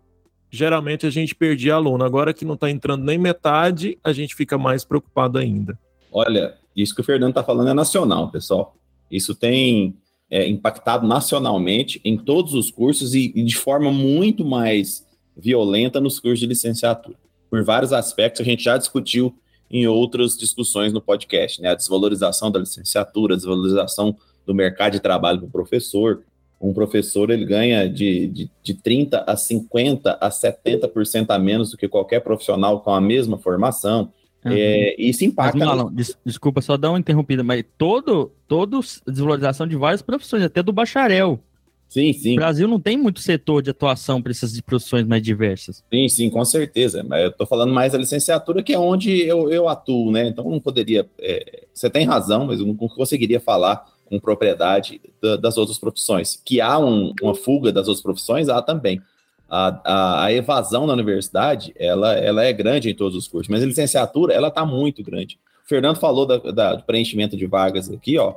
geralmente 0.51 1.07
a 1.07 1.11
gente 1.11 1.34
perdia 1.34 1.74
aluno. 1.74 2.05
Agora 2.05 2.34
que 2.34 2.45
não 2.45 2.55
está 2.55 2.70
entrando 2.70 3.05
nem 3.05 3.16
metade, 3.16 3.99
a 4.05 4.12
gente 4.12 4.34
fica 4.34 4.59
mais 4.59 4.84
preocupado 4.84 5.38
ainda. 5.38 5.78
Olha, 6.12 6.55
isso 6.76 6.95
que 6.95 7.01
o 7.01 7.05
Fernando 7.05 7.30
está 7.30 7.42
falando 7.42 7.70
é 7.70 7.74
nacional, 7.74 8.30
pessoal. 8.30 8.76
Isso 9.11 9.34
tem 9.34 9.97
é, 10.35 10.49
impactado 10.49 11.07
nacionalmente 11.07 12.01
em 12.05 12.18
todos 12.18 12.55
os 12.55 12.68
cursos 12.68 13.14
e, 13.14 13.32
e, 13.37 13.45
de 13.45 13.55
forma 13.55 13.93
muito 13.93 14.45
mais 14.45 15.07
violenta 15.37 16.01
nos 16.01 16.18
cursos 16.18 16.41
de 16.41 16.47
licenciatura. 16.47 17.16
Por 17.49 17.62
vários 17.62 17.93
aspectos, 17.93 18.41
a 18.41 18.45
gente 18.45 18.64
já 18.64 18.76
discutiu 18.76 19.32
em 19.70 19.87
outras 19.87 20.37
discussões 20.37 20.93
no 20.93 21.01
podcast, 21.01 21.62
né? 21.62 21.68
A 21.68 21.74
desvalorização 21.76 22.51
da 22.51 22.59
licenciatura, 22.59 23.35
a 23.35 23.37
desvalorização 23.37 24.16
do 24.45 24.53
mercado 24.53 24.95
de 24.95 25.01
trabalho 25.01 25.39
para 25.39 25.47
o 25.47 25.53
professor. 25.53 26.24
Um 26.61 26.74
professor 26.74 27.30
ele 27.30 27.45
ganha 27.45 27.89
de, 27.89 28.26
de, 28.26 28.51
de 28.61 28.74
30 28.74 29.22
a 29.24 29.37
50 29.37 30.18
a 30.20 30.30
70% 30.30 31.26
a 31.28 31.39
menos 31.39 31.70
do 31.70 31.76
que 31.76 31.87
qualquer 31.87 32.18
profissional 32.18 32.80
com 32.80 32.91
a 32.91 33.01
mesma 33.01 33.39
formação. 33.39 34.12
Uhum. 34.45 34.53
É, 34.53 34.95
isso 34.99 35.24
impacta. 35.24 35.59
Mas, 35.59 35.68
Malão, 35.68 35.92
des 35.92 36.16
desculpa, 36.24 36.61
só 36.61 36.76
dar 36.76 36.90
uma 36.90 36.99
interrompida, 36.99 37.42
mas 37.42 37.64
todo, 37.78 38.30
todo 38.47 38.80
desvalorização 39.07 39.66
de 39.66 39.76
várias 39.76 40.03
profissões, 40.03 40.42
até 40.42 40.62
do 40.62 40.72
bacharel. 40.72 41.40
Sim, 41.88 42.12
sim. 42.12 42.32
O 42.32 42.36
Brasil 42.36 42.66
não 42.66 42.80
tem 42.80 42.97
muito 42.97 43.20
setor 43.20 43.62
de 43.62 43.70
atuação 43.70 44.20
para 44.20 44.32
essas 44.32 44.61
profissões 44.61 45.07
mais 45.07 45.22
diversas. 45.22 45.82
Sim, 45.92 46.09
sim, 46.09 46.28
com 46.28 46.45
certeza. 46.45 47.05
Mas 47.05 47.22
eu 47.22 47.28
estou 47.28 47.47
falando 47.47 47.72
mais 47.72 47.92
da 47.92 47.99
licenciatura, 47.99 48.62
que 48.62 48.72
é 48.72 48.78
onde 48.78 49.22
eu, 49.22 49.49
eu 49.49 49.68
atuo, 49.68 50.11
né? 50.11 50.26
Então 50.26 50.51
não 50.51 50.59
poderia. 50.59 51.09
É, 51.20 51.66
você 51.72 51.88
tem 51.88 52.05
razão, 52.05 52.47
mas 52.47 52.59
eu 52.59 52.66
não 52.66 52.74
conseguiria 52.74 53.38
falar 53.38 53.86
com 54.07 54.18
propriedade 54.18 55.01
da, 55.22 55.36
das 55.36 55.57
outras 55.57 55.78
profissões. 55.78 56.40
Que 56.45 56.61
há 56.61 56.78
um, 56.78 57.14
uma 57.22 57.34
fuga 57.34 57.72
das 57.72 57.86
outras 57.86 58.03
profissões, 58.03 58.49
há 58.49 58.61
também 58.61 59.01
a, 59.49 59.80
a, 59.84 60.24
a, 60.24 60.32
evasão 60.32 60.86
na 60.86 60.92
universidade 60.92 61.72
ela, 61.76 62.14
ela 62.14 62.45
é 62.45 62.53
grande 62.53 62.90
em 62.90 62.95
todos 62.95 63.16
os 63.16 63.28
cursos, 63.28 63.49
mas 63.49 63.62
a 63.62 63.66
licenciatura 63.66 64.32
ela 64.32 64.49
está 64.49 64.64
muito 64.64 65.03
grande. 65.03 65.38
O 65.64 65.68
Fernando 65.68 65.99
falou 65.99 66.26
da, 66.26 66.38
da, 66.38 66.74
do 66.74 66.82
preenchimento 66.84 67.36
de 67.36 67.47
vagas 67.47 67.90
aqui, 67.90 68.18
ó. 68.18 68.34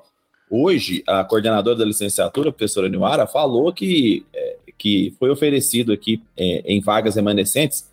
Hoje, 0.49 1.03
a 1.05 1.23
coordenadora 1.25 1.75
da 1.75 1.83
licenciatura, 1.83 2.49
a 2.49 2.53
professora 2.53 2.87
Niwara, 2.87 3.27
falou 3.27 3.73
que, 3.73 4.25
é, 4.33 4.57
que 4.77 5.13
foi 5.19 5.29
oferecido 5.29 5.91
aqui 5.91 6.21
é, 6.37 6.63
em 6.65 6.79
vagas 6.79 7.15
remanescentes 7.15 7.89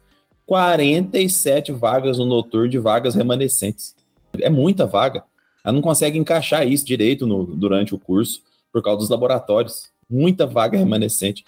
47 0.46 1.72
vagas 1.72 2.18
no 2.18 2.26
noturno 2.26 2.68
de 2.68 2.78
vagas 2.78 3.14
remanescentes. 3.14 3.94
É 4.40 4.50
muita 4.50 4.86
vaga. 4.86 5.24
Ela 5.64 5.72
não 5.72 5.80
consegue 5.80 6.18
encaixar 6.18 6.66
isso 6.66 6.84
direito 6.84 7.26
no, 7.26 7.44
durante 7.44 7.94
o 7.94 7.98
curso 7.98 8.42
por 8.72 8.82
causa 8.82 8.98
dos 8.98 9.08
laboratórios. 9.08 9.90
Muita 10.08 10.46
vaga 10.46 10.76
remanescente. 10.76 11.44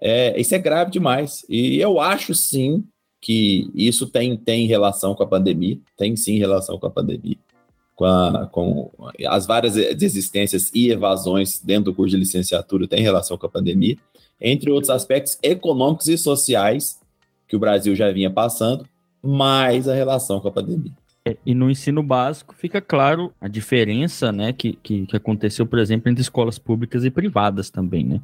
É, 0.00 0.38
isso 0.40 0.54
é 0.54 0.58
grave 0.58 0.90
demais. 0.90 1.44
E 1.48 1.78
eu 1.78 2.00
acho 2.00 2.34
sim 2.34 2.84
que 3.20 3.70
isso 3.74 4.06
tem, 4.06 4.36
tem 4.36 4.66
relação 4.66 5.14
com 5.14 5.22
a 5.22 5.26
pandemia, 5.26 5.78
tem 5.96 6.14
sim 6.16 6.38
relação 6.38 6.78
com 6.78 6.86
a 6.86 6.90
pandemia, 6.90 7.38
com, 7.94 8.04
a, 8.04 8.46
com 8.46 8.90
as 9.26 9.46
várias 9.46 9.74
desistências 9.96 10.70
e 10.74 10.90
evasões 10.90 11.60
dentro 11.60 11.86
do 11.86 11.94
curso 11.94 12.14
de 12.14 12.20
licenciatura 12.20 12.86
tem 12.86 13.02
relação 13.02 13.38
com 13.38 13.46
a 13.46 13.50
pandemia, 13.50 13.96
entre 14.40 14.70
outros 14.70 14.90
aspectos 14.90 15.38
econômicos 15.42 16.08
e 16.08 16.18
sociais 16.18 17.00
que 17.48 17.56
o 17.56 17.58
Brasil 17.58 17.96
já 17.96 18.12
vinha 18.12 18.30
passando, 18.30 18.86
mais 19.22 19.88
a 19.88 19.94
relação 19.94 20.40
com 20.40 20.48
a 20.48 20.52
pandemia. 20.52 20.92
É, 21.24 21.36
e 21.44 21.54
no 21.54 21.68
ensino 21.68 22.02
básico 22.04 22.54
fica 22.54 22.80
claro 22.80 23.32
a 23.40 23.48
diferença 23.48 24.30
né, 24.30 24.52
que, 24.52 24.74
que, 24.74 25.06
que 25.06 25.16
aconteceu, 25.16 25.66
por 25.66 25.80
exemplo, 25.80 26.08
entre 26.08 26.22
escolas 26.22 26.58
públicas 26.58 27.04
e 27.04 27.10
privadas 27.10 27.70
também, 27.70 28.04
né? 28.04 28.20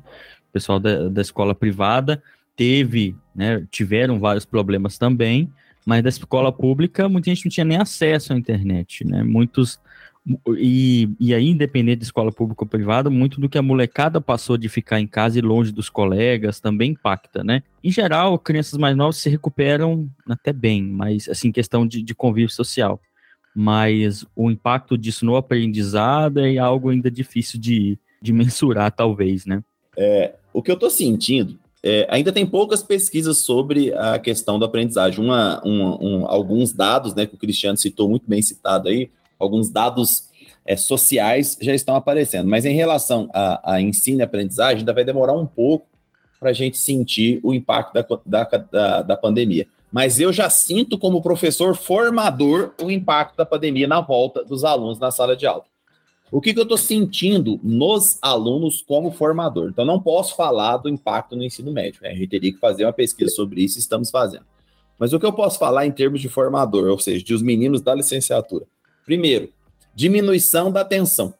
Pessoal 0.52 0.78
da, 0.78 1.08
da 1.08 1.22
escola 1.22 1.54
privada 1.54 2.22
teve, 2.56 3.16
né, 3.34 3.66
tiveram 3.70 4.20
vários 4.20 4.44
problemas 4.44 4.98
também, 4.98 5.50
mas 5.86 6.02
da 6.02 6.08
escola 6.08 6.52
pública 6.52 7.08
muita 7.08 7.30
gente 7.30 7.46
não 7.46 7.50
tinha 7.50 7.64
nem 7.64 7.78
acesso 7.78 8.32
à 8.32 8.36
internet, 8.36 9.04
né? 9.06 9.22
Muitos 9.22 9.80
e, 10.56 11.08
e 11.18 11.34
aí, 11.34 11.48
independente 11.48 11.98
de 11.98 12.04
escola 12.04 12.30
pública 12.30 12.62
ou 12.62 12.68
privada, 12.68 13.10
muito 13.10 13.40
do 13.40 13.48
que 13.48 13.58
a 13.58 13.62
molecada 13.62 14.20
passou 14.20 14.56
de 14.56 14.68
ficar 14.68 15.00
em 15.00 15.06
casa 15.06 15.38
e 15.38 15.42
longe 15.42 15.72
dos 15.72 15.90
colegas 15.90 16.60
também 16.60 16.92
impacta, 16.92 17.42
né? 17.42 17.62
Em 17.82 17.90
geral, 17.90 18.38
crianças 18.38 18.78
mais 18.78 18.96
novas 18.96 19.16
se 19.16 19.28
recuperam 19.28 20.08
até 20.28 20.52
bem, 20.52 20.82
mas 20.82 21.28
assim, 21.28 21.50
questão 21.50 21.84
de, 21.84 22.02
de 22.02 22.14
convívio 22.14 22.50
social. 22.50 23.00
Mas 23.54 24.24
o 24.34 24.50
impacto 24.50 24.96
disso 24.96 25.26
no 25.26 25.36
aprendizado 25.36 26.40
é 26.40 26.56
algo 26.56 26.90
ainda 26.90 27.10
difícil 27.10 27.60
de, 27.60 27.98
de 28.20 28.32
mensurar, 28.32 28.92
talvez, 28.92 29.44
né? 29.44 29.62
É, 29.96 30.34
o 30.52 30.62
que 30.62 30.70
eu 30.70 30.76
tô 30.76 30.90
sentindo 30.90 31.58
é, 31.82 32.06
ainda 32.08 32.32
tem 32.32 32.46
poucas 32.46 32.82
pesquisas 32.82 33.38
sobre 33.38 33.92
a 33.94 34.18
questão 34.18 34.58
da 34.58 34.66
aprendizagem. 34.66 35.22
Uma, 35.22 35.60
um, 35.66 36.26
alguns 36.26 36.72
dados, 36.72 37.14
né, 37.14 37.26
que 37.26 37.34
o 37.34 37.38
Cristiano 37.38 37.76
citou, 37.76 38.08
muito 38.08 38.24
bem 38.28 38.40
citado 38.40 38.88
aí, 38.88 39.10
alguns 39.38 39.68
dados 39.68 40.28
é, 40.64 40.76
sociais 40.76 41.58
já 41.60 41.74
estão 41.74 41.96
aparecendo. 41.96 42.48
Mas 42.48 42.64
em 42.64 42.74
relação 42.74 43.28
a, 43.34 43.74
a 43.74 43.80
ensino 43.80 44.20
e 44.20 44.22
aprendizagem, 44.22 44.78
ainda 44.78 44.94
vai 44.94 45.04
demorar 45.04 45.32
um 45.32 45.46
pouco 45.46 45.86
para 46.38 46.50
a 46.50 46.52
gente 46.52 46.78
sentir 46.78 47.40
o 47.42 47.52
impacto 47.52 47.94
da, 47.94 48.04
da, 48.24 48.44
da, 48.44 49.02
da 49.02 49.16
pandemia. 49.16 49.66
Mas 49.90 50.18
eu 50.20 50.32
já 50.32 50.48
sinto, 50.48 50.96
como 50.96 51.20
professor 51.20 51.76
formador, 51.76 52.72
o 52.80 52.90
impacto 52.90 53.36
da 53.36 53.44
pandemia 53.44 53.86
na 53.86 54.00
volta 54.00 54.44
dos 54.44 54.64
alunos 54.64 54.98
na 54.98 55.10
sala 55.10 55.36
de 55.36 55.46
aula. 55.46 55.64
O 56.32 56.40
que, 56.40 56.54
que 56.54 56.58
eu 56.58 56.62
estou 56.62 56.78
sentindo 56.78 57.60
nos 57.62 58.18
alunos 58.22 58.80
como 58.80 59.12
formador? 59.12 59.68
Então, 59.68 59.84
não 59.84 60.00
posso 60.00 60.34
falar 60.34 60.78
do 60.78 60.88
impacto 60.88 61.36
no 61.36 61.44
ensino 61.44 61.70
médio. 61.70 62.00
Né? 62.02 62.08
A 62.08 62.14
gente 62.14 62.28
teria 62.28 62.50
que 62.50 62.58
fazer 62.58 62.86
uma 62.86 62.92
pesquisa 62.92 63.30
sobre 63.30 63.62
isso, 63.62 63.78
estamos 63.78 64.10
fazendo. 64.10 64.46
Mas 64.98 65.12
o 65.12 65.20
que 65.20 65.26
eu 65.26 65.32
posso 65.34 65.58
falar 65.58 65.84
em 65.84 65.92
termos 65.92 66.22
de 66.22 66.30
formador, 66.30 66.88
ou 66.88 66.98
seja, 66.98 67.22
de 67.22 67.34
os 67.34 67.42
meninos 67.42 67.82
da 67.82 67.94
licenciatura? 67.94 68.64
Primeiro, 69.04 69.52
diminuição 69.94 70.72
da 70.72 70.80
atenção. 70.80 71.34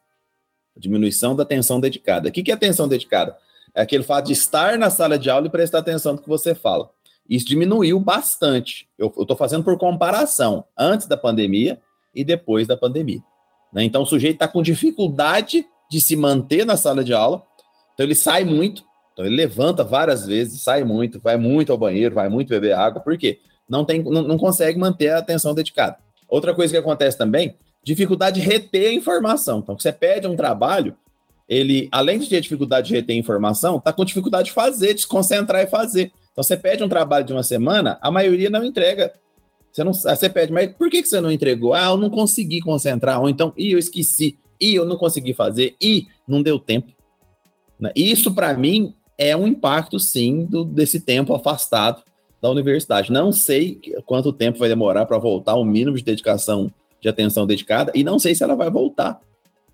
Diminuição 0.76 1.34
da 1.34 1.43
atenção 1.43 1.80
dedicada. 1.80 2.28
O 2.28 2.32
que 2.32 2.51
é 2.51 2.55
atenção 2.55 2.86
dedicada? 2.86 3.34
É 3.74 3.80
aquele 3.80 4.03
fato 4.03 4.26
de 4.26 4.34
estar 4.34 4.76
na 4.76 4.90
sala 4.90 5.18
de 5.18 5.30
aula 5.30 5.47
e 5.47 5.51
prestar 5.51 5.78
atenção 5.78 6.12
no 6.12 6.18
que 6.18 6.28
você 6.28 6.55
fala. 6.55 6.90
Isso 7.26 7.47
diminuiu 7.47 7.99
bastante. 7.99 8.86
Eu 8.99 9.07
estou 9.07 9.38
fazendo 9.38 9.64
por 9.64 9.78
comparação, 9.78 10.66
antes 10.76 11.07
da 11.07 11.16
pandemia 11.16 11.80
e 12.14 12.22
depois 12.22 12.66
da 12.66 12.76
pandemia. 12.76 13.22
Né? 13.72 13.84
Então, 13.84 14.02
o 14.02 14.06
sujeito 14.06 14.34
está 14.34 14.48
com 14.48 14.62
dificuldade 14.62 15.64
de 15.90 16.00
se 16.00 16.16
manter 16.16 16.64
na 16.64 16.76
sala 16.76 17.02
de 17.02 17.12
aula, 17.12 17.42
então 17.94 18.04
ele 18.04 18.14
sai 18.14 18.44
muito, 18.44 18.82
então 19.12 19.24
ele 19.24 19.36
levanta 19.36 19.84
várias 19.84 20.26
vezes, 20.26 20.62
sai 20.62 20.84
muito, 20.84 21.20
vai 21.20 21.36
muito 21.36 21.72
ao 21.72 21.78
banheiro, 21.78 22.14
vai 22.14 22.28
muito 22.28 22.48
beber 22.48 22.72
água, 22.72 23.00
por 23.00 23.16
quê? 23.16 23.40
Não, 23.68 23.84
tem, 23.84 24.02
não, 24.02 24.22
não 24.22 24.38
consegue 24.38 24.78
manter 24.78 25.10
a 25.10 25.18
atenção 25.18 25.54
dedicada. 25.54 25.96
Outra 26.28 26.54
coisa 26.54 26.72
que 26.72 26.78
acontece 26.78 27.16
também, 27.16 27.56
dificuldade 27.84 28.40
de 28.40 28.46
reter 28.46 28.88
a 28.90 28.94
informação. 28.94 29.58
Então, 29.58 29.78
você 29.78 29.92
pede 29.92 30.26
um 30.26 30.36
trabalho, 30.36 30.96
ele, 31.48 31.88
além 31.92 32.18
de 32.18 32.28
ter 32.28 32.40
dificuldade 32.40 32.88
de 32.88 32.94
reter 32.94 33.16
informação, 33.16 33.76
está 33.76 33.92
com 33.92 34.04
dificuldade 34.04 34.46
de 34.46 34.52
fazer, 34.52 34.94
de 34.94 35.02
se 35.02 35.06
concentrar 35.06 35.62
e 35.62 35.66
fazer. 35.66 36.12
Então, 36.32 36.42
você 36.42 36.56
pede 36.56 36.82
um 36.82 36.88
trabalho 36.88 37.24
de 37.24 37.32
uma 37.32 37.42
semana, 37.42 37.98
a 38.00 38.10
maioria 38.10 38.48
não 38.48 38.64
entrega 38.64 39.12
você, 39.72 39.82
não, 39.82 39.94
você 39.94 40.28
pede, 40.28 40.52
mas 40.52 40.70
por 40.74 40.90
que, 40.90 41.02
que 41.02 41.08
você 41.08 41.20
não 41.20 41.32
entregou? 41.32 41.72
Ah, 41.72 41.86
eu 41.86 41.96
não 41.96 42.10
consegui 42.10 42.60
concentrar, 42.60 43.20
ou 43.20 43.28
então, 43.28 43.54
e 43.56 43.72
eu 43.72 43.78
esqueci, 43.78 44.38
e 44.60 44.74
eu 44.74 44.84
não 44.84 44.96
consegui 44.96 45.32
fazer, 45.32 45.74
e 45.80 46.06
não 46.28 46.42
deu 46.42 46.58
tempo. 46.58 46.92
Né? 47.80 47.90
Isso, 47.96 48.34
para 48.34 48.52
mim, 48.54 48.94
é 49.16 49.34
um 49.34 49.46
impacto, 49.46 49.98
sim, 49.98 50.44
do, 50.44 50.62
desse 50.62 51.00
tempo 51.00 51.34
afastado 51.34 52.02
da 52.40 52.50
universidade. 52.50 53.10
Não 53.10 53.32
sei 53.32 53.80
quanto 54.04 54.32
tempo 54.32 54.58
vai 54.58 54.68
demorar 54.68 55.06
para 55.06 55.18
voltar 55.18 55.54
o 55.54 55.64
mínimo 55.64 55.96
de 55.96 56.04
dedicação, 56.04 56.70
de 57.00 57.08
atenção 57.08 57.46
dedicada, 57.46 57.90
e 57.94 58.04
não 58.04 58.18
sei 58.18 58.34
se 58.34 58.44
ela 58.44 58.54
vai 58.54 58.70
voltar. 58.70 59.20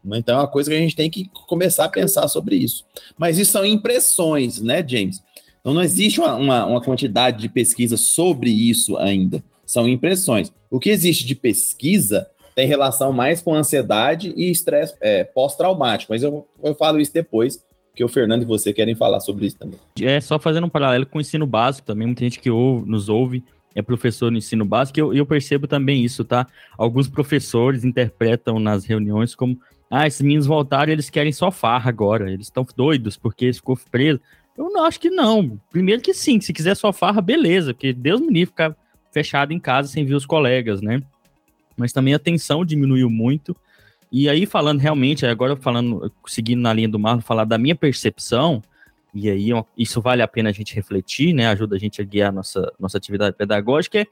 Né? 0.05 0.19
Então 0.19 0.37
é 0.37 0.43
uma 0.43 0.49
coisa 0.49 0.71
que 0.71 0.77
a 0.77 0.81
gente 0.81 0.95
tem 0.95 1.11
que 1.11 1.29
começar 1.49 1.87
a 1.87 1.89
pensar 1.89 2.29
sobre 2.29 2.55
isso. 2.55 2.85
Mas 3.19 3.37
isso 3.37 3.51
são 3.51 3.65
impressões, 3.65 4.61
né, 4.61 4.85
James? 4.87 5.21
Então 5.61 5.75
não 5.75 5.83
existe 5.83 6.21
uma, 6.21 6.37
uma, 6.37 6.67
uma 6.67 6.81
quantidade 6.81 7.41
de 7.41 7.49
pesquisa 7.49 7.97
sobre 7.97 8.49
isso 8.49 8.97
ainda 8.97 9.43
são 9.69 9.87
impressões. 9.87 10.51
O 10.71 10.81
que 10.81 10.89
existe 10.89 11.27
de 11.27 11.35
pesquisa 11.35 12.27
tem 12.55 12.67
relação 12.67 13.13
mais 13.13 13.43
com 13.43 13.55
ansiedade 13.55 14.33
e 14.35 14.51
estresse 14.51 14.97
é, 15.01 15.23
pós-traumático, 15.23 16.13
mas 16.13 16.23
eu, 16.23 16.49
eu 16.65 16.75
falo 16.75 16.99
isso 16.99 17.13
depois, 17.13 17.63
que 17.95 18.03
o 18.03 18.09
Fernando 18.09 18.43
e 18.43 18.47
você 18.47 18.73
querem 18.73 18.95
falar 18.95 19.21
sobre 19.21 19.47
isso 19.47 19.59
também. 19.59 19.79
É, 20.01 20.21
só 20.21 20.39
fazendo 20.39 20.67
um 20.67 20.71
paralelo 20.71 21.05
com 21.05 21.19
o 21.19 21.21
ensino 21.21 21.47
básico 21.47 21.87
também, 21.87 22.07
muita 22.07 22.25
gente 22.25 22.41
que 22.41 22.51
ouve, 22.51 22.89
nos 22.91 23.09
ouve 23.09 23.45
é 23.75 23.83
professor 23.83 24.33
no 24.33 24.39
ensino 24.39 24.65
básico, 24.65 24.99
e 24.99 25.03
eu, 25.03 25.15
eu 25.15 25.27
percebo 25.27 25.69
também 25.69 26.03
isso, 26.03 26.25
tá? 26.25 26.47
Alguns 26.77 27.07
professores 27.07 27.85
interpretam 27.85 28.59
nas 28.59 28.85
reuniões 28.85 29.35
como, 29.35 29.61
ah, 29.91 30.07
esses 30.07 30.23
meninos 30.23 30.47
voltaram 30.47 30.91
eles 30.91 31.11
querem 31.11 31.33
só 31.33 31.51
farra 31.51 31.91
agora, 31.91 32.33
eles 32.33 32.47
estão 32.47 32.67
doidos 32.75 33.17
porque 33.17 33.53
ficou 33.53 33.79
preso. 33.91 34.21
Eu 34.57 34.71
não 34.71 34.85
acho 34.85 34.99
que 34.99 35.11
não. 35.11 35.61
Primeiro 35.71 36.03
que 36.03 36.13
sim, 36.13 36.41
se 36.41 36.53
quiser 36.53 36.75
só 36.75 36.93
farra, 36.93 37.21
beleza, 37.21 37.73
porque 37.73 37.93
Deus 37.93 38.21
me 38.21 38.33
livre 38.33 38.47
ficar 38.47 38.77
fechado 39.13 39.53
em 39.53 39.59
casa 39.59 39.89
sem 39.89 40.05
ver 40.05 40.15
os 40.15 40.27
colegas, 40.27 40.81
né? 40.81 41.03
Mas 41.77 41.93
também 41.93 42.15
a 42.15 42.19
tensão 42.19 42.65
diminuiu 42.65 43.09
muito. 43.09 43.57
E 44.11 44.29
aí, 44.29 44.47
falando 44.47 44.81
realmente, 44.81 45.27
agora 45.27 45.57
falando, 45.57 46.11
seguindo 46.27 46.61
na 46.61 46.73
linha 46.73 46.89
do 46.89 46.99
Marlon, 46.99 47.21
falar 47.21 47.45
da 47.45 47.59
minha 47.59 47.77
percepção, 47.77 48.63
e 49.15 49.31
aí 49.31 49.51
isso 49.77 50.01
vale 50.01 50.23
a 50.23 50.29
pena 50.29 50.49
a 50.49 50.53
gente 50.53 50.75
refletir, 50.75 51.33
né? 51.33 51.49
Ajuda 51.49 51.77
a 51.77 51.79
gente 51.79 52.01
a 52.01 52.05
guiar 52.05 52.31
a 52.31 52.33
nossa, 52.33 52.73
nossa 52.79 52.99
atividade 52.99 53.37
pedagógica, 53.37 54.01
é 54.01 54.07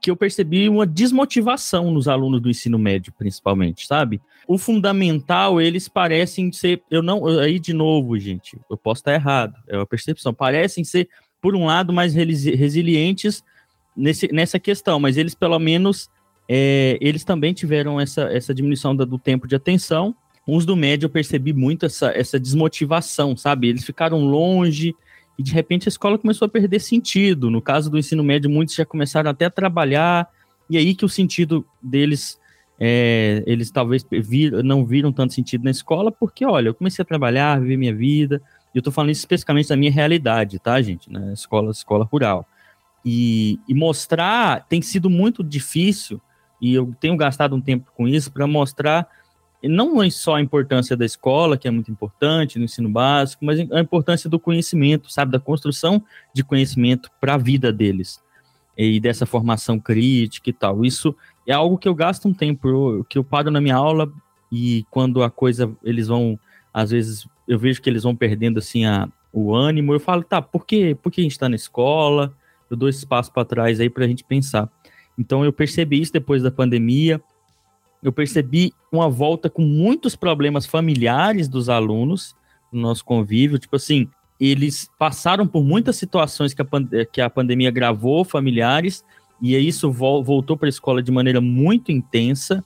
que 0.00 0.10
eu 0.10 0.16
percebi 0.16 0.68
uma 0.68 0.86
desmotivação 0.86 1.90
nos 1.90 2.08
alunos 2.08 2.40
do 2.40 2.48
ensino 2.48 2.78
médio, 2.78 3.12
principalmente, 3.16 3.86
sabe? 3.86 4.20
O 4.48 4.56
fundamental, 4.56 5.60
eles 5.60 5.88
parecem 5.88 6.50
ser, 6.52 6.82
eu 6.90 7.02
não, 7.02 7.26
aí 7.26 7.58
de 7.58 7.74
novo, 7.74 8.18
gente, 8.18 8.58
eu 8.70 8.78
posso 8.78 9.00
estar 9.00 9.12
errado, 9.12 9.54
é 9.68 9.76
uma 9.76 9.86
percepção, 9.86 10.32
parecem 10.32 10.84
ser, 10.84 11.08
por 11.40 11.54
um 11.54 11.66
lado, 11.66 11.92
mais 11.92 12.14
resilientes 12.14 13.44
nesse, 13.96 14.32
nessa 14.32 14.58
questão, 14.58 14.98
mas 14.98 15.16
eles 15.16 15.34
pelo 15.34 15.58
menos 15.58 16.08
é, 16.48 16.98
eles 17.00 17.24
também 17.24 17.52
tiveram 17.52 18.00
essa, 18.00 18.22
essa 18.22 18.52
diminuição 18.52 18.94
do 18.94 19.18
tempo 19.18 19.46
de 19.46 19.54
atenção. 19.54 20.14
Uns 20.48 20.66
do 20.66 20.74
médio 20.74 21.06
eu 21.06 21.10
percebi 21.10 21.52
muito 21.52 21.86
essa, 21.86 22.10
essa 22.10 22.40
desmotivação, 22.40 23.36
sabe? 23.36 23.68
Eles 23.68 23.84
ficaram 23.84 24.24
longe 24.24 24.94
e 25.38 25.42
de 25.42 25.52
repente 25.52 25.88
a 25.88 25.90
escola 25.90 26.18
começou 26.18 26.46
a 26.46 26.48
perder 26.48 26.80
sentido. 26.80 27.50
No 27.50 27.62
caso 27.62 27.88
do 27.88 27.98
ensino 27.98 28.24
médio, 28.24 28.50
muitos 28.50 28.74
já 28.74 28.84
começaram 28.84 29.30
até 29.30 29.44
a 29.44 29.50
trabalhar, 29.50 30.28
e 30.68 30.76
aí 30.76 30.94
que 30.94 31.04
o 31.04 31.08
sentido 31.08 31.64
deles, 31.80 32.38
é, 32.78 33.42
eles 33.46 33.70
talvez 33.70 34.04
não 34.64 34.84
viram 34.84 35.12
tanto 35.12 35.32
sentido 35.32 35.64
na 35.64 35.70
escola, 35.70 36.12
porque, 36.12 36.44
olha, 36.44 36.68
eu 36.68 36.74
comecei 36.74 37.02
a 37.02 37.06
trabalhar, 37.06 37.60
viver 37.60 37.76
minha 37.76 37.94
vida, 37.94 38.42
e 38.74 38.78
eu 38.78 38.82
tô 38.82 38.90
falando 38.90 39.10
isso 39.10 39.20
especificamente 39.20 39.68
da 39.68 39.76
minha 39.76 39.90
realidade, 39.90 40.58
tá, 40.58 40.80
gente? 40.82 41.10
Na 41.10 41.32
escola, 41.32 41.70
escola 41.70 42.04
rural. 42.04 42.46
E, 43.04 43.58
e 43.66 43.74
mostrar 43.74 44.66
tem 44.68 44.82
sido 44.82 45.08
muito 45.08 45.42
difícil, 45.42 46.20
e 46.60 46.74
eu 46.74 46.94
tenho 47.00 47.16
gastado 47.16 47.56
um 47.56 47.60
tempo 47.60 47.90
com 47.96 48.06
isso 48.06 48.30
para 48.30 48.46
mostrar 48.46 49.08
não 49.62 50.10
só 50.10 50.36
a 50.36 50.40
importância 50.40 50.96
da 50.96 51.04
escola, 51.04 51.56
que 51.56 51.68
é 51.68 51.70
muito 51.70 51.90
importante 51.90 52.58
no 52.58 52.64
ensino 52.64 52.88
básico, 52.88 53.44
mas 53.44 53.60
a 53.70 53.80
importância 53.80 54.28
do 54.28 54.38
conhecimento, 54.38 55.12
sabe, 55.12 55.32
da 55.32 55.40
construção 55.40 56.02
de 56.34 56.42
conhecimento 56.42 57.10
para 57.20 57.34
a 57.34 57.38
vida 57.38 57.72
deles 57.72 58.22
e 58.76 58.98
dessa 58.98 59.26
formação 59.26 59.78
crítica 59.78 60.48
e 60.48 60.52
tal. 60.52 60.84
Isso 60.84 61.14
é 61.46 61.52
algo 61.52 61.76
que 61.76 61.88
eu 61.88 61.94
gasto 61.94 62.26
um 62.26 62.32
tempo, 62.32 63.04
que 63.08 63.18
eu 63.18 63.24
paro 63.24 63.50
na 63.50 63.60
minha 63.60 63.76
aula 63.76 64.10
e 64.50 64.86
quando 64.90 65.22
a 65.22 65.30
coisa 65.30 65.70
eles 65.84 66.08
vão, 66.08 66.38
às 66.72 66.90
vezes 66.90 67.26
eu 67.46 67.58
vejo 67.58 67.82
que 67.82 67.90
eles 67.90 68.02
vão 68.02 68.16
perdendo 68.16 68.58
assim 68.58 68.86
a, 68.86 69.08
o 69.32 69.54
ânimo, 69.54 69.92
eu 69.92 70.00
falo, 70.00 70.22
tá, 70.22 70.40
por 70.40 70.64
que, 70.64 70.94
por 70.94 71.12
que 71.12 71.20
a 71.20 71.24
gente 71.24 71.32
está 71.32 71.48
na 71.48 71.56
escola? 71.56 72.34
Eu 72.70 72.76
dou 72.76 72.88
esse 72.88 73.04
passo 73.04 73.32
para 73.32 73.44
trás 73.44 73.80
aí 73.80 73.90
para 73.90 74.04
a 74.04 74.08
gente 74.08 74.24
pensar. 74.24 74.70
Então 75.18 75.44
eu 75.44 75.52
percebi 75.52 76.00
isso 76.00 76.12
depois 76.12 76.42
da 76.42 76.50
pandemia. 76.50 77.20
Eu 78.02 78.12
percebi 78.12 78.72
uma 78.90 79.10
volta 79.10 79.50
com 79.50 79.62
muitos 79.62 80.16
problemas 80.16 80.64
familiares 80.64 81.48
dos 81.48 81.68
alunos 81.68 82.34
no 82.72 82.80
nosso 82.80 83.04
convívio. 83.04 83.58
Tipo 83.58 83.76
assim, 83.76 84.08
eles 84.38 84.88
passaram 84.98 85.46
por 85.46 85.62
muitas 85.62 85.96
situações 85.96 86.54
que 86.54 86.62
a, 86.62 86.66
que 87.12 87.20
a 87.20 87.28
pandemia 87.28 87.70
gravou 87.70 88.24
familiares, 88.24 89.04
e 89.42 89.56
isso 89.56 89.90
vol 89.90 90.24
voltou 90.24 90.56
para 90.56 90.68
a 90.68 90.70
escola 90.70 91.02
de 91.02 91.10
maneira 91.10 91.40
muito 91.40 91.92
intensa, 91.92 92.64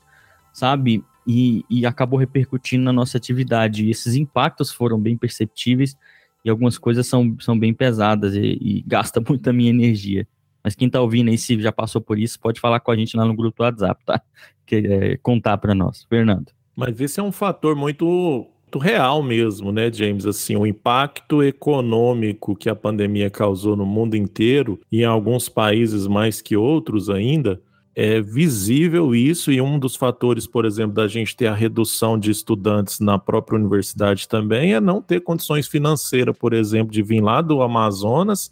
sabe? 0.53 1.03
E, 1.27 1.65
e 1.71 1.87
acabou 1.87 2.19
repercutindo 2.19 2.85
na 2.85 2.93
nossa 2.93 3.17
atividade. 3.17 3.85
E 3.85 3.91
esses 3.91 4.15
impactos 4.15 4.71
foram 4.71 5.01
bem 5.01 5.17
perceptíveis 5.17 5.97
e 6.45 6.51
algumas 6.51 6.77
coisas 6.79 7.07
são, 7.07 7.37
são 7.41 7.59
bem 7.59 7.73
pesadas 7.73 8.35
e, 8.35 8.59
e 8.61 8.85
gasta 8.87 9.21
muito 9.27 9.49
a 9.49 9.53
minha 9.53 9.71
energia. 9.71 10.27
Mas 10.63 10.75
quem 10.75 10.89
tá 10.89 11.01
ouvindo 11.01 11.31
aí, 11.31 11.37
se 11.37 11.61
já 11.61 11.73
passou 11.73 12.01
por 12.01 12.19
isso, 12.19 12.41
pode 12.41 12.61
falar 12.61 12.81
com 12.81 12.91
a 12.91 12.97
gente 12.97 13.17
lá 13.17 13.25
no 13.25 13.35
grupo 13.35 13.59
do 13.59 13.65
WhatsApp, 13.65 14.03
tá? 14.05 14.21
Que, 14.67 14.77
é, 14.77 15.17
contar 15.19 15.59
para 15.59 15.75
nós. 15.75 16.07
Fernando. 16.09 16.51
Mas 16.75 16.99
esse 16.99 17.21
é 17.21 17.23
um 17.23 17.31
fator 17.31 17.77
muito 17.77 18.49
muito 18.75 18.79
real 18.79 19.23
mesmo, 19.23 19.71
né, 19.71 19.91
James? 19.93 20.27
Assim, 20.27 20.57
o 20.57 20.67
impacto 20.67 21.43
econômico 21.43 22.57
que 22.57 22.69
a 22.69 22.75
pandemia 22.75 23.31
causou 23.31 23.77
no 23.77 23.87
mundo 23.87 24.17
inteiro 24.17 24.81
e 24.91 25.03
em 25.03 25.05
alguns 25.05 25.49
países 25.49 26.09
mais 26.09 26.43
que 26.43 26.57
outros 26.57 27.09
ainda, 27.09 27.61
é 27.97 28.21
visível 28.21 29.15
isso 29.15 29.53
e 29.53 29.61
um 29.61 29.79
dos 29.79 29.95
fatores, 29.95 30.47
por 30.47 30.65
exemplo, 30.65 30.95
da 30.95 31.07
gente 31.07 31.37
ter 31.37 31.47
a 31.47 31.55
redução 31.55 32.19
de 32.19 32.31
estudantes 32.31 32.99
na 32.99 33.19
própria 33.19 33.57
universidade 33.57 34.27
também 34.27 34.75
é 34.75 34.81
não 34.81 35.01
ter 35.01 35.21
condições 35.21 35.69
financeiras, 35.69 36.37
por 36.37 36.53
exemplo, 36.53 36.93
de 36.93 37.03
vir 37.03 37.23
lá 37.23 37.41
do 37.41 37.63
Amazonas 37.63 38.51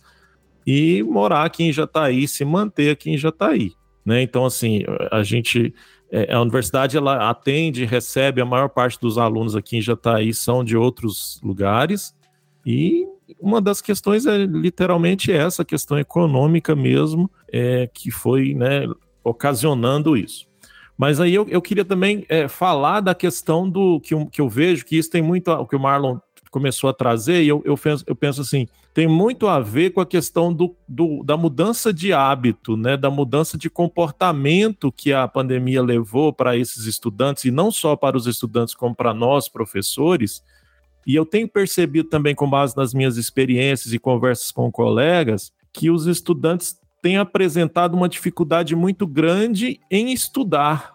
e 0.64 1.02
morar 1.02 1.44
aqui 1.44 1.64
em 1.64 1.72
Jataí, 1.72 2.28
se 2.28 2.44
manter 2.44 2.90
aqui 2.90 3.10
em 3.10 3.18
Jataí, 3.18 3.72
né? 4.06 4.22
Então, 4.22 4.44
assim, 4.44 4.84
a 5.10 5.24
gente 5.24 5.74
é, 6.10 6.32
a 6.32 6.40
universidade 6.40 6.96
ela 6.96 7.28
atende, 7.28 7.84
recebe 7.84 8.40
a 8.40 8.44
maior 8.44 8.68
parte 8.68 9.00
dos 9.00 9.18
alunos 9.18 9.56
aqui 9.56 9.78
em 9.78 9.82
Jataí 9.82 10.32
são 10.32 10.62
de 10.62 10.76
outros 10.76 11.40
lugares 11.42 12.14
e 12.64 13.04
uma 13.40 13.60
das 13.60 13.80
questões 13.80 14.26
é 14.26 14.36
literalmente 14.44 15.32
essa 15.32 15.64
questão 15.64 15.98
econômica 15.98 16.76
mesmo, 16.76 17.30
é, 17.50 17.88
que 17.92 18.10
foi 18.10 18.54
né, 18.54 18.86
ocasionando 19.24 20.16
isso. 20.16 20.46
Mas 20.96 21.20
aí 21.20 21.34
eu, 21.34 21.46
eu 21.48 21.60
queria 21.60 21.84
também 21.84 22.24
é, 22.28 22.48
falar 22.48 23.00
da 23.00 23.14
questão 23.14 23.68
do 23.68 24.00
que 24.00 24.14
que 24.26 24.40
eu 24.40 24.48
vejo, 24.48 24.84
que 24.84 24.96
isso 24.96 25.10
tem 25.10 25.22
muito 25.22 25.50
o 25.50 25.66
que 25.66 25.76
o 25.76 25.80
Marlon 25.80 26.18
começou 26.52 26.90
a 26.90 26.92
trazer, 26.92 27.42
e 27.42 27.48
eu, 27.48 27.62
eu, 27.64 27.76
penso, 27.78 28.04
eu 28.06 28.14
penso 28.14 28.42
assim, 28.42 28.68
tem 28.92 29.08
muito 29.08 29.48
a 29.48 29.58
ver 29.58 29.90
com 29.90 30.02
a 30.02 30.06
questão 30.06 30.52
do, 30.52 30.76
do, 30.86 31.24
da 31.24 31.34
mudança 31.34 31.94
de 31.94 32.12
hábito, 32.12 32.76
né, 32.76 32.94
da 32.94 33.10
mudança 33.10 33.56
de 33.56 33.70
comportamento 33.70 34.92
que 34.92 35.14
a 35.14 35.26
pandemia 35.26 35.82
levou 35.82 36.30
para 36.30 36.54
esses 36.54 36.84
estudantes, 36.84 37.46
e 37.46 37.50
não 37.50 37.70
só 37.70 37.96
para 37.96 38.18
os 38.18 38.26
estudantes, 38.26 38.74
como 38.74 38.94
para 38.94 39.14
nós, 39.14 39.48
professores. 39.48 40.42
E 41.06 41.14
eu 41.14 41.24
tenho 41.24 41.48
percebido 41.48 42.10
também, 42.10 42.34
com 42.34 42.48
base 42.48 42.76
nas 42.76 42.92
minhas 42.92 43.16
experiências 43.16 43.94
e 43.94 43.98
conversas 43.98 44.52
com 44.52 44.70
colegas, 44.70 45.50
que 45.72 45.90
os 45.90 46.06
estudantes 46.06 46.78
têm 47.02 47.18
apresentado 47.18 47.94
uma 47.94 48.08
dificuldade 48.08 48.76
muito 48.76 49.06
grande 49.06 49.80
em 49.90 50.12
estudar. 50.12 50.94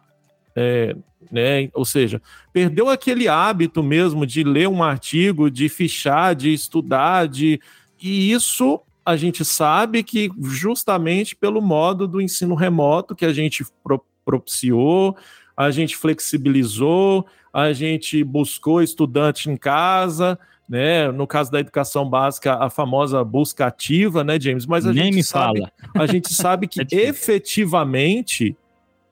É, 0.55 0.95
né? 1.31 1.69
Ou 1.73 1.85
seja, 1.85 2.21
perdeu 2.51 2.89
aquele 2.89 3.27
hábito 3.27 3.83
mesmo 3.83 4.25
de 4.25 4.43
ler 4.43 4.67
um 4.67 4.81
artigo, 4.81 5.51
de 5.51 5.69
fichar, 5.69 6.33
de 6.33 6.51
estudar, 6.53 7.27
de 7.27 7.59
e 8.01 8.31
isso 8.31 8.81
a 9.05 9.15
gente 9.15 9.43
sabe 9.43 10.03
que 10.03 10.29
justamente 10.41 11.35
pelo 11.35 11.61
modo 11.61 12.07
do 12.07 12.21
ensino 12.21 12.55
remoto 12.55 13.15
que 13.15 13.25
a 13.25 13.33
gente 13.33 13.65
pro 13.83 14.03
propiciou, 14.25 15.15
a 15.55 15.71
gente 15.71 15.95
flexibilizou, 15.95 17.25
a 17.53 17.71
gente 17.71 18.25
buscou 18.25 18.81
estudante 18.81 19.49
em 19.49 19.55
casa, 19.55 20.37
né? 20.67 21.11
No 21.11 21.25
caso 21.25 21.51
da 21.51 21.59
educação 21.59 22.09
básica, 22.09 22.55
a 22.55 22.69
famosa 22.69 23.23
busca 23.23 23.67
ativa, 23.67 24.23
né, 24.23 24.39
James? 24.39 24.65
Mas 24.65 24.85
a 24.85 24.93
Nem 24.93 25.05
gente 25.05 25.15
me 25.15 25.23
sabe, 25.23 25.59
fala. 25.59 25.71
a 25.95 26.05
gente 26.05 26.33
sabe 26.33 26.67
que 26.69 26.81
É 26.81 26.85
efetivamente 26.91 28.55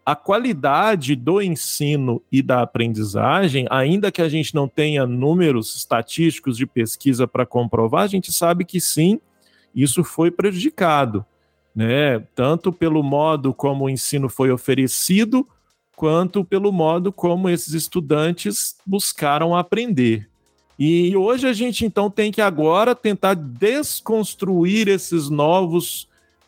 a 0.05 0.15
qualidade 0.15 1.15
do 1.15 1.41
ensino 1.41 2.21
e 2.31 2.43
da 2.43 2.61
aprendizagem, 2.61 3.65
ainda 3.71 4.11
que 4.11 4.21
a 4.21 4.29
gente 4.29 4.53
não 4.53 4.67
tenha 4.67 5.05
números 5.07 5.75
estatísticos 5.75 6.55
de 6.57 6.67
pesquisa 6.67 7.27
para 7.27 7.45
comprovar, 7.45 8.03
a 8.03 8.07
gente 8.07 8.31
sabe 8.31 8.63
que 8.65 8.79
sim, 8.79 9.19
isso 9.73 10.03
foi 10.03 10.29
prejudicado, 10.29 11.25
né? 11.75 12.19
Tanto 12.35 12.71
pelo 12.71 13.01
modo 13.01 13.51
como 13.51 13.85
o 13.85 13.89
ensino 13.89 14.29
foi 14.29 14.51
oferecido, 14.51 15.47
quanto 15.95 16.45
pelo 16.45 16.71
modo 16.71 17.11
como 17.11 17.49
esses 17.49 17.73
estudantes 17.73 18.75
buscaram 18.85 19.55
aprender. 19.55 20.29
E 20.77 21.15
hoje 21.15 21.47
a 21.47 21.53
gente 21.53 21.85
então 21.85 22.09
tem 22.09 22.31
que 22.31 22.41
agora 22.41 22.93
tentar 22.93 23.33
desconstruir 23.33 24.87
esses 24.87 25.29
novos 25.29 26.07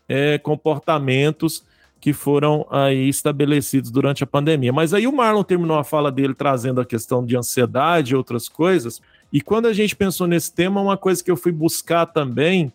eh, 0.09 0.37
comportamentos 0.39 1.63
que 1.99 2.13
foram 2.13 2.65
aí 2.69 3.09
estabelecidos 3.09 3.89
durante 3.89 4.23
a 4.23 4.27
pandemia. 4.27 4.71
Mas 4.71 4.93
aí 4.93 5.07
o 5.07 5.15
Marlon 5.15 5.43
terminou 5.43 5.77
a 5.77 5.83
fala 5.83 6.11
dele 6.11 6.33
trazendo 6.33 6.79
a 6.79 6.85
questão 6.85 7.25
de 7.25 7.35
ansiedade 7.35 8.13
e 8.13 8.15
outras 8.15 8.47
coisas. 8.47 9.01
E 9.31 9.41
quando 9.41 9.65
a 9.65 9.73
gente 9.73 9.95
pensou 9.95 10.27
nesse 10.27 10.53
tema, 10.53 10.81
uma 10.81 10.97
coisa 10.97 11.23
que 11.23 11.31
eu 11.31 11.37
fui 11.37 11.51
buscar 11.51 12.05
também 12.05 12.71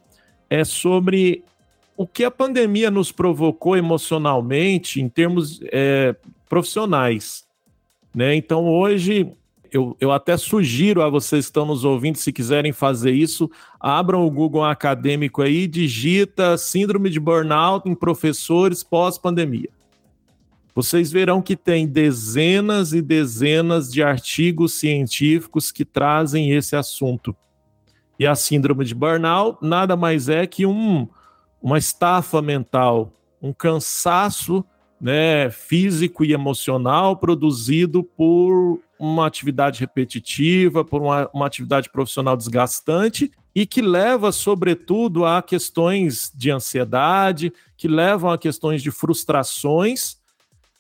é 0.50 0.64
sobre 0.64 1.44
o 1.96 2.07
que 2.07 2.24
a 2.24 2.30
pandemia 2.30 2.90
nos 2.90 3.12
provocou 3.12 3.76
emocionalmente 3.76 5.00
em 5.00 5.09
termos 5.09 5.61
é, 5.70 6.14
profissionais. 6.48 7.44
Né? 8.14 8.34
Então, 8.34 8.66
hoje, 8.66 9.32
eu, 9.72 9.96
eu 9.98 10.12
até 10.12 10.36
sugiro 10.36 11.02
a 11.02 11.08
vocês 11.08 11.46
que 11.46 11.50
estão 11.50 11.64
nos 11.64 11.84
ouvindo, 11.84 12.16
se 12.16 12.30
quiserem 12.30 12.72
fazer 12.72 13.12
isso, 13.12 13.50
abram 13.80 14.26
o 14.26 14.30
Google 14.30 14.64
Acadêmico 14.64 15.40
aí, 15.40 15.66
digita 15.66 16.58
síndrome 16.58 17.08
de 17.08 17.18
burnout 17.18 17.88
em 17.88 17.94
professores 17.94 18.84
pós-pandemia. 18.84 19.70
Vocês 20.74 21.10
verão 21.10 21.40
que 21.40 21.56
tem 21.56 21.86
dezenas 21.86 22.92
e 22.92 23.00
dezenas 23.00 23.90
de 23.90 24.02
artigos 24.02 24.74
científicos 24.74 25.72
que 25.72 25.84
trazem 25.84 26.52
esse 26.52 26.76
assunto. 26.76 27.34
E 28.18 28.26
a 28.26 28.34
síndrome 28.34 28.84
de 28.84 28.94
burnout 28.94 29.58
nada 29.62 29.96
mais 29.96 30.28
é 30.28 30.46
que 30.46 30.66
um, 30.66 31.08
uma 31.62 31.78
estafa 31.78 32.42
mental, 32.42 33.12
um 33.40 33.52
cansaço 33.52 34.64
né, 35.03 35.50
físico 35.50 36.24
e 36.24 36.32
emocional 36.32 37.16
produzido 37.16 38.05
por 38.05 38.80
uma 38.96 39.26
atividade 39.26 39.80
repetitiva, 39.80 40.84
por 40.84 41.03
uma, 41.03 41.28
uma 41.34 41.44
atividade 41.44 41.90
profissional 41.90 42.36
desgastante 42.36 43.28
e 43.53 43.66
que 43.66 43.82
leva, 43.82 44.30
sobretudo, 44.30 45.26
a 45.26 45.42
questões 45.42 46.30
de 46.32 46.53
ansiedade, 46.53 47.53
que 47.76 47.88
levam 47.88 48.30
a 48.30 48.38
questões 48.38 48.80
de 48.80 48.92
frustrações 48.92 50.18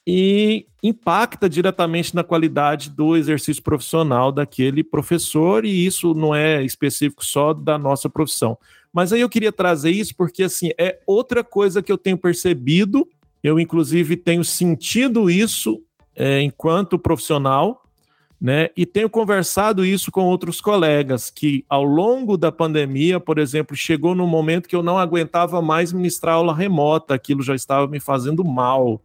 e 0.06 0.66
impacta 0.80 1.48
diretamente 1.48 2.14
na 2.14 2.22
qualidade 2.22 2.90
do 2.90 3.16
exercício 3.16 3.62
profissional 3.62 4.30
daquele 4.30 4.84
professor, 4.84 5.64
e 5.64 5.84
isso 5.84 6.14
não 6.14 6.32
é 6.32 6.62
específico 6.62 7.24
só 7.24 7.52
da 7.52 7.76
nossa 7.76 8.08
profissão. 8.08 8.56
Mas 8.92 9.12
aí 9.12 9.20
eu 9.20 9.28
queria 9.28 9.50
trazer 9.50 9.90
isso 9.90 10.14
porque 10.16 10.44
assim 10.44 10.70
é 10.78 11.00
outra 11.06 11.42
coisa 11.42 11.82
que 11.82 11.90
eu 11.90 11.98
tenho 11.98 12.16
percebido, 12.16 13.08
eu 13.42 13.58
inclusive 13.58 14.16
tenho 14.16 14.44
sentido 14.44 15.30
isso 15.30 15.82
é, 16.14 16.40
enquanto 16.40 16.98
profissional, 16.98 17.82
né? 18.40 18.70
E 18.76 18.84
tenho 18.84 19.08
conversado 19.08 19.84
isso 19.84 20.10
com 20.10 20.24
outros 20.24 20.60
colegas 20.60 21.30
que 21.30 21.64
ao 21.68 21.84
longo 21.84 22.36
da 22.36 22.50
pandemia, 22.50 23.20
por 23.20 23.38
exemplo, 23.38 23.76
chegou 23.76 24.16
num 24.16 24.26
momento 24.26 24.68
que 24.68 24.74
eu 24.74 24.82
não 24.82 24.98
aguentava 24.98 25.62
mais 25.62 25.92
ministrar 25.92 26.34
aula 26.34 26.52
remota, 26.52 27.14
aquilo 27.14 27.40
já 27.40 27.54
estava 27.54 27.86
me 27.86 28.00
fazendo 28.00 28.44
mal. 28.44 29.00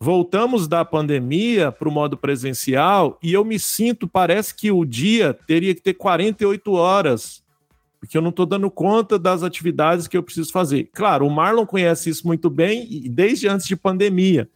Voltamos 0.00 0.66
da 0.66 0.84
pandemia 0.84 1.70
para 1.70 1.88
o 1.88 1.92
modo 1.92 2.16
presencial 2.16 3.16
e 3.22 3.32
eu 3.32 3.44
me 3.44 3.60
sinto, 3.60 4.08
parece 4.08 4.54
que 4.54 4.72
o 4.72 4.84
dia 4.84 5.38
teria 5.46 5.74
que 5.74 5.82
ter 5.82 5.94
48 5.94 6.72
horas, 6.72 7.44
porque 8.00 8.16
eu 8.16 8.22
não 8.22 8.30
estou 8.30 8.46
dando 8.46 8.70
conta 8.70 9.18
das 9.18 9.42
atividades 9.42 10.08
que 10.08 10.16
eu 10.16 10.22
preciso 10.22 10.50
fazer. 10.50 10.88
Claro, 10.92 11.26
o 11.26 11.30
Marlon 11.30 11.66
conhece 11.66 12.08
isso 12.08 12.26
muito 12.26 12.48
bem 12.48 13.02
desde 13.10 13.46
antes 13.46 13.66
de 13.66 13.76
pandemia, 13.76 14.48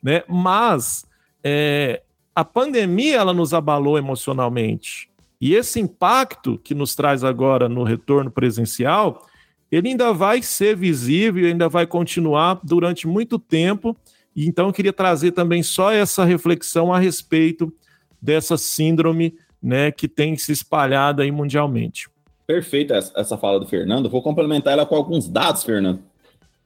né? 0.00 0.22
Mas 0.28 1.04
é, 1.42 2.02
a 2.34 2.44
pandemia 2.44 3.16
ela 3.16 3.34
nos 3.34 3.52
abalou 3.52 3.98
emocionalmente 3.98 5.10
e 5.42 5.56
esse 5.56 5.80
impacto 5.80 6.56
que 6.56 6.72
nos 6.72 6.94
traz 6.94 7.24
agora 7.24 7.68
no 7.68 7.82
retorno 7.82 8.30
presencial, 8.30 9.26
ele 9.72 9.88
ainda 9.88 10.12
vai 10.12 10.40
ser 10.40 10.76
visível, 10.76 11.44
ainda 11.44 11.68
vai 11.68 11.84
continuar 11.84 12.60
durante 12.62 13.08
muito 13.08 13.40
tempo. 13.40 13.96
E 14.36 14.46
então 14.46 14.68
eu 14.68 14.72
queria 14.72 14.92
trazer 14.92 15.32
também 15.32 15.60
só 15.60 15.90
essa 15.90 16.24
reflexão 16.24 16.94
a 16.94 16.98
respeito 17.00 17.74
dessa 18.20 18.56
síndrome, 18.56 19.34
né, 19.60 19.90
que 19.90 20.06
tem 20.06 20.36
se 20.36 20.52
espalhado 20.52 21.22
aí 21.22 21.32
mundialmente. 21.32 22.08
Perfeita 22.46 22.94
essa- 22.94 23.36
fala 23.38 23.60
do 23.60 23.66
Fernando. 23.66 24.10
Vou 24.10 24.22
complementar 24.22 24.72
ela 24.72 24.86
com 24.86 24.94
alguns 24.94 25.28
dados, 25.28 25.62
Fernando. 25.62 26.00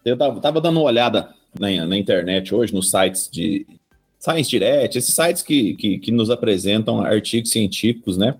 Eu 0.04 0.16
tava, 0.16 0.40
tava 0.40 0.60
dando 0.60 0.78
uma 0.78 0.86
olhada 0.86 1.34
na, 1.58 1.86
na 1.86 1.96
internet 1.96 2.54
hoje, 2.54 2.74
nos 2.74 2.90
sites 2.90 3.28
de 3.30 3.66
Science 4.18 4.48
Direct, 4.48 4.96
esses 4.96 5.14
sites 5.14 5.42
que, 5.42 5.74
que, 5.74 5.98
que 5.98 6.10
nos 6.10 6.30
apresentam 6.30 7.00
artigos 7.00 7.50
científicos, 7.50 8.16
né? 8.16 8.34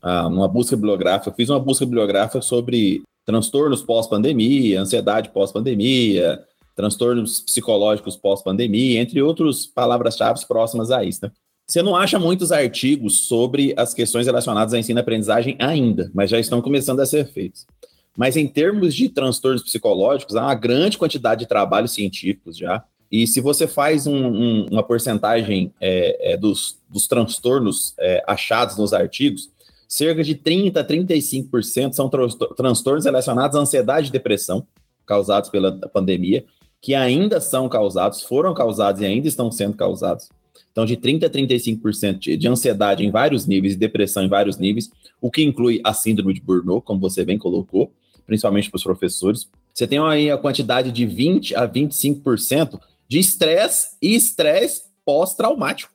Ah, 0.00 0.26
uma 0.28 0.46
busca 0.46 0.76
bibliográfica. 0.76 1.30
Eu 1.30 1.34
fiz 1.34 1.48
uma 1.48 1.58
busca 1.58 1.84
bibliográfica 1.84 2.40
sobre 2.40 3.02
transtornos 3.24 3.82
pós-pandemia, 3.82 4.80
ansiedade 4.80 5.30
pós-pandemia, 5.30 6.40
transtornos 6.76 7.40
psicológicos 7.40 8.16
pós-pandemia, 8.16 9.00
entre 9.00 9.20
outras 9.20 9.66
palavras-chave 9.66 10.46
próximas 10.46 10.90
a 10.90 11.02
isso, 11.02 11.20
né? 11.24 11.32
Você 11.66 11.82
não 11.82 11.96
acha 11.96 12.18
muitos 12.18 12.52
artigos 12.52 13.26
sobre 13.26 13.74
as 13.76 13.92
questões 13.92 14.26
relacionadas 14.26 14.72
à 14.72 14.78
ensino 14.78 15.00
e 15.00 15.02
aprendizagem 15.02 15.56
ainda, 15.58 16.10
mas 16.14 16.30
já 16.30 16.38
estão 16.38 16.62
começando 16.62 17.00
a 17.00 17.06
ser 17.06 17.26
feitos. 17.32 17.66
Mas 18.16 18.36
em 18.36 18.46
termos 18.46 18.94
de 18.94 19.08
transtornos 19.08 19.62
psicológicos, 19.64 20.36
há 20.36 20.42
uma 20.42 20.54
grande 20.54 20.96
quantidade 20.96 21.40
de 21.40 21.46
trabalhos 21.48 21.92
científicos 21.92 22.56
já. 22.56 22.84
E 23.10 23.26
se 23.26 23.40
você 23.40 23.66
faz 23.66 24.06
um- 24.06 24.14
um- 24.26 24.66
uma 24.70 24.82
porcentagem 24.82 25.72
é, 25.80 26.32
é, 26.32 26.36
dos, 26.36 26.78
dos 26.88 27.06
transtornos 27.08 27.94
é, 27.98 28.22
achados 28.26 28.76
nos 28.76 28.92
artigos, 28.92 29.50
cerca 29.88 30.22
de 30.22 30.34
30% 30.34 30.76
a 30.78 30.84
35% 30.84 31.94
são 31.94 32.08
transtornos 32.56 33.04
relacionados 33.04 33.56
à 33.56 33.60
ansiedade 33.60 34.08
e 34.08 34.12
depressão, 34.12 34.66
causados 35.04 35.50
pela 35.50 35.72
pandemia, 35.88 36.44
que 36.80 36.94
ainda 36.94 37.40
são 37.40 37.68
causados, 37.68 38.22
foram 38.22 38.54
causados 38.54 39.00
e 39.02 39.04
ainda 39.04 39.28
estão 39.28 39.50
sendo 39.50 39.76
causados. 39.76 40.28
Então, 40.76 40.84
de 40.84 40.94
30% 40.94 41.24
a 41.24 41.30
35% 41.30 42.36
de 42.36 42.46
ansiedade 42.46 43.02
em 43.02 43.10
vários 43.10 43.46
níveis 43.46 43.72
e 43.72 43.78
depressão 43.78 44.22
em 44.22 44.28
vários 44.28 44.58
níveis, 44.58 44.90
o 45.22 45.30
que 45.30 45.42
inclui 45.42 45.80
a 45.82 45.94
síndrome 45.94 46.34
de 46.34 46.42
Burnout, 46.42 46.84
como 46.84 47.00
você 47.00 47.24
bem 47.24 47.38
colocou, 47.38 47.90
principalmente 48.26 48.68
para 48.68 48.76
os 48.76 48.82
professores. 48.82 49.48
Você 49.72 49.86
tem 49.86 49.98
aí 50.00 50.30
a 50.30 50.36
quantidade 50.36 50.92
de 50.92 51.06
20% 51.06 51.54
a 51.54 51.66
25% 51.66 52.78
de 53.08 53.18
estresse 53.18 53.96
e 54.02 54.14
estresse 54.14 54.82
pós-traumático. 55.02 55.90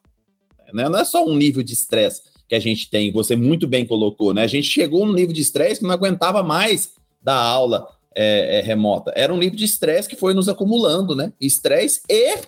Né? 0.73 0.89
Não 0.89 0.97
é 0.97 1.05
só 1.05 1.23
um 1.23 1.35
nível 1.35 1.61
de 1.61 1.73
estresse 1.73 2.23
que 2.49 2.55
a 2.55 2.59
gente 2.59 2.89
tem, 2.89 3.11
você 3.11 3.35
muito 3.35 3.67
bem 3.67 3.85
colocou, 3.85 4.33
né? 4.33 4.41
A 4.41 4.47
gente 4.47 4.67
chegou 4.67 5.05
num 5.05 5.13
nível 5.13 5.31
de 5.31 5.41
estresse 5.41 5.79
que 5.79 5.85
não 5.85 5.93
aguentava 5.93 6.41
mais 6.41 6.95
da 7.21 7.35
aula 7.35 7.87
é, 8.15 8.57
é, 8.57 8.61
remota. 8.61 9.13
Era 9.15 9.31
um 9.31 9.37
nível 9.37 9.57
de 9.57 9.65
estresse 9.65 10.09
que 10.09 10.15
foi 10.15 10.33
nos 10.33 10.49
acumulando, 10.49 11.15
né? 11.15 11.31
Estresse 11.39 12.01
e 12.09 12.39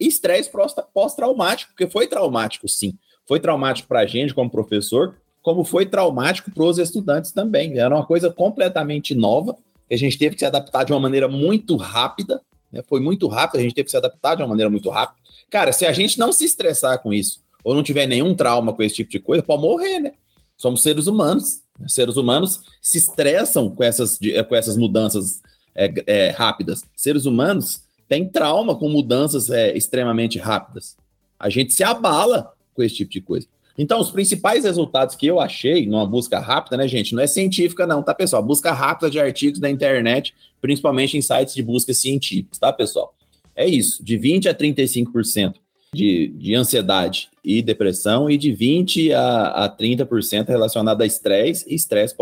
estresse 0.00 0.50
pós-traumático, 0.94 1.72
porque 1.72 1.88
foi 1.88 2.06
traumático, 2.06 2.68
sim. 2.68 2.98
Foi 3.26 3.38
traumático 3.38 3.86
para 3.86 4.00
a 4.00 4.06
gente 4.06 4.34
como 4.34 4.50
professor, 4.50 5.16
como 5.42 5.64
foi 5.64 5.86
traumático 5.86 6.50
para 6.50 6.64
os 6.64 6.78
estudantes 6.78 7.32
também. 7.32 7.78
Era 7.78 7.94
uma 7.94 8.04
coisa 8.04 8.30
completamente 8.30 9.14
nova, 9.14 9.56
que 9.88 9.94
a 9.94 9.98
gente 9.98 10.18
teve 10.18 10.34
que 10.34 10.40
se 10.40 10.46
adaptar 10.46 10.84
de 10.84 10.92
uma 10.92 11.00
maneira 11.00 11.28
muito 11.28 11.76
rápida, 11.76 12.40
né? 12.72 12.82
Foi 12.88 13.00
muito 13.00 13.26
rápido, 13.26 13.60
a 13.60 13.62
gente 13.62 13.74
teve 13.74 13.86
que 13.86 13.90
se 13.90 13.96
adaptar 13.96 14.36
de 14.36 14.42
uma 14.42 14.48
maneira 14.48 14.70
muito 14.70 14.88
rápida. 14.88 15.20
Cara, 15.50 15.72
se 15.72 15.84
a 15.84 15.92
gente 15.92 16.18
não 16.18 16.32
se 16.32 16.44
estressar 16.44 17.02
com 17.02 17.12
isso, 17.12 17.42
ou 17.64 17.74
não 17.74 17.82
tiver 17.82 18.06
nenhum 18.06 18.34
trauma 18.34 18.72
com 18.72 18.82
esse 18.82 18.96
tipo 18.96 19.10
de 19.10 19.18
coisa, 19.18 19.42
pode 19.42 19.62
morrer, 19.62 19.98
né? 19.98 20.12
Somos 20.56 20.82
seres 20.82 21.06
humanos. 21.06 21.62
Seres 21.86 22.16
humanos 22.16 22.60
se 22.80 22.98
estressam 22.98 23.70
com 23.70 23.82
essas, 23.82 24.18
com 24.48 24.54
essas 24.54 24.76
mudanças 24.76 25.40
é, 25.74 25.92
é, 26.06 26.30
rápidas. 26.30 26.84
Seres 26.94 27.24
humanos 27.24 27.82
têm 28.10 28.28
trauma 28.28 28.74
com 28.74 28.88
mudanças 28.88 29.50
é, 29.50 29.72
extremamente 29.72 30.36
rápidas. 30.36 30.96
A 31.38 31.48
gente 31.48 31.72
se 31.72 31.84
abala 31.84 32.52
com 32.74 32.82
esse 32.82 32.96
tipo 32.96 33.12
de 33.12 33.20
coisa. 33.20 33.46
Então, 33.78 34.00
os 34.00 34.10
principais 34.10 34.64
resultados 34.64 35.14
que 35.14 35.28
eu 35.28 35.38
achei 35.38 35.86
numa 35.86 36.04
busca 36.04 36.40
rápida, 36.40 36.76
né, 36.76 36.88
gente, 36.88 37.14
não 37.14 37.22
é 37.22 37.28
científica, 37.28 37.86
não, 37.86 38.02
tá, 38.02 38.12
pessoal? 38.12 38.42
Busca 38.42 38.72
rápida 38.72 39.08
de 39.08 39.20
artigos 39.20 39.60
da 39.60 39.70
internet, 39.70 40.34
principalmente 40.60 41.16
em 41.16 41.22
sites 41.22 41.54
de 41.54 41.62
busca 41.62 41.94
científicos, 41.94 42.58
tá, 42.58 42.72
pessoal? 42.72 43.14
É 43.54 43.64
isso, 43.64 44.04
de 44.04 44.16
20 44.16 44.48
a 44.48 44.54
35% 44.54 45.54
de, 45.94 46.34
de 46.36 46.54
ansiedade 46.56 47.28
e 47.44 47.62
depressão, 47.62 48.28
e 48.28 48.36
de 48.36 48.50
20 48.50 49.12
a, 49.12 49.66
a 49.66 49.76
30% 49.76 50.48
relacionado 50.48 51.00
a 51.00 51.06
estresse 51.06 51.64
e 51.68 51.76
estresse 51.76 52.14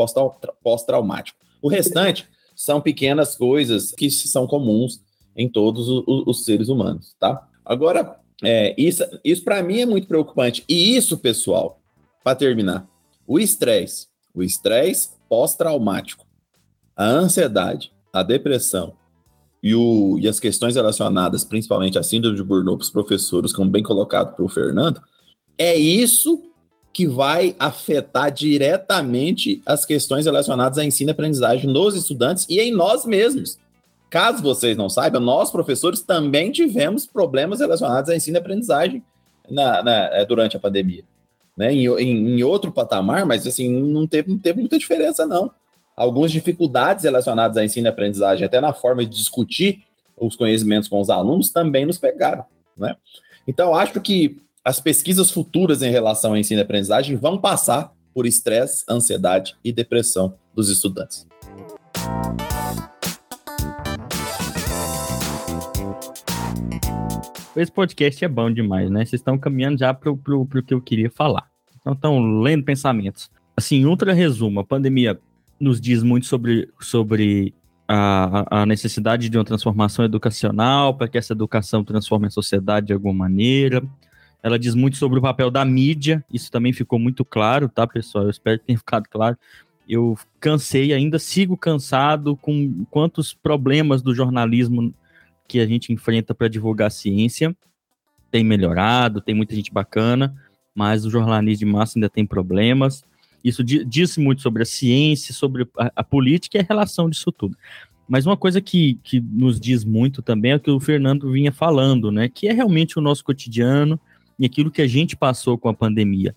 pós-traumático. 0.63 1.39
O 1.63 1.69
restante 1.69 2.27
são 2.55 2.79
pequenas 2.79 3.37
coisas 3.37 3.93
que 3.93 4.11
são 4.11 4.47
comuns 4.47 5.01
em 5.39 5.49
todos 5.49 5.89
os, 5.89 6.05
os 6.07 6.45
seres 6.45 6.69
humanos, 6.69 7.15
tá? 7.19 7.49
Agora, 7.65 8.19
é, 8.43 8.75
isso, 8.77 9.05
isso 9.25 9.45
para 9.45 9.63
mim 9.63 9.81
é 9.81 9.87
muito 9.87 10.09
preocupante. 10.09 10.65
E 10.69 10.97
isso, 10.97 11.17
pessoal, 11.17 11.81
para 12.25 12.35
terminar, 12.35 12.89
o 13.27 13.39
estresse, 13.39 14.09
o 14.35 14.43
estresse 14.43 15.11
pós-traumático, 15.29 16.27
a 16.97 17.07
ansiedade, 17.07 17.93
a 18.13 18.23
depressão 18.23 18.95
e, 19.63 19.75
o, 19.75 20.19
e 20.19 20.27
as 20.27 20.41
questões 20.41 20.75
relacionadas, 20.75 21.45
principalmente 21.45 21.99
a 21.99 22.03
síndrome 22.03 22.37
de 22.37 22.43
Burnout, 22.43 22.83
os 22.83 22.91
professores, 22.91 23.53
como 23.53 23.71
bem 23.71 23.83
colocado 23.83 24.35
pelo 24.35 24.49
Fernando, 24.49 25.01
é 25.57 25.77
isso 25.77 26.43
que 26.93 27.07
vai 27.07 27.55
afetar 27.59 28.33
diretamente 28.33 29.63
as 29.65 29.85
questões 29.85 30.27
relacionadas 30.27 30.79
à 30.79 30.85
ensino 30.85 31.11
e 31.11 31.13
aprendizagem 31.13 31.71
nos 31.71 31.95
estudantes 31.95 32.47
e 32.49 32.59
em 32.59 32.73
nós 32.73 33.05
mesmos. 33.05 33.59
Caso 34.11 34.43
vocês 34.43 34.77
não 34.77 34.89
saibam, 34.89 35.21
nós, 35.21 35.51
professores, 35.51 36.01
também 36.01 36.51
tivemos 36.51 37.07
problemas 37.07 37.61
relacionados 37.61 38.09
à 38.09 38.17
ensino 38.17 38.39
e 38.39 38.41
aprendizagem 38.41 39.03
na, 39.49 39.83
na, 39.83 39.93
é, 40.15 40.25
durante 40.25 40.57
a 40.57 40.61
pandemia. 40.61 41.05
Né? 41.57 41.73
Em, 41.73 41.87
em, 41.87 42.39
em, 42.39 42.43
outro 42.43 42.73
patamar, 42.73 43.27
mas 43.27 43.47
assim, 43.47 43.69
não 43.71 44.07
teve, 44.07 44.31
não 44.31 44.39
teve 44.39 44.61
muita 44.61 44.79
diferença, 44.79 45.27
não. 45.27 45.51
Algumas 45.97 46.31
dificuldades 46.31 47.05
relacionadas 47.05 47.57
à 47.57 47.65
ensino 47.65 47.87
e 47.87 47.91
aprendizagem, 47.91 48.47
até 48.47 48.61
na 48.61 48.73
forma 48.73 49.05
de 49.05 49.15
discutir 49.15 49.83
os 50.17 50.37
conhecimentos 50.37 50.89
com 50.89 51.01
os 51.01 51.11
alunos, 51.11 51.51
também 51.51 51.85
nos 51.85 51.99
pegaram. 51.99 52.45
Né? 52.77 52.97
Então, 53.47 53.75
acho 53.75 54.01
que 54.01 54.41
as 54.65 54.81
pesquisas 54.81 55.31
futuras 55.31 55.83
em 55.83 55.91
relação 55.91 56.35
à 56.35 56.39
ensino 56.39 56.61
e 56.61 56.63
aprendizagem 56.63 57.17
vão 57.17 57.37
passar 57.37 57.93
por 58.15 58.27
estresse, 58.27 58.85
ansiedade 58.89 59.57
e 59.65 59.73
depressão 59.73 60.35
dos 60.55 60.69
estudantes. 60.69 61.27
Esse 67.57 67.73
podcast 67.73 68.25
é 68.25 68.29
bom 68.29 68.53
demais, 68.53 68.91
né? 68.91 69.05
Vocês 69.05 69.21
estão 69.21 69.39
caminhando 69.39 69.79
já 69.79 69.93
para 69.93 70.11
o 70.11 70.47
que 70.63 70.75
eu 70.75 70.81
queria 70.81 71.11
falar. 71.11 71.49
Então, 71.81 71.93
estão 71.93 72.41
lendo 72.41 72.65
pensamentos. 72.65 73.31
Assim, 73.57 73.85
ultra 73.85 74.13
resumo, 74.13 74.61
a 74.61 74.65
pandemia 74.65 75.19
nos 75.59 75.81
diz 75.81 76.03
muito 76.03 76.27
sobre, 76.27 76.69
sobre 76.81 77.55
a, 77.89 78.61
a 78.63 78.67
necessidade 78.67 79.29
de 79.29 79.39
uma 79.39 79.45
transformação 79.45 80.05
educacional, 80.05 80.95
para 80.95 81.09
que 81.09 81.19
essa 81.19 81.33
educação 81.33 81.83
transforme 81.83 82.27
a 82.27 82.31
sociedade 82.31 82.89
de 82.89 82.93
alguma 82.93 83.15
maneira. 83.15 83.83
Ela 84.43 84.59
diz 84.59 84.75
muito 84.75 84.97
sobre 84.97 85.19
o 85.19 85.23
papel 85.23 85.51
da 85.51 85.65
mídia, 85.65 86.25
isso 86.33 86.53
também 86.53 86.73
ficou 86.73 86.99
muito 86.99 87.25
claro, 87.25 87.69
tá, 87.69 87.87
pessoal? 87.87 88.25
Eu 88.25 88.31
espero 88.31 88.59
que 88.59 88.67
tenha 88.67 88.79
ficado 88.79 89.09
claro. 89.09 89.37
Eu 89.89 90.17
cansei, 90.39 90.93
ainda 90.93 91.19
sigo 91.19 91.57
cansado 91.57 92.37
com 92.37 92.85
quantos 92.91 93.33
problemas 93.33 94.03
do 94.03 94.15
jornalismo 94.15 94.95
que 95.49 95.59
a 95.59 95.67
gente 95.67 95.93
enfrenta 95.93 96.35
para 96.35 96.47
divulgar 96.47 96.91
ciência 96.91 97.57
tem 98.31 98.45
melhorado, 98.45 99.21
tem 99.21 99.35
muita 99.35 99.55
gente 99.55 99.73
bacana, 99.73 100.35
mas 100.75 101.05
o 101.05 101.11
jornalismo 101.11 101.67
de 101.67 101.73
massa 101.73 101.99
ainda 101.99 102.09
tem 102.09 102.27
problemas. 102.27 103.03
Isso 103.43 103.65
diz 103.65 104.17
muito 104.17 104.43
sobre 104.43 104.63
a 104.63 104.67
ciência, 104.67 105.33
sobre 105.33 105.67
a, 105.79 105.93
a, 105.97 106.05
política 106.05 106.59
e 106.59 106.61
a 106.61 106.65
relação 106.65 107.09
disso 107.09 107.33
tudo. 107.33 107.57
Mas 108.09 108.27
uma 108.27 108.37
coisa 108.37 108.61
que, 108.61 108.99
que 109.03 109.21
nos 109.21 109.61
diz 109.61 109.85
muito 109.85 110.23
também 110.23 110.53
é 110.53 110.57
o 110.57 110.61
que 110.61 110.71
o 110.71 110.81
Fernando 110.81 111.31
vinha 111.31 111.53
falando, 111.53 112.11
né? 112.11 112.29
Que 112.29 112.49
é 112.49 112.53
realmente 112.53 112.99
o 112.99 113.03
nosso 113.03 113.25
cotidiano 113.25 114.01
e 114.39 114.47
aquilo 114.47 114.71
que 114.71 114.83
a 114.83 114.87
gente 114.87 115.17
passou 115.17 115.57
com 115.59 115.69
a 115.69 115.75
pandemia. 115.75 116.35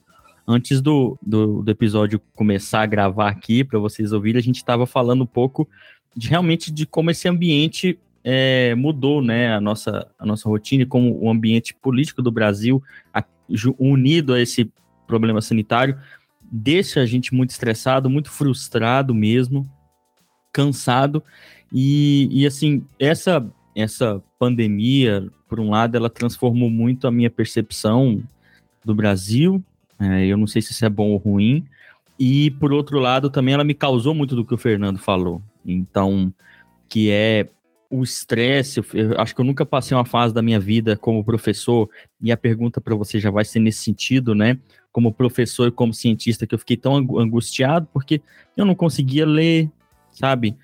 Antes 0.47 0.81
do, 0.81 1.17
do, 1.21 1.61
do 1.61 1.71
episódio 1.71 2.21
começar 2.35 2.81
a 2.81 2.85
gravar 2.85 3.29
aqui, 3.29 3.63
para 3.63 3.79
vocês 3.79 4.11
ouvirem, 4.11 4.39
a 4.39 4.43
gente 4.43 4.57
estava 4.57 4.85
falando 4.85 5.23
um 5.23 5.27
pouco 5.27 5.67
de 6.15 6.27
realmente 6.27 6.71
de 6.71 6.85
como 6.85 7.09
esse 7.09 7.27
ambiente 7.27 7.97
é, 8.23 8.75
mudou 8.75 9.21
né, 9.21 9.53
a, 9.53 9.61
nossa, 9.61 10.07
a 10.17 10.25
nossa 10.25 10.47
rotina, 10.47 10.85
como 10.85 11.17
o 11.21 11.29
ambiente 11.29 11.73
político 11.73 12.21
do 12.21 12.31
Brasil, 12.31 12.81
a, 13.13 13.23
unido 13.79 14.33
a 14.33 14.39
esse 14.39 14.71
problema 15.07 15.41
sanitário, 15.41 15.97
deixa 16.51 17.01
a 17.01 17.05
gente 17.05 17.33
muito 17.33 17.51
estressado, 17.51 18.09
muito 18.09 18.29
frustrado 18.29 19.13
mesmo, 19.13 19.69
cansado. 20.51 21.23
E, 21.71 22.27
e 22.31 22.45
assim, 22.45 22.83
essa, 22.99 23.45
essa 23.75 24.21
pandemia, 24.37 25.27
por 25.47 25.59
um 25.59 25.69
lado, 25.69 25.95
ela 25.95 26.09
transformou 26.09 26.69
muito 26.69 27.07
a 27.07 27.11
minha 27.11 27.29
percepção 27.29 28.21
do 28.83 28.93
Brasil. 28.93 29.63
É, 29.99 30.25
eu 30.25 30.37
não 30.37 30.47
sei 30.47 30.61
se 30.61 30.71
isso 30.71 30.85
é 30.85 30.89
bom 30.89 31.11
ou 31.11 31.17
ruim. 31.17 31.65
E, 32.19 32.51
por 32.51 32.71
outro 32.71 32.99
lado, 32.99 33.29
também 33.29 33.53
ela 33.53 33.63
me 33.63 33.73
causou 33.73 34.13
muito 34.13 34.35
do 34.35 34.45
que 34.45 34.53
o 34.53 34.57
Fernando 34.57 34.99
falou. 34.99 35.41
Então, 35.65 36.33
que 36.87 37.09
é 37.09 37.47
o 37.91 38.03
estresse, 38.03 38.79
acho 39.17 39.35
que 39.35 39.41
eu 39.41 39.45
nunca 39.45 39.65
passei 39.65 39.95
uma 39.95 40.05
fase 40.05 40.33
da 40.33 40.41
minha 40.41 40.59
vida 40.59 40.95
como 40.95 41.23
professor, 41.25 41.89
e 42.21 42.31
a 42.31 42.37
pergunta 42.37 42.79
para 42.79 42.95
você 42.95 43.19
já 43.19 43.29
vai 43.29 43.43
ser 43.43 43.59
nesse 43.59 43.83
sentido, 43.83 44.33
né? 44.33 44.57
Como 44.91 45.13
professor 45.13 45.67
e 45.67 45.71
como 45.71 45.93
cientista, 45.93 46.47
que 46.47 46.55
eu 46.55 46.59
fiquei 46.59 46.77
tão 46.77 46.95
angustiado 46.95 47.87
porque 47.93 48.21
eu 48.55 48.65
não 48.65 48.73
conseguia 48.73 49.25
ler, 49.25 49.69
sabe? 50.09 50.55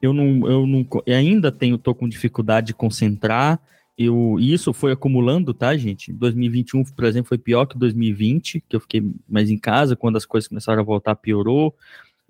Eu 0.00 0.12
não, 0.12 0.50
eu 0.50 0.66
não, 0.66 0.86
eu 1.06 1.16
ainda 1.16 1.52
tenho, 1.52 1.78
tô 1.78 1.94
com 1.94 2.08
dificuldade 2.08 2.68
de 2.68 2.74
concentrar. 2.74 3.60
Eu, 3.96 4.36
isso 4.40 4.72
foi 4.72 4.92
acumulando, 4.92 5.54
tá, 5.54 5.76
gente? 5.76 6.12
2021, 6.12 6.82
por 6.84 7.04
exemplo, 7.04 7.28
foi 7.28 7.38
pior 7.38 7.66
que 7.66 7.78
2020, 7.78 8.64
que 8.68 8.74
eu 8.74 8.80
fiquei 8.80 9.02
mais 9.28 9.50
em 9.50 9.58
casa, 9.58 9.94
quando 9.94 10.16
as 10.16 10.26
coisas 10.26 10.48
começaram 10.48 10.80
a 10.80 10.84
voltar, 10.84 11.14
piorou 11.14 11.72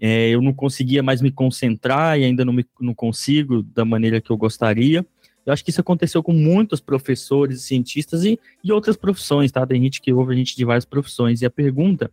é, 0.04 0.30
eu 0.30 0.42
não 0.42 0.52
conseguia 0.52 1.00
mais 1.00 1.22
me 1.22 1.30
concentrar 1.30 2.18
e 2.18 2.24
ainda 2.24 2.44
não, 2.44 2.52
me, 2.52 2.66
não 2.80 2.92
consigo 2.92 3.62
da 3.62 3.84
maneira 3.84 4.20
que 4.20 4.32
eu 4.32 4.36
gostaria. 4.36 5.06
Eu 5.46 5.52
acho 5.52 5.62
que 5.62 5.70
isso 5.70 5.80
aconteceu 5.80 6.24
com 6.24 6.32
muitos 6.32 6.80
professores, 6.80 7.62
cientistas 7.62 8.24
e, 8.24 8.36
e 8.64 8.72
outras 8.72 8.96
profissões, 8.96 9.52
tá? 9.52 9.64
Tem 9.64 9.80
gente 9.80 10.02
que 10.02 10.12
ouve 10.12 10.34
a 10.34 10.36
gente 10.36 10.56
de 10.56 10.64
várias 10.64 10.84
profissões. 10.84 11.40
E 11.40 11.46
a 11.46 11.50
pergunta 11.50 12.10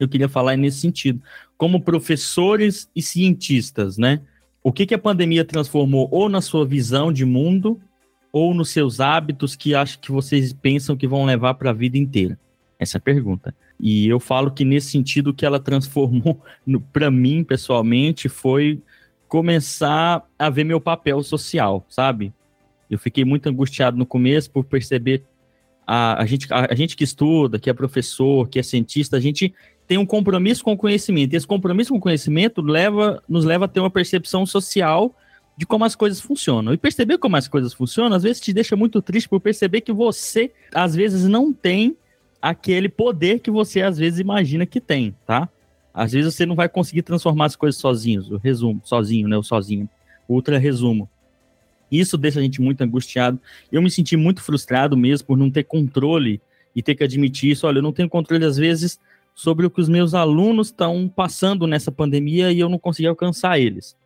eu 0.00 0.08
queria 0.08 0.28
falar 0.28 0.54
é 0.54 0.56
nesse 0.56 0.80
sentido. 0.80 1.22
Como 1.56 1.80
professores 1.80 2.90
e 2.94 3.00
cientistas, 3.00 3.96
né? 3.96 4.20
O 4.60 4.72
que, 4.72 4.84
que 4.84 4.94
a 4.94 4.98
pandemia 4.98 5.44
transformou 5.44 6.08
ou 6.10 6.28
na 6.28 6.40
sua 6.40 6.66
visão 6.66 7.12
de 7.12 7.24
mundo 7.24 7.80
ou 8.32 8.52
nos 8.52 8.70
seus 8.70 8.98
hábitos 8.98 9.54
que 9.54 9.76
acho 9.76 10.00
que 10.00 10.10
vocês 10.10 10.52
pensam 10.52 10.96
que 10.96 11.06
vão 11.06 11.24
levar 11.24 11.54
para 11.54 11.70
a 11.70 11.72
vida 11.72 11.96
inteira? 11.96 12.36
Essa 12.80 12.96
é 12.96 12.98
a 12.98 13.00
pergunta. 13.00 13.54
E 13.78 14.08
eu 14.08 14.18
falo 14.18 14.50
que 14.50 14.64
nesse 14.64 14.90
sentido 14.90 15.34
que 15.34 15.44
ela 15.44 15.60
transformou 15.60 16.42
para 16.92 17.10
mim 17.10 17.44
pessoalmente 17.44 18.28
foi 18.28 18.82
começar 19.28 20.22
a 20.38 20.48
ver 20.48 20.64
meu 20.64 20.80
papel 20.80 21.22
social, 21.22 21.84
sabe? 21.88 22.32
Eu 22.88 22.98
fiquei 22.98 23.24
muito 23.24 23.48
angustiado 23.48 23.96
no 23.96 24.06
começo 24.06 24.50
por 24.50 24.64
perceber 24.64 25.24
a, 25.86 26.22
a, 26.22 26.26
gente, 26.26 26.52
a, 26.52 26.68
a 26.70 26.74
gente 26.74 26.96
que 26.96 27.04
estuda, 27.04 27.58
que 27.58 27.68
é 27.68 27.72
professor, 27.72 28.48
que 28.48 28.58
é 28.58 28.62
cientista, 28.62 29.16
a 29.16 29.20
gente 29.20 29.54
tem 29.86 29.98
um 29.98 30.06
compromisso 30.06 30.64
com 30.64 30.72
o 30.72 30.76
conhecimento. 30.76 31.32
E 31.32 31.36
esse 31.36 31.46
compromisso 31.46 31.90
com 31.90 31.98
o 31.98 32.00
conhecimento 32.00 32.60
leva, 32.60 33.22
nos 33.28 33.44
leva 33.44 33.66
a 33.66 33.68
ter 33.68 33.80
uma 33.80 33.90
percepção 33.90 34.44
social 34.44 35.14
de 35.56 35.64
como 35.64 35.84
as 35.84 35.94
coisas 35.94 36.20
funcionam. 36.20 36.72
E 36.72 36.76
perceber 36.76 37.18
como 37.18 37.36
as 37.36 37.48
coisas 37.48 37.72
funcionam, 37.72 38.16
às 38.16 38.22
vezes 38.22 38.40
te 38.40 38.52
deixa 38.52 38.76
muito 38.76 39.00
triste 39.00 39.28
por 39.28 39.40
perceber 39.40 39.80
que 39.80 39.92
você, 39.92 40.52
às 40.74 40.94
vezes, 40.94 41.24
não 41.28 41.52
tem 41.52 41.96
aquele 42.50 42.88
poder 42.88 43.40
que 43.40 43.50
você, 43.50 43.82
às 43.82 43.98
vezes, 43.98 44.20
imagina 44.20 44.64
que 44.64 44.80
tem, 44.80 45.14
tá? 45.26 45.48
Às 45.92 46.12
vezes 46.12 46.34
você 46.34 46.46
não 46.46 46.54
vai 46.54 46.68
conseguir 46.68 47.02
transformar 47.02 47.46
as 47.46 47.56
coisas 47.56 47.80
sozinhos, 47.80 48.30
o 48.30 48.36
resumo, 48.36 48.80
sozinho, 48.84 49.28
né? 49.28 49.36
O 49.36 49.42
sozinho. 49.42 49.88
Ultra 50.28 50.58
resumo. 50.58 51.08
Isso 51.90 52.16
deixa 52.16 52.38
a 52.38 52.42
gente 52.42 52.60
muito 52.60 52.82
angustiado. 52.82 53.40
Eu 53.70 53.80
me 53.80 53.90
senti 53.90 54.16
muito 54.16 54.42
frustrado 54.42 54.96
mesmo 54.96 55.26
por 55.26 55.36
não 55.36 55.50
ter 55.50 55.64
controle 55.64 56.40
e 56.74 56.82
ter 56.82 56.94
que 56.94 57.04
admitir 57.04 57.50
isso. 57.50 57.66
Olha, 57.66 57.78
eu 57.78 57.82
não 57.82 57.92
tenho 57.92 58.08
controle, 58.08 58.44
às 58.44 58.56
vezes, 58.56 59.00
sobre 59.34 59.66
o 59.66 59.70
que 59.70 59.80
os 59.80 59.88
meus 59.88 60.14
alunos 60.14 60.68
estão 60.68 61.08
passando 61.08 61.66
nessa 61.66 61.90
pandemia 61.90 62.52
e 62.52 62.60
eu 62.60 62.68
não 62.68 62.78
consegui 62.78 63.08
alcançar 63.08 63.58
eles. 63.58 63.96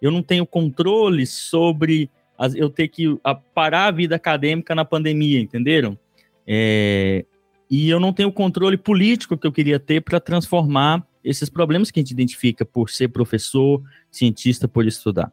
Eu 0.00 0.10
não 0.10 0.22
tenho 0.22 0.46
controle 0.46 1.26
sobre 1.26 2.10
as, 2.36 2.54
eu 2.54 2.70
ter 2.70 2.88
que 2.88 3.18
parar 3.54 3.86
a 3.86 3.90
vida 3.90 4.14
acadêmica 4.16 4.74
na 4.74 4.84
pandemia, 4.84 5.40
entenderam? 5.40 5.98
É, 6.46 7.24
e 7.70 7.88
eu 7.88 8.00
não 8.00 8.12
tenho 8.12 8.28
o 8.28 8.32
controle 8.32 8.76
político 8.76 9.36
que 9.36 9.46
eu 9.46 9.52
queria 9.52 9.78
ter 9.78 10.00
para 10.00 10.18
transformar 10.18 11.06
esses 11.22 11.50
problemas 11.50 11.90
que 11.90 12.00
a 12.00 12.02
gente 12.02 12.12
identifica 12.12 12.64
por 12.64 12.88
ser 12.88 13.08
professor, 13.08 13.82
cientista, 14.10 14.66
por 14.66 14.86
estudar. 14.86 15.30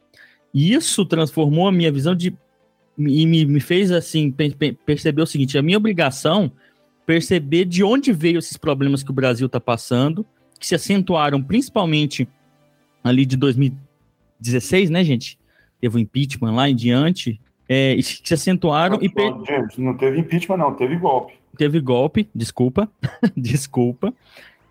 E 0.53 0.73
isso 0.73 1.05
transformou 1.05 1.67
a 1.67 1.71
minha 1.71 1.91
visão 1.91 2.15
de 2.15 2.36
e 2.97 3.25
me, 3.25 3.45
me 3.45 3.59
fez 3.59 3.91
assim 3.91 4.33
perceber 4.86 5.21
o 5.21 5.25
seguinte: 5.25 5.57
a 5.57 5.61
minha 5.61 5.77
obrigação 5.77 6.51
perceber 7.05 7.65
de 7.65 7.83
onde 7.83 8.11
veio 8.11 8.39
esses 8.39 8.57
problemas 8.57 9.03
que 9.03 9.11
o 9.11 9.13
Brasil 9.13 9.45
está 9.45 9.59
passando, 9.59 10.25
que 10.59 10.65
se 10.65 10.75
acentuaram 10.75 11.41
principalmente 11.41 12.27
ali 13.03 13.25
de 13.25 13.38
2016, 13.38 14.89
né, 14.89 15.03
gente? 15.03 15.38
Teve 15.79 15.97
o 15.97 15.99
impeachment 15.99 16.55
lá 16.55 16.69
em 16.69 16.75
diante, 16.75 17.39
é, 17.69 17.95
que 17.95 18.27
se 18.27 18.33
acentuaram 18.33 18.97
não, 18.97 19.03
e. 19.03 19.09
Per... 19.09 19.45
James, 19.45 19.77
não 19.77 19.95
teve 19.95 20.19
impeachment, 20.19 20.57
não, 20.57 20.73
teve 20.73 20.95
golpe. 20.97 21.33
Teve 21.56 21.80
golpe, 21.80 22.30
desculpa, 22.34 22.89
desculpa. 23.36 24.14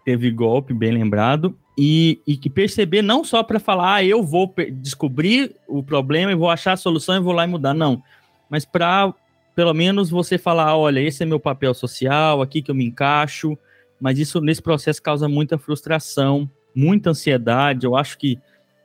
Teve 0.04 0.30
golpe, 0.30 0.74
bem 0.74 0.92
lembrado 0.92 1.56
e, 1.76 2.20
e 2.26 2.36
que 2.36 2.48
perceber 2.48 3.02
não 3.02 3.24
só 3.24 3.42
para 3.42 3.58
falar, 3.58 3.94
ah, 3.94 4.04
eu 4.04 4.22
vou 4.22 4.52
descobrir 4.72 5.54
o 5.66 5.82
problema 5.82 6.30
e 6.30 6.36
vou 6.36 6.50
achar 6.50 6.72
a 6.72 6.76
solução 6.76 7.16
e 7.16 7.20
vou 7.20 7.32
lá 7.32 7.44
e 7.44 7.48
mudar, 7.48 7.74
não, 7.74 8.02
mas 8.48 8.64
para 8.64 9.12
pelo 9.54 9.72
menos 9.72 10.10
você 10.10 10.36
falar, 10.36 10.76
olha, 10.76 11.00
esse 11.00 11.22
é 11.22 11.26
meu 11.26 11.38
papel 11.38 11.72
social, 11.74 12.42
aqui 12.42 12.60
que 12.60 12.70
eu 12.70 12.74
me 12.74 12.84
encaixo, 12.84 13.56
mas 14.00 14.18
isso 14.18 14.40
nesse 14.40 14.60
processo 14.60 15.00
causa 15.00 15.28
muita 15.28 15.56
frustração, 15.56 16.50
muita 16.74 17.10
ansiedade. 17.10 17.86
Eu 17.86 17.94
acho 17.94 18.18
que 18.18 18.36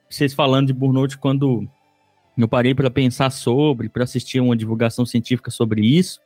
vocês 0.07 0.31
falando 0.31 0.67
de 0.67 0.73
burnout, 0.73 1.17
quando 1.17 1.67
eu 2.37 2.47
parei 2.47 2.75
para 2.75 2.91
pensar 2.91 3.31
sobre, 3.31 3.89
para 3.89 4.03
assistir 4.03 4.39
uma 4.39 4.55
divulgação 4.55 5.07
científica 5.07 5.49
sobre 5.49 5.81
isso, 5.81 6.19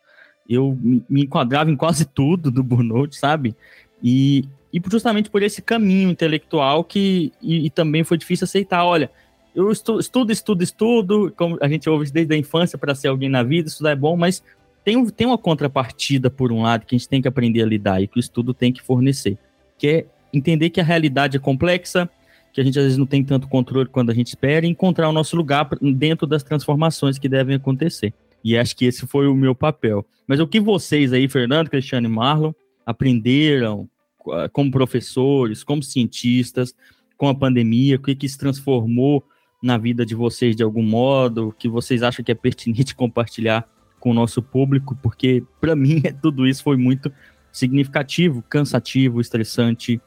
eu 0.49 0.77
me 0.81 1.23
enquadrava 1.23 1.71
em 1.71 1.75
quase 1.75 2.05
tudo 2.05 2.51
do 2.51 2.63
burnout, 2.63 3.15
sabe? 3.15 3.55
E, 4.03 4.45
e 4.71 4.81
justamente 4.91 5.29
por 5.29 5.41
esse 5.41 5.61
caminho 5.61 6.09
intelectual 6.09 6.83
que 6.83 7.31
e, 7.41 7.65
e 7.65 7.69
também 7.69 8.03
foi 8.03 8.17
difícil 8.17 8.45
aceitar. 8.45 8.83
Olha, 8.85 9.09
eu 9.55 9.71
estudo, 9.71 9.99
estudo, 9.99 10.31
estudo, 10.31 10.63
estudo, 10.63 11.33
como 11.37 11.57
a 11.61 11.67
gente 11.67 11.89
ouve 11.89 12.11
desde 12.11 12.33
a 12.33 12.37
infância 12.37 12.77
para 12.77 12.95
ser 12.95 13.07
alguém 13.07 13.29
na 13.29 13.43
vida, 13.43 13.67
estudar 13.67 13.91
é 13.91 13.95
bom, 13.95 14.17
mas 14.17 14.43
tem, 14.83 15.05
tem 15.07 15.27
uma 15.27 15.37
contrapartida, 15.37 16.29
por 16.29 16.51
um 16.51 16.63
lado, 16.63 16.85
que 16.85 16.95
a 16.95 16.97
gente 16.97 17.07
tem 17.07 17.21
que 17.21 17.27
aprender 17.27 17.61
a 17.61 17.65
lidar 17.65 18.01
e 18.01 18.07
que 18.07 18.17
o 18.17 18.19
estudo 18.19 18.53
tem 18.53 18.73
que 18.73 18.81
fornecer, 18.81 19.37
que 19.77 19.87
é 19.87 20.05
entender 20.33 20.69
que 20.69 20.81
a 20.81 20.83
realidade 20.83 21.37
é 21.37 21.39
complexa, 21.39 22.09
que 22.51 22.59
a 22.59 22.63
gente 22.63 22.77
às 22.77 22.83
vezes 22.83 22.97
não 22.97 23.05
tem 23.05 23.23
tanto 23.23 23.47
controle 23.47 23.87
quando 23.87 24.09
a 24.09 24.13
gente 24.13 24.27
espera, 24.27 24.65
e 24.65 24.69
encontrar 24.69 25.07
o 25.07 25.13
nosso 25.13 25.35
lugar 25.35 25.69
dentro 25.81 26.27
das 26.27 26.43
transformações 26.43 27.17
que 27.17 27.29
devem 27.29 27.55
acontecer. 27.55 28.13
E 28.43 28.57
acho 28.57 28.75
que 28.75 28.85
esse 28.85 29.07
foi 29.07 29.27
o 29.27 29.35
meu 29.35 29.55
papel. 29.55 30.05
Mas 30.27 30.39
o 30.39 30.47
que 30.47 30.59
vocês 30.59 31.13
aí, 31.13 31.27
Fernando, 31.29 31.69
Cristiano 31.69 32.07
e 32.07 32.09
Marlon, 32.09 32.51
aprenderam 32.85 33.89
ah, 34.31 34.49
como 34.49 34.71
professores, 34.71 35.63
como 35.63 35.81
cientistas, 35.81 36.73
com 37.17 37.27
a 37.27 37.35
pandemia, 37.35 37.95
o 37.95 37.99
que, 37.99 38.15
que 38.15 38.27
se 38.27 38.37
transformou 38.37 39.23
na 39.61 39.77
vida 39.77 40.05
de 40.05 40.13
vocês 40.13 40.55
de 40.55 40.63
algum 40.63 40.83
modo, 40.83 41.55
que 41.57 41.69
vocês 41.69 42.03
acham 42.03 42.23
que 42.23 42.31
é 42.31 42.35
pertinente 42.35 42.95
compartilhar 42.95 43.67
com 43.99 44.11
o 44.11 44.13
nosso 44.13 44.41
público, 44.41 44.97
porque 45.01 45.41
para 45.61 45.75
mim 45.75 46.01
tudo 46.21 46.45
isso 46.45 46.61
foi 46.61 46.75
muito 46.75 47.11
significativo, 47.51 48.43
cansativo, 48.49 49.21
estressante, 49.21 50.01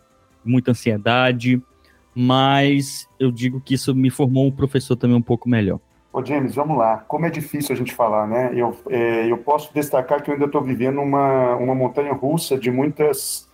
muita 0.44 0.72
ansiedade, 0.72 1.62
mas 2.14 3.08
eu 3.18 3.30
digo 3.30 3.60
que 3.60 3.74
isso 3.74 3.94
me 3.94 4.10
formou 4.10 4.46
um 4.46 4.50
professor 4.50 4.96
também 4.96 5.16
um 5.16 5.22
pouco 5.22 5.48
melhor. 5.48 5.80
Ô 6.16 6.24
James, 6.24 6.54
vamos 6.54 6.78
lá. 6.78 7.04
Como 7.06 7.26
é 7.26 7.30
difícil 7.30 7.74
a 7.74 7.76
gente 7.76 7.92
falar, 7.92 8.26
né? 8.26 8.50
Eu, 8.54 8.74
é, 8.88 9.30
eu 9.30 9.36
posso 9.36 9.70
destacar 9.74 10.22
que 10.22 10.30
eu 10.30 10.32
ainda 10.32 10.46
estou 10.46 10.62
vivendo 10.62 10.98
uma, 10.98 11.54
uma 11.56 11.74
montanha 11.74 12.14
russa 12.14 12.56
de 12.56 12.70
muitas 12.70 13.46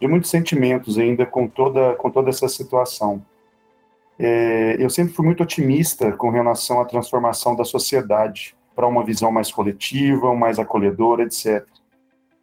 de 0.00 0.08
muitos 0.08 0.30
sentimentos 0.30 0.96
ainda 0.96 1.26
com 1.26 1.46
toda, 1.46 1.94
com 1.96 2.10
toda 2.10 2.30
essa 2.30 2.48
situação. 2.48 3.22
É, 4.18 4.76
eu 4.78 4.88
sempre 4.88 5.12
fui 5.12 5.26
muito 5.26 5.42
otimista 5.42 6.10
com 6.10 6.30
relação 6.30 6.80
à 6.80 6.86
transformação 6.86 7.54
da 7.54 7.64
sociedade 7.64 8.56
para 8.74 8.86
uma 8.86 9.04
visão 9.04 9.30
mais 9.30 9.52
coletiva, 9.52 10.34
mais 10.34 10.58
acolhedora, 10.58 11.22
etc. 11.22 11.66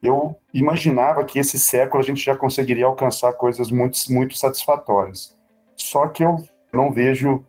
Eu 0.03 0.35
imaginava 0.53 1.23
que 1.23 1.39
esse 1.39 1.57
século 1.57 1.99
a 1.99 2.05
gente 2.05 2.23
já 2.23 2.35
conseguiria 2.35 2.85
alcançar 2.85 3.33
coisas 3.33 3.71
muito, 3.71 3.97
muito 4.11 4.37
satisfatórias. 4.37 5.35
Só 5.75 6.05
que 6.09 6.23
eu 6.23 6.47
não 6.71 6.91
vejo 6.91 7.43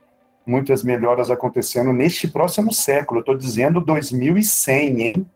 muitas 0.46 0.82
melhoras 0.82 1.30
acontecendo 1.30 1.92
neste 1.92 2.28
próximo 2.28 2.72
século. 2.72 3.18
Eu 3.18 3.22
estou 3.22 3.36
dizendo 3.36 3.80
2100, 3.80 5.02
hein? 5.02 5.26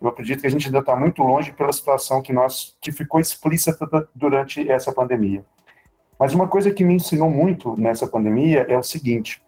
Eu 0.00 0.08
acredito 0.08 0.40
que 0.40 0.46
a 0.46 0.50
gente 0.50 0.66
ainda 0.66 0.78
está 0.78 0.96
muito 0.96 1.22
longe 1.22 1.52
pela 1.52 1.72
situação 1.72 2.22
que 2.22 2.32
nós 2.32 2.76
que 2.80 2.90
ficou 2.90 3.20
explícita 3.20 3.76
durante 4.14 4.70
essa 4.70 4.90
pandemia. 4.92 5.44
Mas 6.18 6.34
uma 6.34 6.48
coisa 6.48 6.70
que 6.70 6.84
me 6.84 6.94
ensinou 6.94 7.30
muito 7.30 7.78
nessa 7.78 8.06
pandemia 8.06 8.66
é 8.68 8.78
o 8.78 8.82
seguinte: 8.82 9.42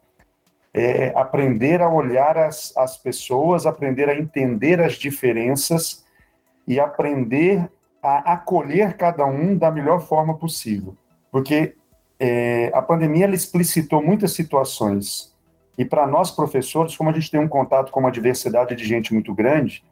é 0.74 1.12
aprender 1.16 1.80
a 1.80 1.88
olhar 1.88 2.36
as, 2.36 2.76
as 2.76 2.98
pessoas, 2.98 3.66
aprender 3.66 4.08
a 4.08 4.18
entender 4.18 4.80
as 4.80 4.94
diferenças 4.94 6.04
e 6.66 6.78
aprender 6.78 7.70
a 8.02 8.34
acolher 8.34 8.96
cada 8.96 9.24
um 9.24 9.56
da 9.56 9.70
melhor 9.70 10.00
forma 10.00 10.36
possível. 10.36 10.96
Porque 11.30 11.74
é, 12.24 12.70
a 12.72 12.80
pandemia 12.80 13.24
ela 13.24 13.34
explicitou 13.34 14.00
muitas 14.00 14.32
situações. 14.32 15.34
E 15.76 15.84
para 15.84 16.06
nós, 16.06 16.30
professores, 16.30 16.96
como 16.96 17.10
a 17.10 17.12
gente 17.12 17.28
tem 17.28 17.40
um 17.40 17.48
contato 17.48 17.90
com 17.90 17.98
uma 17.98 18.12
diversidade 18.12 18.76
de 18.76 18.84
gente 18.84 19.12
muito 19.12 19.34
grande, 19.34 19.82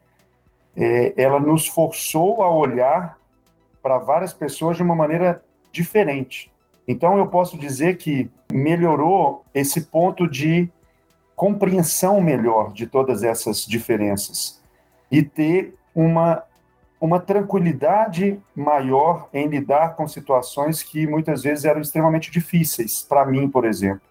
é, 0.73 1.13
ela 1.21 1.41
nos 1.41 1.67
forçou 1.67 2.41
a 2.41 2.49
olhar 2.49 3.17
para 3.83 3.97
várias 3.97 4.31
pessoas 4.31 4.77
de 4.77 4.83
uma 4.83 4.95
maneira 4.95 5.43
diferente. 5.73 6.49
Então, 6.87 7.17
eu 7.17 7.27
posso 7.27 7.57
dizer 7.57 7.97
que 7.97 8.31
melhorou 8.49 9.43
esse 9.53 9.81
ponto 9.81 10.25
de 10.25 10.69
compreensão 11.35 12.21
melhor 12.21 12.71
de 12.71 12.87
todas 12.87 13.23
essas 13.23 13.65
diferenças 13.65 14.61
e 15.11 15.21
ter 15.21 15.75
uma, 15.93 16.43
uma 17.01 17.19
tranquilidade 17.19 18.39
maior 18.55 19.27
em 19.33 19.47
lidar 19.47 19.95
com 19.95 20.07
situações 20.07 20.83
que 20.83 21.07
muitas 21.07 21.41
vezes 21.41 21.65
eram 21.65 21.81
extremamente 21.81 22.29
difíceis, 22.29 23.01
para 23.01 23.25
mim, 23.25 23.49
por 23.49 23.65
exemplo. 23.65 24.03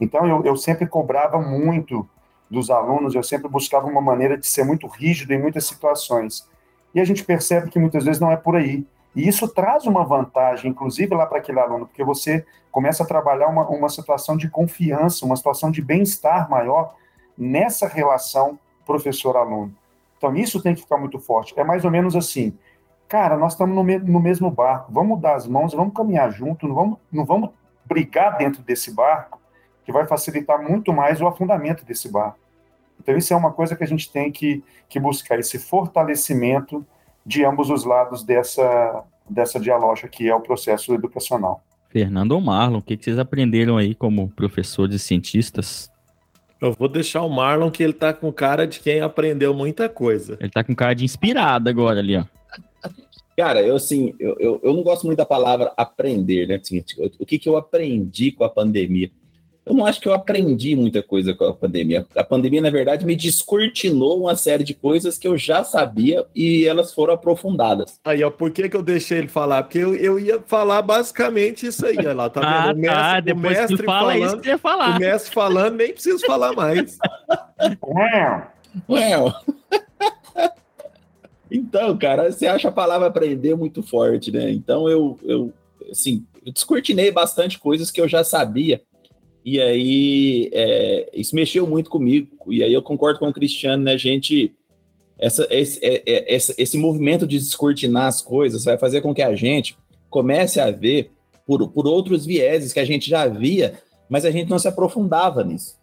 Então, 0.00 0.26
eu, 0.26 0.44
eu 0.44 0.56
sempre 0.56 0.88
cobrava 0.88 1.40
muito 1.40 2.06
dos 2.50 2.68
alunos, 2.68 3.14
eu 3.14 3.22
sempre 3.22 3.48
buscava 3.48 3.86
uma 3.86 4.00
maneira 4.00 4.36
de 4.36 4.44
ser 4.44 4.64
muito 4.64 4.88
rígido 4.88 5.32
em 5.32 5.40
muitas 5.40 5.66
situações. 5.66 6.48
E 6.92 7.00
a 7.00 7.04
gente 7.04 7.22
percebe 7.22 7.70
que 7.70 7.78
muitas 7.78 8.04
vezes 8.04 8.20
não 8.20 8.32
é 8.32 8.36
por 8.36 8.56
aí. 8.56 8.84
E 9.14 9.26
isso 9.26 9.46
traz 9.46 9.86
uma 9.86 10.04
vantagem, 10.04 10.72
inclusive 10.72 11.14
lá 11.14 11.26
para 11.26 11.38
aquele 11.38 11.60
aluno, 11.60 11.86
porque 11.86 12.02
você 12.02 12.44
começa 12.72 13.04
a 13.04 13.06
trabalhar 13.06 13.46
uma, 13.46 13.66
uma 13.68 13.88
situação 13.88 14.36
de 14.36 14.50
confiança, 14.50 15.24
uma 15.24 15.36
situação 15.36 15.70
de 15.70 15.80
bem-estar 15.80 16.50
maior 16.50 16.94
nessa 17.38 17.86
relação 17.86 18.58
professor-aluno. 18.84 19.72
Então, 20.26 20.36
isso 20.36 20.60
tem 20.60 20.74
que 20.74 20.80
ficar 20.80 20.98
muito 20.98 21.20
forte. 21.20 21.54
É 21.56 21.62
mais 21.62 21.84
ou 21.84 21.90
menos 21.90 22.16
assim, 22.16 22.52
cara, 23.06 23.36
nós 23.36 23.52
estamos 23.52 23.74
no, 23.76 23.84
me 23.84 23.96
no 23.98 24.20
mesmo 24.20 24.50
barco, 24.50 24.92
vamos 24.92 25.20
dar 25.20 25.36
as 25.36 25.46
mãos, 25.46 25.72
vamos 25.72 25.94
caminhar 25.94 26.32
junto, 26.32 26.66
não 26.66 26.74
vamos, 26.74 26.98
não 27.12 27.24
vamos 27.24 27.50
brigar 27.84 28.36
dentro 28.36 28.60
desse 28.62 28.92
barco, 28.92 29.40
que 29.84 29.92
vai 29.92 30.04
facilitar 30.04 30.60
muito 30.60 30.92
mais 30.92 31.20
o 31.20 31.28
afundamento 31.28 31.84
desse 31.84 32.10
barco. 32.10 32.38
Então, 33.00 33.16
isso 33.16 33.32
é 33.32 33.36
uma 33.36 33.52
coisa 33.52 33.76
que 33.76 33.84
a 33.84 33.86
gente 33.86 34.10
tem 34.10 34.32
que, 34.32 34.64
que 34.88 34.98
buscar, 34.98 35.38
esse 35.38 35.60
fortalecimento 35.60 36.84
de 37.24 37.44
ambos 37.44 37.70
os 37.70 37.84
lados 37.84 38.24
dessa, 38.24 39.04
dessa 39.30 39.60
dialógica 39.60 40.08
que 40.08 40.28
é 40.28 40.34
o 40.34 40.40
processo 40.40 40.92
educacional. 40.92 41.62
Fernando 41.88 42.32
ou 42.32 42.40
Marlon, 42.40 42.78
o 42.78 42.82
que, 42.82 42.98
vocês 43.00 43.18
aprenderam 43.18 43.76
aí 43.76 43.94
como 43.94 44.28
professores 44.30 44.96
e 44.96 44.98
cientistas? 44.98 45.88
Eu 46.60 46.72
vou 46.72 46.88
deixar 46.88 47.22
o 47.22 47.28
Marlon 47.28 47.70
que 47.70 47.82
ele 47.82 47.92
tá 47.92 48.12
com 48.12 48.32
cara 48.32 48.66
de 48.66 48.80
quem 48.80 49.00
aprendeu 49.00 49.52
muita 49.52 49.88
coisa. 49.88 50.38
Ele 50.40 50.50
tá 50.50 50.64
com 50.64 50.74
cara 50.74 50.94
de 50.94 51.04
inspirado 51.04 51.68
agora 51.68 52.00
ali, 52.00 52.16
ó. 52.16 52.24
Cara, 53.36 53.60
eu 53.60 53.76
assim, 53.76 54.14
eu, 54.18 54.34
eu, 54.40 54.60
eu 54.62 54.72
não 54.72 54.82
gosto 54.82 55.04
muito 55.04 55.18
da 55.18 55.26
palavra 55.26 55.72
aprender, 55.76 56.48
né? 56.48 56.54
Assim, 56.54 56.82
o 57.18 57.26
que, 57.26 57.38
que 57.38 57.48
eu 57.48 57.56
aprendi 57.58 58.32
com 58.32 58.44
a 58.44 58.48
pandemia? 58.48 59.10
Eu 59.66 59.74
não 59.74 59.84
acho 59.84 60.00
que 60.00 60.06
eu 60.06 60.14
aprendi 60.14 60.76
muita 60.76 61.02
coisa 61.02 61.34
com 61.34 61.44
a 61.44 61.52
pandemia. 61.52 62.06
A 62.14 62.22
pandemia, 62.22 62.60
na 62.62 62.70
verdade, 62.70 63.04
me 63.04 63.16
descortinou 63.16 64.20
uma 64.20 64.36
série 64.36 64.62
de 64.62 64.72
coisas 64.72 65.18
que 65.18 65.26
eu 65.26 65.36
já 65.36 65.64
sabia 65.64 66.24
e 66.32 66.64
elas 66.64 66.94
foram 66.94 67.14
aprofundadas. 67.14 67.98
Aí, 68.04 68.22
ó, 68.22 68.30
por 68.30 68.52
que, 68.52 68.68
que 68.68 68.76
eu 68.76 68.82
deixei 68.82 69.18
ele 69.18 69.26
falar? 69.26 69.64
Porque 69.64 69.78
eu, 69.78 69.92
eu 69.96 70.20
ia 70.20 70.40
falar 70.46 70.82
basicamente 70.82 71.66
isso 71.66 71.84
aí, 71.84 71.96
ó 71.98 72.12
lá, 72.12 72.30
tá 72.30 72.40
Ah, 72.44 72.72
vendo? 72.72 72.78
O 72.84 72.86
tá. 72.86 72.94
mestre, 72.94 73.18
o 73.18 73.34
Depois 73.34 73.54
que 73.54 73.60
mestre 73.60 73.86
fala 73.86 74.12
falando, 74.12 74.26
isso, 74.26 74.40
que 74.40 74.48
ia 74.48 74.58
falar. 74.58 74.96
o 74.96 75.00
mestre 75.00 75.34
falando, 75.34 75.74
nem 75.74 75.92
preciso 75.92 76.24
falar 76.24 76.52
mais. 76.52 76.98
Well. 78.88 79.34
então, 81.50 81.96
cara, 81.98 82.30
você 82.30 82.46
acha 82.46 82.68
a 82.68 82.72
palavra 82.72 83.08
aprender 83.08 83.56
muito 83.56 83.82
forte, 83.82 84.30
né? 84.30 84.48
Então 84.50 84.88
eu, 84.88 85.18
eu 85.24 85.52
assim, 85.90 86.24
eu 86.44 86.52
descortinei 86.52 87.10
bastante 87.10 87.58
coisas 87.58 87.90
que 87.90 88.00
eu 88.00 88.06
já 88.06 88.22
sabia. 88.22 88.80
E 89.48 89.60
aí, 89.60 90.50
é, 90.52 91.08
isso 91.14 91.36
mexeu 91.36 91.68
muito 91.68 91.88
comigo. 91.88 92.28
E 92.52 92.64
aí 92.64 92.72
eu 92.72 92.82
concordo 92.82 93.20
com 93.20 93.28
o 93.28 93.32
Cristiano, 93.32 93.84
né? 93.84 93.96
Gente. 93.96 94.52
Essa, 95.16 95.46
esse, 95.50 95.78
é, 95.82 96.02
é, 96.04 96.34
esse, 96.34 96.52
esse 96.58 96.76
movimento 96.76 97.26
de 97.28 97.38
descortinar 97.38 98.06
as 98.06 98.20
coisas 98.20 98.64
vai 98.64 98.76
fazer 98.76 99.00
com 99.00 99.14
que 99.14 99.22
a 99.22 99.34
gente 99.36 99.76
comece 100.10 100.58
a 100.60 100.70
ver 100.72 101.12
por, 101.46 101.68
por 101.68 101.86
outros 101.86 102.26
vieses 102.26 102.72
que 102.72 102.80
a 102.80 102.84
gente 102.84 103.08
já 103.08 103.26
via, 103.28 103.74
mas 104.10 104.24
a 104.24 104.30
gente 104.32 104.50
não 104.50 104.58
se 104.58 104.66
aprofundava 104.66 105.44
nisso. 105.44 105.76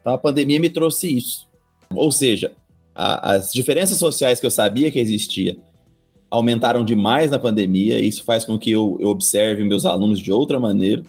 Então 0.00 0.14
a 0.14 0.18
pandemia 0.18 0.60
me 0.60 0.70
trouxe 0.70 1.14
isso. 1.14 1.48
Ou 1.94 2.10
seja, 2.12 2.52
a- 2.94 3.32
as 3.32 3.52
diferenças 3.52 3.98
sociais 3.98 4.38
que 4.40 4.46
eu 4.46 4.50
sabia 4.50 4.90
que 4.90 4.98
existia 5.00 5.56
aumentaram 6.30 6.82
demais 6.84 7.30
na 7.30 7.38
pandemia, 7.38 7.98
e 7.98 8.08
isso 8.08 8.24
faz 8.24 8.44
com 8.44 8.58
que 8.58 8.70
eu, 8.70 8.96
eu 9.00 9.08
observe 9.08 9.64
meus 9.64 9.84
alunos 9.84 10.18
de 10.18 10.32
outra 10.32 10.58
maneira, 10.58 11.02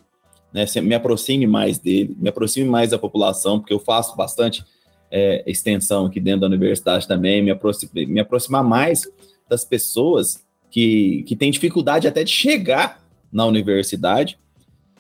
né, 0.54 0.66
me 0.82 0.94
aproxime 0.94 1.48
mais 1.48 1.80
dele, 1.80 2.16
me 2.20 2.30
aproxime 2.30 2.70
mais 2.70 2.92
da 2.92 3.00
população, 3.00 3.60
porque 3.60 3.74
eu 3.74 3.80
faço 3.80 4.16
bastante 4.16 4.64
é, 5.10 5.44
extensão 5.48 6.06
aqui 6.06 6.20
dentro 6.20 6.42
da 6.42 6.48
universidade 6.48 7.08
também, 7.08 7.42
me, 7.42 7.52
aproxi- 7.52 7.90
me 7.94 8.20
aproximar 8.20 8.64
mais 8.64 9.08
das 9.50 9.66
pessoas 9.66 10.44
que, 10.70 11.24
que 11.28 11.36
têm 11.36 11.52
dificuldade 11.52 12.08
até 12.08 12.24
de 12.24 12.32
chegar 12.32 13.04
na 13.32 13.46
universidade, 13.46 14.38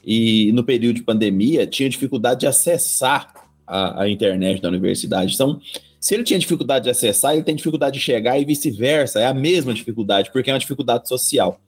e 0.05 0.51
no 0.51 0.63
período 0.63 0.97
de 0.97 1.03
pandemia 1.03 1.65
tinha 1.65 1.87
dificuldade 1.87 2.41
de 2.41 2.47
acessar 2.47 3.33
a, 3.65 4.03
a 4.03 4.09
internet 4.09 4.61
da 4.61 4.67
universidade. 4.67 5.33
Então, 5.33 5.61
se 5.97 6.13
ele 6.13 6.23
tinha 6.23 6.37
dificuldade 6.37 6.83
de 6.83 6.89
acessar, 6.89 7.33
ele 7.33 7.43
tem 7.43 7.55
dificuldade 7.55 7.97
de 7.97 8.03
chegar 8.03 8.37
e 8.37 8.43
vice-versa, 8.43 9.21
é 9.21 9.25
a 9.25 9.33
mesma 9.33 9.73
dificuldade, 9.73 10.29
porque 10.29 10.49
é 10.49 10.53
uma 10.53 10.59
dificuldade 10.59 11.07
social. 11.07 11.61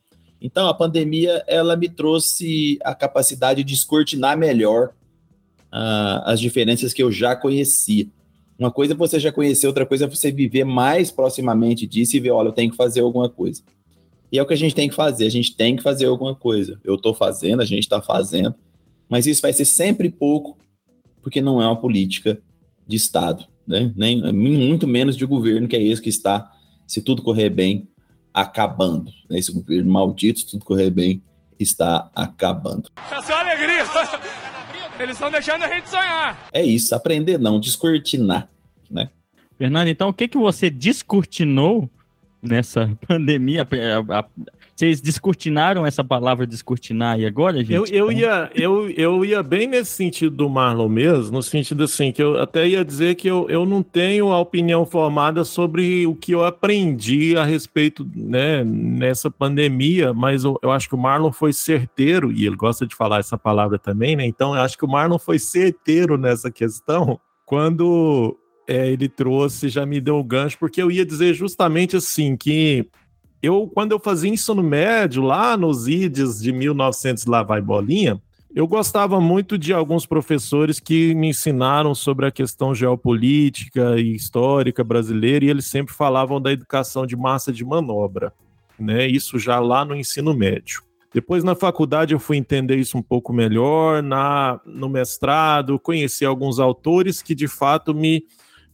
Então, 0.46 0.68
a 0.68 0.76
pandemia, 0.76 1.44
ela 1.48 1.76
me 1.76 1.90
trouxe 1.90 2.78
a 2.84 2.94
capacidade 2.94 3.64
de 3.64 3.74
descortinar 3.74 4.38
melhor 4.38 4.92
ah, 5.72 6.22
as 6.24 6.40
diferenças 6.40 6.94
que 6.94 7.02
eu 7.02 7.12
já 7.12 7.36
conhecia. 7.36 8.08
Uma 8.58 8.70
coisa 8.70 8.94
é 8.94 8.96
você 8.96 9.20
já 9.20 9.32
conhecer, 9.32 9.66
outra 9.66 9.88
coisa 9.88 10.06
é 10.06 10.08
você 10.08 10.32
viver 10.32 10.64
mais 10.64 11.10
proximamente 11.10 11.88
disso 11.88 12.16
e 12.16 12.20
ver, 12.20 12.30
olha, 12.30 12.50
eu 12.50 12.54
tenho 12.54 12.70
que 12.70 12.78
fazer 12.78 13.00
alguma 13.00 13.28
coisa. 13.28 13.64
E 14.32 14.38
é 14.38 14.42
o 14.44 14.46
que 14.46 14.54
a 14.54 14.58
gente 14.58 14.76
tem 14.76 14.88
que 14.88 14.94
fazer, 14.94 15.26
a 15.26 15.32
gente 15.32 15.56
tem 15.56 15.76
que 15.76 15.82
fazer 15.82 16.06
alguma 16.06 16.36
coisa. 16.36 16.80
Eu 16.84 16.94
estou 16.94 17.16
fazendo, 17.16 17.64
a 17.64 17.66
gente 17.66 17.80
está 17.80 18.00
fazendo, 18.00 18.54
mas 19.10 19.26
isso 19.26 19.42
vai 19.42 19.52
ser 19.52 19.66
sempre 19.66 20.12
pouco, 20.12 20.60
porque 21.24 21.42
não 21.42 21.60
é 21.60 21.66
uma 21.66 21.76
política 21.76 22.40
de 22.86 22.98
Estado, 22.98 23.48
né? 23.66 23.92
Nem, 23.96 24.32
muito 24.32 24.86
menos 24.86 25.18
de 25.18 25.26
governo, 25.26 25.68
que 25.68 25.76
é 25.76 25.82
esse 25.82 26.04
que 26.04 26.10
está, 26.10 26.52
se 26.86 27.02
tudo 27.02 27.24
correr 27.24 27.50
bem, 27.50 27.88
acabando. 28.36 29.12
Né? 29.30 29.40
Esse 29.40 29.52
governo 29.54 29.92
maldito, 29.92 30.40
se 30.42 30.52
tudo 30.52 30.66
correr 30.66 30.90
bem, 30.90 31.22
está 31.58 32.10
acabando. 32.14 32.90
Essa 33.10 33.34
é 33.34 33.40
alegria. 33.40 33.84
Eles 35.00 35.16
estão 35.16 35.32
deixando 35.32 35.64
a 35.64 35.68
gente 35.70 35.90
sonhar. 35.90 36.48
É 36.52 36.62
isso, 36.62 36.94
aprender 36.94 37.38
não, 37.40 37.60
descortinar, 37.60 38.50
né? 38.92 39.10
Fernando, 39.58 39.88
então 39.88 40.10
o 40.10 40.14
que, 40.14 40.28
que 40.28 40.38
você 40.38 40.70
descortinou 40.70 41.90
nessa 42.42 42.90
pandemia? 43.08 43.62
A- 43.64 44.20
a- 44.20 44.26
Vocês 44.76 45.00
descortinaram 45.00 45.86
essa 45.86 46.04
palavra 46.04 46.46
descortinar 46.46 47.16
aí 47.16 47.26
agora, 47.26 47.60
gente? 47.60 47.72
Eu, 47.72 47.86
eu, 47.86 48.12
ia, 48.12 48.52
eu, 48.54 48.90
eu 48.90 49.24
ia 49.24 49.42
bem 49.42 49.68
nesse 49.68 49.92
sentido 49.92 50.36
do 50.36 50.50
Marlon 50.50 50.90
mesmo, 50.90 51.38
no 51.38 51.42
sentido 51.42 51.86
assim, 51.86 52.12
que 52.12 52.22
eu 52.22 52.38
até 52.42 52.68
ia 52.68 52.84
dizer 52.84 53.16
que 53.16 53.26
eu, 53.26 53.50
eu 53.50 53.66
não 53.66 53.82
tenho 53.82 54.34
a 54.34 54.40
opinião 54.40 54.86
formada 54.86 55.46
sobre 55.46 56.06
o 56.06 56.14
que 56.14 56.34
eu 56.34 56.44
aprendi 56.44 57.38
a 57.38 57.46
respeito, 57.46 58.06
né, 58.14 58.66
nessa 58.66 59.32
pandemia, 59.32 60.14
mas 60.14 60.44
eu, 60.44 60.60
eu 60.62 60.70
acho 60.72 60.90
que 60.90 60.96
o 60.96 60.98
Marlon 60.98 61.32
foi 61.32 61.54
certeiro, 61.54 62.30
e 62.30 62.46
ele 62.46 62.58
gosta 62.58 62.86
de 62.86 62.94
falar 62.94 63.20
essa 63.20 63.38
palavra 63.38 63.80
também, 63.80 64.18
né? 64.18 64.26
Então 64.26 64.54
eu 64.54 64.62
acho 64.62 64.78
que 64.78 64.84
o 64.84 64.90
Marlon 64.90 65.18
foi 65.18 65.40
certeiro 65.40 66.18
nessa 66.18 66.52
questão 66.52 67.18
quando 67.46 68.38
é, 68.68 68.90
ele 68.90 69.08
trouxe, 69.08 69.70
já 69.70 69.86
me 69.86 70.02
deu 70.02 70.18
o 70.18 70.24
gancho, 70.24 70.58
porque 70.60 70.82
eu 70.82 70.92
ia 70.92 71.06
dizer 71.06 71.34
justamente 71.34 71.96
assim, 71.96 72.36
que 72.36 72.90
eu, 73.46 73.70
quando 73.74 73.92
eu 73.92 74.00
fazia 74.00 74.30
ensino 74.30 74.64
médio, 74.64 75.22
lá 75.22 75.56
nos 75.56 75.88
IDES 75.88 76.42
de 76.42 76.52
1900 76.52 77.26
lá 77.26 77.44
vai 77.44 77.62
bolinha, 77.62 78.20
eu 78.56 78.68
gostava 78.68 79.20
muito 79.20 79.58
de 79.58 79.74
alguns 79.74 80.06
professores 80.06 80.80
que 80.80 81.14
me 81.14 81.30
ensinaram 81.30 81.94
sobre 81.94 82.26
a 82.26 82.32
questão 82.32 82.74
geopolítica 82.74 84.00
e 84.00 84.16
histórica 84.16 84.84
brasileira, 84.84 85.46
e 85.46 85.50
eles 85.50 85.66
sempre 85.66 85.94
falavam 85.94 86.42
da 86.42 86.52
educação 86.52 87.06
de 87.06 87.16
massa 87.16 87.52
de 87.52 87.64
manobra, 87.64 88.34
né? 88.80 89.06
Isso 89.06 89.38
já 89.38 89.60
lá 89.60 89.86
no 89.86 89.96
ensino 89.96 90.34
médio. 90.34 90.82
Depois 91.14 91.44
na 91.44 91.54
faculdade 91.54 92.14
eu 92.14 92.20
fui 92.20 92.38
entender 92.38 92.78
isso 92.78 92.98
um 92.98 93.02
pouco 93.02 93.32
melhor, 93.32 94.02
na 94.02 94.60
no 94.66 94.90
mestrado, 94.90 95.80
conheci 95.80 96.26
alguns 96.26 96.60
autores 96.60 97.22
que 97.22 97.36
de 97.36 97.48
fato 97.48 97.94
me 97.94 98.24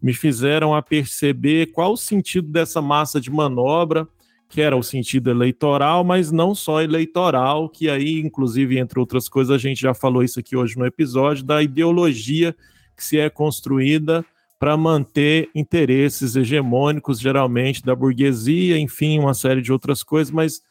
me 0.02 0.14
fizeram 0.14 0.74
a 0.74 0.82
perceber 0.82 1.68
qual 1.68 1.94
o 1.94 1.98
sentido 1.98 2.48
dessa 2.48 2.82
massa 2.82 3.22
de 3.22 3.30
manobra, 3.30 4.08
que 4.52 4.60
era 4.60 4.76
o 4.76 4.84
sentido 4.84 5.32
eleitoral, 5.32 6.04
mas 6.04 6.30
não 6.30 6.54
só 6.54 6.82
eleitoral, 6.82 7.70
que 7.70 7.90
aí, 7.90 8.20
inclusive, 8.20 8.78
entre 8.78 9.00
outras 9.00 9.30
coisas, 9.30 9.56
a 9.56 9.58
gente 9.58 9.80
já 9.80 9.94
falou 9.94 10.22
isso 10.22 10.42
aqui 10.42 10.58
hoje 10.58 10.78
no 10.78 10.86
episódio, 10.86 11.46
da 11.46 11.64
ideologia 11.64 12.54
que 12.96 13.04
se 13.04 13.18
é 13.18 13.30
construída 13.30 14.26
para 14.60 14.76
manter 14.76 15.50
interesses 15.56 16.36
hegemônicos, 16.36 17.18
geralmente, 17.18 17.82
da 17.82 17.96
burguesia, 17.96 18.78
enfim, 18.78 19.20
uma 19.20 19.34
série 19.34 19.62
de 19.62 19.72
outras 19.72 20.04
coisas, 20.04 20.32
mas 20.32 20.62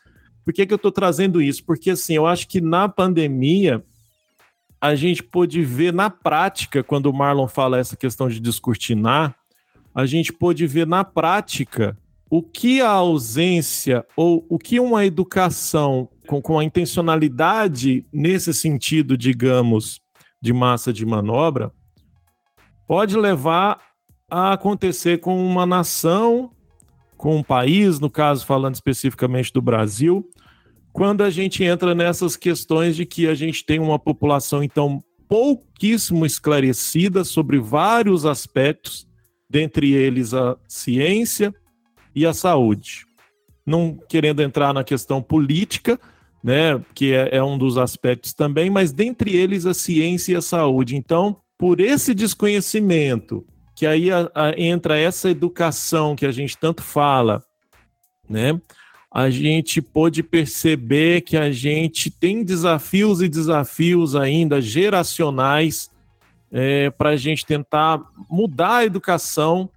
por 0.45 0.53
que, 0.53 0.67
que 0.67 0.75
eu 0.75 0.77
estou 0.77 0.93
trazendo 0.93 1.41
isso? 1.41 1.65
Porque, 1.65 1.91
assim, 1.91 2.15
eu 2.15 2.27
acho 2.27 2.47
que 2.49 2.61
na 2.61 2.87
pandemia 2.87 3.83
a 4.79 4.95
gente 4.95 5.23
pôde 5.23 5.63
ver 5.63 5.93
na 5.93 6.11
prática, 6.11 6.83
quando 6.85 7.07
o 7.07 7.15
Marlon 7.15 7.49
fala 7.49 7.79
essa 7.79 7.97
questão 7.97 8.29
de 8.29 8.41
descortinar, 8.41 9.35
a 9.95 10.05
gente 10.05 10.35
pôde 10.35 10.67
ver 10.67 10.87
na 10.87 11.03
prática 11.03 11.97
o 12.31 12.41
que 12.41 12.81
a 12.81 12.91
ausência 12.91 14.07
ou 14.17 14.47
o 14.49 14.57
que 14.57 14.79
uma 14.79 15.05
educação 15.05 16.09
com, 16.29 16.41
com 16.41 16.61
a 16.61 16.65
intencionalidade 16.65 18.07
nesse 18.13 18.55
sentido, 18.55 19.19
digamos, 19.19 20.01
de 20.41 20.53
massa 20.53 20.93
de 20.93 21.05
manobra, 21.05 21.73
pode 22.87 23.17
levar 23.17 23.81
a 24.31 24.53
acontecer 24.53 25.19
com 25.19 25.45
uma 25.45 25.67
nação, 25.67 26.53
com 27.17 27.37
um 27.37 27.43
país, 27.43 27.99
no 27.99 28.09
caso 28.09 28.47
falando 28.47 28.77
especificamente 28.77 29.53
do 29.53 29.61
Brasil, 29.61 30.25
quando 30.93 31.25
a 31.25 31.31
gente 31.31 31.65
entra 31.65 31.97
nessas 31.97 32.37
questões 32.37 32.95
de 32.95 33.05
que 33.05 33.27
a 33.27 33.35
gente 33.35 33.65
tem 33.67 33.81
uma 33.81 33.99
população, 33.99 34.63
então, 34.63 35.03
pouquíssimo 35.29 36.25
esclarecida 36.25 37.25
sobre 37.25 37.59
vários 37.59 38.25
aspectos, 38.25 39.07
dentre 39.49 39.93
eles 39.93 40.33
a 40.33 40.57
ciência 40.69 41.53
e 42.21 42.27
a 42.27 42.33
saúde. 42.33 43.07
Não 43.67 43.99
querendo 44.09 44.43
entrar 44.43 44.73
na 44.73 44.83
questão 44.85 45.23
política, 45.23 45.99
né, 46.43 46.81
que 46.95 47.13
é, 47.13 47.37
é 47.37 47.43
um 47.43 47.59
dos 47.59 47.77
aspectos 47.77 48.33
também, 48.33 48.71
mas 48.71 48.93
dentre 48.93 49.37
eles 49.37 49.67
a 49.67 49.75
ciência 49.75 50.33
e 50.33 50.37
a 50.37 50.43
saúde. 50.43 50.97
Então, 50.97 51.37
por 51.59 51.81
esse 51.81 52.15
desconhecimento, 52.15 53.45
que 53.77 53.87
aí 53.87 54.11
a- 54.11 54.31
a- 54.35 54.55
entra 54.57 54.99
essa 54.99 55.31
educação 55.31 56.17
que 56.17 56.25
a 56.25 56.33
gente 56.33 56.57
tanto 56.57 56.83
fala, 56.83 57.45
né? 58.29 58.59
a 59.13 59.29
gente 59.29 59.83
pôde 59.83 60.23
perceber 60.23 61.23
que 61.23 61.37
a 61.37 61.51
gente 61.51 62.13
tem 62.13 62.45
desafios 62.45 63.21
e 63.21 63.29
desafios 63.29 64.15
ainda 64.15 64.63
geracionais 64.63 65.91
para 66.97 67.11
a 67.11 67.17
gente 67.17 67.45
tentar 67.45 68.01
mudar 68.29 68.77
a 68.77 68.85
educação 68.85 69.69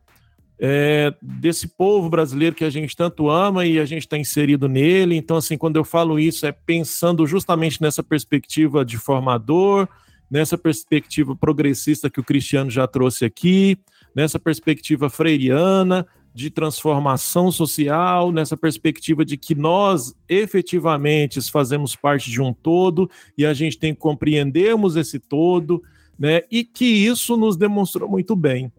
é, 0.59 1.13
desse 1.21 1.67
povo 1.67 2.09
brasileiro 2.09 2.55
que 2.55 2.63
a 2.63 2.69
gente 2.69 2.95
tanto 2.95 3.29
ama 3.29 3.65
e 3.65 3.79
a 3.79 3.85
gente 3.85 4.03
está 4.03 4.17
inserido 4.17 4.67
nele. 4.67 5.15
Então, 5.15 5.37
assim, 5.37 5.57
quando 5.57 5.77
eu 5.77 5.83
falo 5.83 6.19
isso, 6.19 6.45
é 6.45 6.51
pensando 6.51 7.25
justamente 7.25 7.81
nessa 7.81 8.03
perspectiva 8.03 8.85
de 8.85 8.97
formador, 8.97 9.87
nessa 10.29 10.57
perspectiva 10.57 11.35
progressista 11.35 12.09
que 12.09 12.19
o 12.19 12.23
Cristiano 12.23 12.69
já 12.69 12.87
trouxe 12.87 13.25
aqui, 13.25 13.77
nessa 14.15 14.39
perspectiva 14.39 15.09
freiriana, 15.09 16.05
de 16.33 16.49
transformação 16.49 17.51
social, 17.51 18.31
nessa 18.31 18.57
perspectiva 18.57 19.23
de 19.23 19.37
que 19.37 19.53
nós 19.53 20.15
efetivamente 20.27 21.39
fazemos 21.51 21.95
parte 21.95 22.31
de 22.31 22.41
um 22.41 22.51
todo 22.51 23.09
e 23.37 23.45
a 23.45 23.53
gente 23.53 23.77
tem 23.77 23.93
que 23.93 23.99
compreendermos 23.99 24.95
esse 24.95 25.19
todo, 25.19 25.83
né? 26.17 26.41
E 26.49 26.63
que 26.63 26.85
isso 26.85 27.37
nos 27.37 27.55
demonstrou 27.55 28.09
muito 28.09 28.35
bem. 28.35 28.71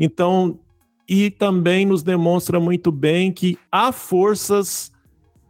Então, 0.00 0.58
e 1.08 1.30
também 1.30 1.86
nos 1.86 2.02
demonstra 2.02 2.58
muito 2.58 2.90
bem 2.90 3.32
que 3.32 3.58
há 3.70 3.92
forças 3.92 4.92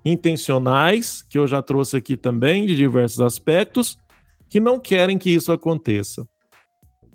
intencionais, 0.05 1.23
que 1.23 1.39
eu 1.39 1.47
já 1.47 1.63
trouxe 1.63 1.97
aqui 1.97 2.17
também, 2.17 2.67
de 2.67 2.77
diversos 2.77 3.21
aspectos, 3.21 3.99
que 4.49 4.61
não 4.61 4.79
querem 4.79 5.19
que 5.19 5.31
isso 5.31 5.51
aconteça. 5.51 6.27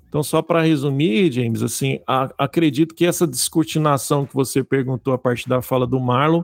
Então, 0.10 0.22
só 0.22 0.42
para 0.42 0.62
resumir, 0.62 1.32
James, 1.32 1.64
assim, 1.64 2.02
a, 2.06 2.30
acredito 2.38 2.94
que 2.94 3.06
essa 3.06 3.26
descortinação 3.26 4.26
que 4.26 4.34
você 4.34 4.62
perguntou 4.62 5.14
a 5.14 5.18
partir 5.18 5.48
da 5.48 5.62
fala 5.62 5.88
do 5.88 6.02
Marlon, 6.02 6.44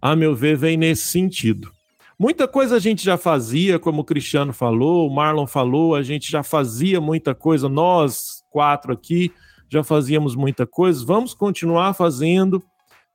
a 0.00 0.16
meu 0.16 0.34
ver, 0.34 0.56
vem 0.56 0.78
nesse 0.78 1.08
sentido. 1.08 1.70
Muita 2.18 2.48
coisa 2.48 2.76
a 2.76 2.78
gente 2.78 3.04
já 3.04 3.18
fazia, 3.18 3.78
como 3.78 4.00
o 4.00 4.04
Cristiano 4.04 4.52
falou, 4.52 5.06
o 5.06 5.14
Marlon 5.14 5.46
falou, 5.46 5.94
a 5.94 6.02
gente 6.02 6.30
já 6.30 6.42
fazia 6.42 7.00
muita 7.00 7.34
coisa, 7.34 7.68
nós 7.68 8.42
quatro 8.50 8.92
aqui, 8.92 9.30
já 9.74 9.84
fazíamos 9.84 10.34
muita 10.34 10.66
coisa, 10.66 11.04
vamos 11.04 11.34
continuar 11.34 11.94
fazendo, 11.94 12.62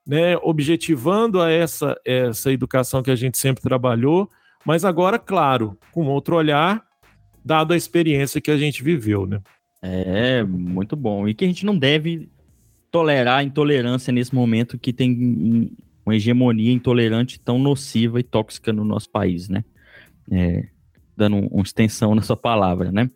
né, 0.06 0.38
objetivando 0.38 1.42
a 1.42 1.50
essa, 1.50 1.96
essa 2.06 2.52
educação 2.52 3.02
que 3.02 3.12
a 3.12 3.16
gente 3.16 3.38
sempre 3.38 3.64
trabalhou, 3.64 4.30
mas 4.66 4.84
agora, 4.84 5.18
claro, 5.18 5.78
com 5.92 6.06
outro 6.08 6.36
olhar, 6.36 6.84
dado 7.44 7.74
a 7.74 7.78
experiência 7.78 8.42
que 8.42 8.52
a 8.52 8.58
gente 8.58 8.84
viveu, 8.84 9.26
né? 9.26 9.40
É, 9.82 10.44
muito 10.44 10.96
bom. 10.96 11.28
E 11.28 11.34
que 11.34 11.46
a 11.46 11.48
gente 11.48 11.66
não 11.66 11.78
deve 11.78 12.30
tolerar 12.92 13.40
a 13.40 13.44
intolerância 13.44 14.12
nesse 14.12 14.36
momento 14.36 14.78
que 14.78 14.92
tem 14.92 15.72
uma 16.06 16.16
hegemonia 16.16 16.74
intolerante 16.74 17.40
tão 17.40 17.58
nociva 17.58 18.20
e 18.20 18.24
tóxica 18.24 18.74
no 18.74 18.84
nosso 18.84 19.10
país, 19.10 19.48
né? 19.48 19.64
É, 20.30 20.68
dando 21.16 21.38
uma 21.38 21.64
extensão 21.64 22.14
na 22.14 22.22
sua 22.22 22.36
palavra, 22.36 22.92
né? 22.92 23.10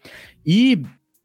E 0.45 0.81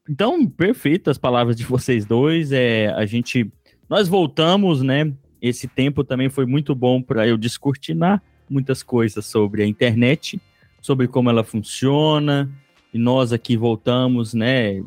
então, 0.09 0.47
perfeito 0.47 1.11
as 1.11 1.19
palavras 1.19 1.57
de 1.57 1.65
vocês 1.65 2.07
dois. 2.07 2.51
É, 2.53 2.89
a 2.89 3.05
gente, 3.05 3.51
nós 3.89 4.09
voltamos, 4.09 4.83
né? 4.83 5.13
Esse 5.41 5.69
tempo 5.69 6.03
também 6.03 6.29
foi 6.29 6.47
muito 6.47 6.75
bom 6.75 7.03
para 7.03 7.27
eu 7.27 7.37
descortinar 7.37 8.23
muitas 8.49 8.83
coisas 8.83 9.27
sobre 9.27 9.63
a 9.63 9.67
internet, 9.67 10.41
sobre 10.81 11.07
como 11.07 11.29
ela 11.29 11.45
funciona. 11.45 12.51
E 12.93 12.99
nós 12.99 13.33
aqui 13.33 13.57
voltamos, 13.57 14.33
né? 14.33 14.83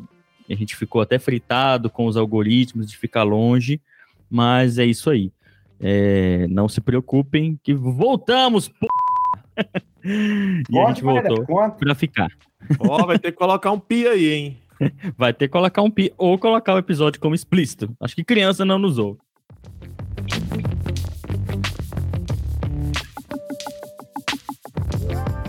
A 0.50 0.54
gente 0.54 0.76
ficou 0.76 1.00
até 1.00 1.18
fritado 1.18 1.88
com 1.88 2.06
os 2.06 2.16
algoritmos 2.16 2.86
de 2.86 2.98
ficar 2.98 3.22
longe, 3.22 3.80
mas 4.28 4.78
é 4.78 4.84
isso 4.84 5.08
aí. 5.08 5.32
É, 5.80 6.46
não 6.48 6.68
se 6.68 6.80
preocupem 6.80 7.58
que 7.62 7.74
voltamos, 7.74 8.68
p... 8.68 8.86
e 10.04 10.62
Pode, 10.70 10.84
a 10.84 10.88
gente 10.88 11.02
voltou 11.02 11.44
para 11.78 11.94
ficar. 11.94 12.30
Ó, 12.78 13.02
oh, 13.02 13.06
vai 13.06 13.18
ter 13.18 13.32
que 13.32 13.38
colocar 13.38 13.70
um 13.70 13.78
pi 13.78 14.06
aí, 14.06 14.32
hein? 14.32 14.61
Vai 15.16 15.32
ter 15.32 15.48
que 15.48 15.52
colocar 15.52 15.82
um 15.82 15.90
pi 15.90 16.12
ou 16.16 16.38
colocar 16.38 16.74
o 16.74 16.78
episódio 16.78 17.20
como 17.20 17.34
explícito. 17.34 17.94
Acho 18.00 18.14
que 18.14 18.24
criança 18.24 18.64
não 18.64 18.78
nos 18.78 18.98
ouve. 18.98 19.20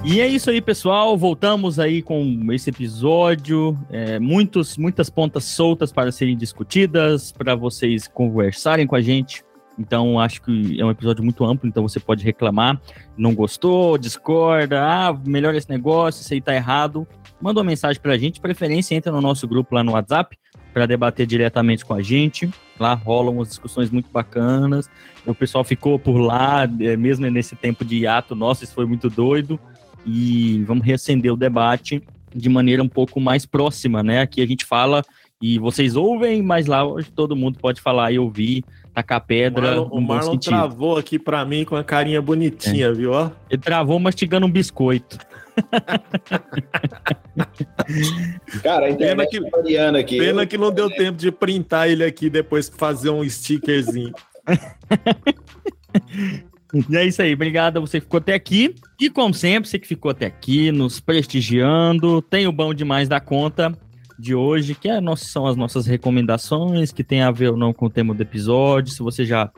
E 0.06 0.20
é 0.20 0.28
isso 0.28 0.50
aí, 0.50 0.62
pessoal. 0.62 1.18
Voltamos 1.18 1.80
aí 1.80 2.02
com 2.02 2.52
esse 2.52 2.70
episódio. 2.70 3.78
É, 3.90 4.20
muitos, 4.20 4.78
muitas 4.78 5.10
pontas 5.10 5.46
soltas 5.46 5.94
para 5.94 6.12
serem 6.12 6.36
discutidas, 6.36 7.32
para 7.32 7.56
vocês 7.56 8.06
conversarem 8.08 8.86
com 8.86 8.96
a 8.96 9.02
gente. 9.02 9.44
Então, 9.80 10.20
acho 10.20 10.42
que 10.42 10.80
é 10.80 10.86
um 10.86 10.92
episódio 10.92 11.24
muito 11.24 11.44
amplo, 11.46 11.68
então 11.68 11.82
você 11.82 12.00
pode 12.00 12.24
reclamar. 12.24 12.80
Não 13.18 13.34
gostou, 13.34 13.98
discorda, 13.98 14.84
ah, 14.84 15.18
melhor 15.26 15.56
esse 15.56 15.70
negócio, 15.70 16.22
isso 16.22 16.34
aí 16.34 16.42
tá 16.42 16.54
errado 16.54 17.08
manda 17.44 17.60
uma 17.60 17.66
mensagem 17.66 18.02
para 18.02 18.14
a 18.14 18.18
gente, 18.18 18.40
preferência 18.40 18.96
entra 18.96 19.12
no 19.12 19.20
nosso 19.20 19.46
grupo 19.46 19.76
lá 19.76 19.84
no 19.84 19.92
WhatsApp 19.92 20.38
para 20.74 20.86
debater 20.86 21.28
diretamente 21.28 21.84
com 21.84 21.94
a 21.94 22.02
gente. 22.02 22.50
Lá 22.80 22.94
rolam 22.94 23.36
umas 23.36 23.50
discussões 23.50 23.90
muito 23.92 24.10
bacanas. 24.10 24.90
O 25.26 25.36
pessoal 25.36 25.62
ficou 25.66 26.00
por 26.00 26.18
lá, 26.18 26.64
é, 26.80 26.96
mesmo 26.96 27.30
nesse 27.30 27.54
tempo 27.54 27.84
de 27.84 27.98
hiato 27.98 28.34
nosso, 28.34 28.64
isso 28.64 28.74
foi 28.74 28.86
muito 28.86 29.10
doido. 29.10 29.60
E 30.06 30.64
vamos 30.66 30.86
reacender 30.86 31.34
o 31.34 31.36
debate 31.36 32.02
de 32.34 32.48
maneira 32.48 32.82
um 32.82 32.88
pouco 32.88 33.20
mais 33.20 33.46
próxima, 33.46 34.02
né? 34.02 34.22
Aqui 34.22 34.42
a 34.42 34.48
gente 34.48 34.64
fala 34.64 35.04
e 35.42 35.60
vocês 35.60 35.98
ouvem, 35.98 36.42
mas 36.42 36.66
lá 36.66 36.86
hoje 36.86 37.12
todo 37.12 37.36
mundo 37.36 37.60
pode 37.60 37.82
falar 37.82 38.14
e 38.14 38.18
ouvir, 38.18 38.64
tacar 38.94 39.20
pedra. 39.20 39.82
O 39.82 39.84
Marlon, 39.84 39.98
o 39.98 40.02
Marlon 40.02 40.38
travou 40.38 40.98
aqui 40.98 41.20
para 41.20 41.44
mim 41.44 41.66
com 41.66 41.76
a 41.76 41.84
carinha 41.84 42.22
bonitinha, 42.22 42.88
é. 42.88 42.94
viu? 42.94 43.12
Ele 43.50 43.62
travou 43.62 44.00
mastigando 44.00 44.46
um 44.46 44.52
biscoito. 44.52 45.18
Cara, 48.64 48.86
a 48.86 48.90
internet 48.90 49.28
pena 49.28 49.28
que, 49.28 49.42
tá 49.42 50.00
aqui. 50.00 50.18
Pena 50.18 50.46
que 50.46 50.58
não 50.58 50.72
deu 50.72 50.90
tempo 50.90 51.18
de 51.18 51.30
printar 51.32 51.90
ele 51.90 52.04
aqui 52.04 52.30
depois 52.30 52.70
fazer 52.70 53.10
um 53.10 53.24
stickerzinho. 53.24 54.14
E 56.90 56.98
é 56.98 57.06
isso 57.06 57.22
aí, 57.22 57.36
obrigado 57.36 57.78
a 57.78 57.80
você 57.80 58.00
que 58.00 58.06
ficou 58.06 58.18
até 58.18 58.34
aqui. 58.34 58.74
E 59.00 59.08
como 59.08 59.32
sempre, 59.32 59.70
você 59.70 59.78
que 59.78 59.88
ficou 59.88 60.10
até 60.10 60.26
aqui, 60.26 60.72
nos 60.72 61.00
prestigiando, 61.00 62.20
tem 62.20 62.48
o 62.48 62.52
bom 62.52 62.74
demais 62.74 63.08
da 63.08 63.20
conta 63.20 63.72
de 64.18 64.34
hoje, 64.34 64.74
que 64.74 64.90
é, 64.90 65.00
são 65.16 65.46
as 65.46 65.56
nossas 65.56 65.86
recomendações, 65.86 66.92
que 66.92 67.04
tem 67.04 67.22
a 67.22 67.30
ver 67.30 67.52
ou 67.52 67.58
não 67.58 67.74
com 67.74 67.86
o 67.86 67.90
tema 67.92 68.14
do 68.14 68.24
episódio. 68.24 68.92
Se 68.92 69.04
você 69.04 69.24
já 69.24 69.52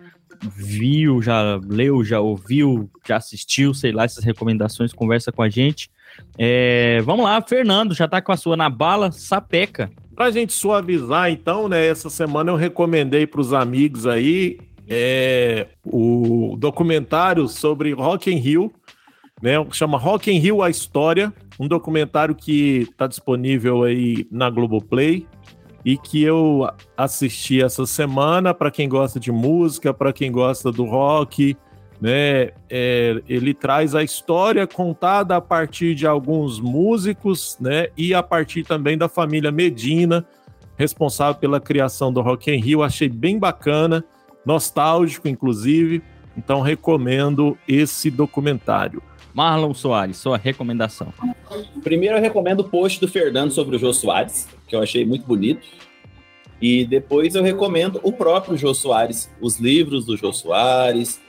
viu, 0.55 1.21
já 1.21 1.59
leu, 1.67 2.03
já 2.03 2.19
ouviu, 2.19 2.89
já 3.07 3.17
assistiu, 3.17 3.73
sei 3.73 3.91
lá, 3.91 4.03
essas 4.03 4.23
recomendações, 4.23 4.93
conversa 4.93 5.31
com 5.31 5.41
a 5.41 5.49
gente. 5.49 5.89
É, 6.37 7.01
vamos 7.01 7.25
lá, 7.25 7.41
Fernando, 7.41 7.93
já 7.93 8.07
tá 8.07 8.21
com 8.21 8.31
a 8.31 8.37
sua 8.37 8.55
na 8.55 8.69
bala, 8.69 9.11
sapeca. 9.11 9.91
Pra 10.15 10.31
gente 10.31 10.53
suavizar, 10.53 11.29
então, 11.29 11.67
né, 11.67 11.85
essa 11.87 12.09
semana 12.09 12.51
eu 12.51 12.55
recomendei 12.55 13.27
para 13.27 13.41
os 13.41 13.53
amigos 13.53 14.07
aí 14.07 14.57
é, 14.87 15.67
o 15.83 16.55
documentário 16.57 17.47
sobre 17.47 17.91
Rock 17.91 18.31
in 18.31 18.37
Rio, 18.37 18.71
né, 19.41 19.53
chama 19.71 19.97
Rock 19.97 20.31
in 20.31 20.39
Rio, 20.39 20.61
a 20.61 20.69
História, 20.69 21.33
um 21.59 21.67
documentário 21.67 22.33
que 22.33 22.87
está 22.89 23.07
disponível 23.07 23.83
aí 23.83 24.25
na 24.31 24.49
Globoplay, 24.49 25.27
e 25.85 25.97
que 25.99 26.23
eu 26.23 26.67
assisti 26.97 27.61
essa 27.61 27.85
semana 27.85 28.55
para 28.55 28.71
quem 28.71 28.89
gosta 28.89 29.19
de 29.19 29.31
música, 29.31 29.93
para 29.93 30.11
quem 30.11 30.31
gosta 30.31 30.71
do 30.71 30.83
rock, 30.83 31.55
né? 32.01 32.49
É, 32.67 33.21
ele 33.29 33.53
traz 33.53 33.93
a 33.93 34.03
história 34.03 34.65
contada 34.65 35.35
a 35.35 35.41
partir 35.41 35.93
de 35.93 36.07
alguns 36.07 36.59
músicos, 36.59 37.55
né? 37.59 37.89
E 37.95 38.15
a 38.15 38.23
partir 38.23 38.63
também 38.63 38.97
da 38.97 39.07
família 39.07 39.51
Medina, 39.51 40.25
responsável 40.75 41.35
pela 41.35 41.59
criação 41.59 42.11
do 42.11 42.19
Rock 42.19 42.51
in 42.51 42.59
Rio. 42.59 42.81
Achei 42.81 43.07
bem 43.07 43.37
bacana, 43.37 44.03
nostálgico, 44.43 45.27
inclusive. 45.27 46.01
Então 46.35 46.61
recomendo 46.61 47.55
esse 47.67 48.09
documentário. 48.09 49.03
Marlon 49.35 49.73
Soares, 49.73 50.15
sua 50.15 50.37
recomendação. 50.37 51.13
Primeiro 51.83 52.15
eu 52.15 52.21
recomendo 52.21 52.61
o 52.61 52.63
post 52.63 53.01
do 53.01 53.07
Fernando 53.07 53.51
sobre 53.51 53.75
o 53.75 53.79
Jô 53.79 53.91
Soares, 53.91 54.47
que 54.65 54.73
eu 54.73 54.81
achei 54.81 55.05
muito 55.05 55.27
bonito. 55.27 55.67
E 56.61 56.85
depois 56.85 57.35
eu 57.35 57.43
recomendo 57.43 57.99
o 58.01 58.13
próprio 58.13 58.57
Jô 58.57 58.73
Soares, 58.73 59.29
os 59.41 59.59
livros 59.59 60.05
do 60.05 60.15
Jô 60.15 60.31
Soares. 60.31 61.19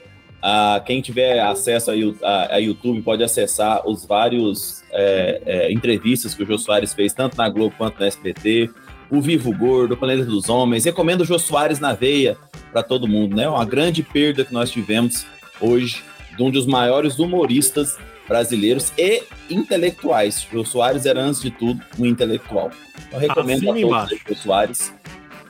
Ah, 0.41 0.81
quem 0.85 1.01
tiver 1.01 1.41
acesso 1.41 1.91
a, 2.23 2.55
a, 2.55 2.57
YouTube 2.59 3.01
pode 3.01 3.21
acessar 3.23 3.85
os 3.85 4.05
vários 4.05 4.83
é, 4.91 5.41
é, 5.45 5.73
entrevistas 5.73 6.33
que 6.33 6.43
o 6.43 6.45
Jô 6.45 6.57
Soares 6.57 6.93
fez, 6.93 7.11
tanto 7.11 7.35
na 7.35 7.49
Globo 7.49 7.75
quanto 7.77 7.99
na 7.99 8.05
SBT. 8.05 8.69
O 9.11 9.19
Vivo 9.19 9.51
Gordo, 9.51 9.95
o 9.95 9.97
Planeta 9.97 10.23
dos 10.23 10.47
Homens. 10.47 10.85
Recomendo 10.85 11.21
o 11.21 11.25
Jô 11.25 11.37
Soares 11.37 11.81
na 11.81 11.91
veia 11.91 12.37
para 12.71 12.83
todo 12.83 13.05
mundo, 13.05 13.35
né? 13.35 13.49
Uma 13.49 13.65
grande 13.65 14.01
perda 14.01 14.45
que 14.45 14.53
nós 14.53 14.71
tivemos 14.71 15.25
hoje 15.59 16.01
de 16.37 16.43
um 16.43 16.51
dos 16.51 16.65
maiores 16.67 17.17
humoristas 17.19 17.97
brasileiros 18.27 18.93
e 18.97 19.23
intelectuais. 19.49 20.47
Jô 20.51 20.63
Soares 20.63 21.05
era, 21.05 21.19
antes 21.19 21.41
de 21.41 21.49
tudo, 21.49 21.81
um 21.97 22.05
intelectual. 22.05 22.69
Eu 23.11 23.19
recomendo 23.19 23.69
assim 23.71 23.83
a 23.91 24.05
todos 24.05 24.11
o 24.11 24.17
Jô 24.29 24.35
Soares. 24.35 24.93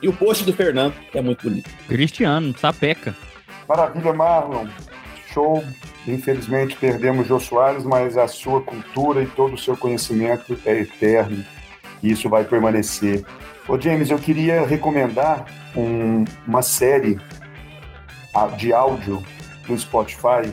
E 0.00 0.08
o 0.08 0.12
post 0.12 0.44
do 0.44 0.52
Fernando, 0.52 0.94
que 1.10 1.18
é 1.18 1.20
muito 1.20 1.42
bonito. 1.48 1.68
Cristiano, 1.88 2.54
sapeca. 2.56 3.14
Maravilha, 3.68 4.12
Marlon. 4.12 4.66
Show. 5.34 5.62
Infelizmente 6.06 6.74
perdemos 6.76 7.26
Jô 7.26 7.38
Soares, 7.38 7.84
mas 7.84 8.16
a 8.16 8.26
sua 8.26 8.62
cultura 8.62 9.22
e 9.22 9.26
todo 9.26 9.54
o 9.54 9.58
seu 9.58 9.76
conhecimento 9.76 10.56
é 10.64 10.80
eterno. 10.80 11.44
E 12.02 12.12
isso 12.12 12.28
vai 12.30 12.44
permanecer. 12.44 13.24
Ô 13.68 13.78
James, 13.78 14.08
eu 14.10 14.18
queria 14.18 14.64
recomendar 14.64 15.44
um- 15.76 16.24
uma 16.46 16.62
série 16.62 17.18
de 18.56 18.72
áudio 18.72 19.22
do 19.66 19.76
Spotify 19.76 20.50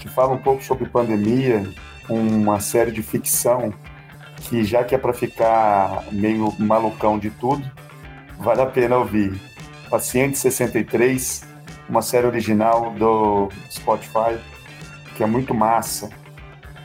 que 0.00 0.08
fala 0.08 0.32
um 0.32 0.38
pouco 0.38 0.64
sobre 0.64 0.88
pandemia, 0.88 1.62
uma 2.08 2.58
série 2.58 2.90
de 2.90 3.02
ficção 3.02 3.72
que 4.40 4.64
já 4.64 4.82
que 4.82 4.94
é 4.94 4.98
para 4.98 5.12
ficar 5.12 6.04
meio 6.10 6.52
malucão 6.58 7.18
de 7.18 7.30
tudo, 7.30 7.62
vale 8.38 8.62
a 8.62 8.66
pena 8.66 8.96
ouvir. 8.96 9.38
Paciente 9.90 10.38
63, 10.38 11.44
uma 11.88 12.00
série 12.00 12.26
original 12.26 12.92
do 12.92 13.50
Spotify, 13.70 14.38
que 15.14 15.22
é 15.22 15.26
muito 15.26 15.54
massa. 15.54 16.08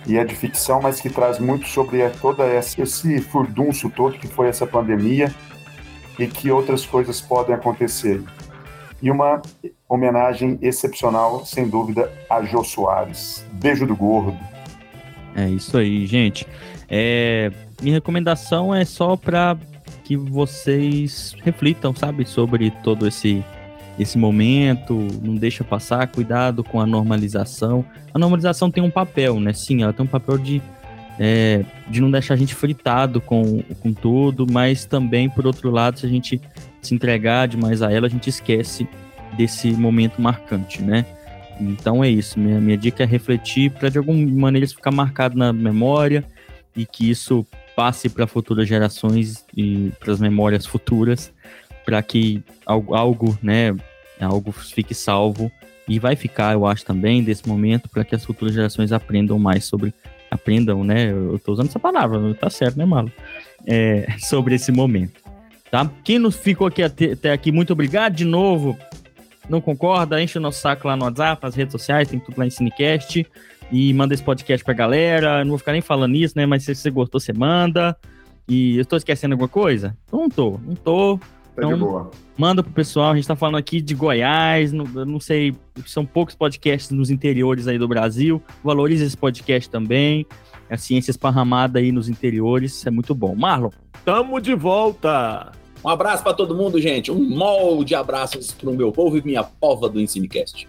E 0.05 0.17
é 0.17 0.23
de 0.23 0.35
ficção, 0.35 0.81
mas 0.81 0.99
que 0.99 1.09
traz 1.09 1.39
muito 1.39 1.67
sobre 1.67 2.07
toda 2.21 2.43
essa, 2.43 2.81
esse 2.81 3.21
furdunço 3.21 3.89
todo 3.89 4.19
que 4.19 4.27
foi 4.27 4.49
essa 4.49 4.67
pandemia 4.67 5.33
e 6.19 6.27
que 6.27 6.51
outras 6.51 6.85
coisas 6.85 7.21
podem 7.21 7.55
acontecer. 7.55 8.21
E 9.01 9.09
uma 9.09 9.41
homenagem 9.87 10.57
excepcional, 10.61 11.45
sem 11.45 11.67
dúvida, 11.67 12.11
a 12.29 12.43
Jô 12.43 12.63
Soares. 12.63 13.45
Beijo 13.53 13.85
do 13.85 13.95
gordo. 13.95 14.37
É 15.35 15.47
isso 15.49 15.77
aí, 15.77 16.05
gente. 16.05 16.47
É, 16.89 17.51
minha 17.81 17.95
recomendação 17.95 18.73
é 18.73 18.85
só 18.85 19.15
para 19.15 19.57
que 20.03 20.15
vocês 20.15 21.35
reflitam, 21.43 21.93
sabe, 21.95 22.25
sobre 22.25 22.71
todo 22.71 23.07
esse 23.07 23.43
esse 23.97 24.17
momento, 24.17 25.07
não 25.21 25.35
deixa 25.35 25.63
passar, 25.63 26.05
cuidado 26.07 26.65
com 26.65 26.81
a 26.81 26.85
normalização. 26.85 27.85
A 28.13 28.19
normalização 28.19 28.69
tem 28.69 28.83
um 28.83 28.91
papel, 28.91 29.39
né? 29.39 29.53
Sim, 29.53 29.83
ela 29.83 29.93
tem 29.93 30.03
um 30.03 30.09
papel 30.09 30.37
de 30.37 30.61
é, 31.17 31.63
de 31.87 32.01
não 32.01 32.11
deixar 32.11 32.33
a 32.33 32.37
gente 32.37 32.53
fritado 32.53 33.21
com, 33.21 33.63
com 33.79 33.93
tudo, 33.93 34.45
mas 34.51 34.83
também, 34.83 35.29
por 35.29 35.47
outro 35.47 35.71
lado, 35.71 35.97
se 35.97 36.05
a 36.05 36.09
gente 36.09 36.41
se 36.81 36.93
entregar 36.93 37.47
demais 37.47 37.81
a 37.81 37.89
ela, 37.89 38.07
a 38.07 38.09
gente 38.09 38.29
esquece 38.29 38.85
desse 39.37 39.71
momento 39.71 40.21
marcante, 40.21 40.81
né? 40.81 41.05
Então 41.59 42.03
é 42.03 42.09
isso. 42.09 42.39
Minha, 42.39 42.59
minha 42.59 42.77
dica 42.77 43.03
é 43.03 43.05
refletir 43.05 43.71
para 43.71 43.89
de 43.89 43.97
alguma 43.97 44.25
maneira 44.25 44.65
isso 44.65 44.75
ficar 44.75 44.91
marcado 44.91 45.37
na 45.37 45.53
memória 45.53 46.23
e 46.75 46.85
que 46.85 47.09
isso 47.09 47.45
passe 47.75 48.09
para 48.09 48.27
futuras 48.27 48.67
gerações 48.67 49.45
e 49.55 49.91
para 49.99 50.13
as 50.13 50.19
memórias 50.19 50.65
futuras, 50.65 51.31
para 51.85 52.01
que 52.01 52.43
algo, 52.65 52.95
algo, 52.95 53.37
né, 53.41 53.75
algo 54.19 54.51
fique 54.51 54.93
salvo 54.93 55.51
e 55.87 55.99
vai 55.99 56.15
ficar, 56.15 56.53
eu 56.53 56.65
acho 56.65 56.85
também 56.85 57.23
desse 57.23 57.47
momento 57.47 57.89
para 57.89 58.03
que 58.03 58.15
as 58.15 58.25
futuras 58.25 58.53
gerações 58.53 58.91
aprendam 58.91 59.37
mais 59.37 59.65
sobre 59.65 59.93
aprendam, 60.31 60.83
né? 60.83 61.11
Eu 61.11 61.39
tô 61.39 61.53
usando 61.53 61.67
essa 61.67 61.79
palavra, 61.79 62.19
não 62.19 62.33
tá 62.33 62.49
certo, 62.49 62.77
né, 62.77 62.85
Malo? 62.85 63.11
É, 63.65 64.07
sobre 64.19 64.55
esse 64.55 64.71
momento, 64.71 65.21
tá? 65.69 65.89
Quem 66.03 66.19
nos 66.19 66.35
ficou 66.35 66.67
aqui 66.67 66.81
até, 66.81 67.13
até 67.13 67.31
aqui, 67.31 67.51
muito 67.51 67.71
obrigado 67.73 68.13
de 68.13 68.25
novo. 68.25 68.77
Não 69.49 69.61
concorda? 69.61 70.21
Enche 70.21 70.37
o 70.37 70.41
nosso 70.41 70.59
saco 70.59 70.87
lá 70.87 70.95
no 70.95 71.05
WhatsApp, 71.05 71.43
nas 71.43 71.55
redes 71.55 71.71
sociais, 71.71 72.07
tem 72.07 72.19
tudo 72.19 72.37
lá 72.37 72.45
em 72.45 72.49
Cinecast. 72.49 73.25
E 73.71 73.93
manda 73.93 74.13
esse 74.13 74.23
podcast 74.23 74.63
pra 74.63 74.73
galera. 74.73 75.39
Eu 75.39 75.45
não 75.45 75.49
vou 75.49 75.57
ficar 75.57 75.71
nem 75.71 75.81
falando 75.81 76.11
nisso, 76.11 76.33
né? 76.35 76.45
Mas 76.45 76.63
se 76.63 76.75
você 76.75 76.89
gostou, 76.89 77.19
você 77.19 77.33
manda. 77.33 77.97
E 78.47 78.77
eu 78.77 78.85
tô 78.85 78.95
esquecendo 78.95 79.33
alguma 79.33 79.49
coisa? 79.49 79.97
Não 80.11 80.29
tô, 80.29 80.59
não 80.63 80.75
tô. 80.75 81.17
Tá 81.55 81.61
de 81.61 81.67
Então, 81.67 81.79
boa. 81.79 82.11
Manda 82.37 82.61
pro 82.61 82.71
pessoal, 82.71 83.11
a 83.11 83.15
gente 83.15 83.27
tá 83.27 83.35
falando 83.35 83.57
aqui 83.57 83.79
de 83.79 83.95
Goiás, 83.95 84.73
não, 84.73 84.83
não 85.05 85.19
sei, 85.21 85.55
são 85.85 86.05
poucos 86.05 86.35
podcasts 86.35 86.91
nos 86.91 87.09
interiores 87.09 87.65
aí 87.67 87.79
do 87.79 87.87
Brasil. 87.87 88.43
Valorize 88.63 89.05
esse 89.05 89.15
podcast 89.15 89.69
também. 89.69 90.25
A 90.69 90.77
ciência 90.77 91.11
esparramada 91.11 91.79
aí 91.79 91.91
nos 91.91 92.09
interiores, 92.09 92.73
isso 92.75 92.87
é 92.87 92.91
muito 92.91 93.15
bom. 93.15 93.35
Marlon, 93.35 93.69
Tamo 94.03 94.39
de 94.41 94.53
volta! 94.53 95.51
Um 95.83 95.89
abraço 95.89 96.23
pra 96.23 96.33
todo 96.33 96.55
mundo, 96.55 96.79
gente. 96.79 97.11
Um 97.11 97.21
molde 97.21 97.89
de 97.89 97.95
abraços 97.95 98.51
pro 98.51 98.73
meu 98.73 98.91
povo 98.91 99.17
e 99.17 99.21
minha 99.21 99.43
pova 99.43 99.87
do 99.87 100.01
Ensinecast. 100.01 100.67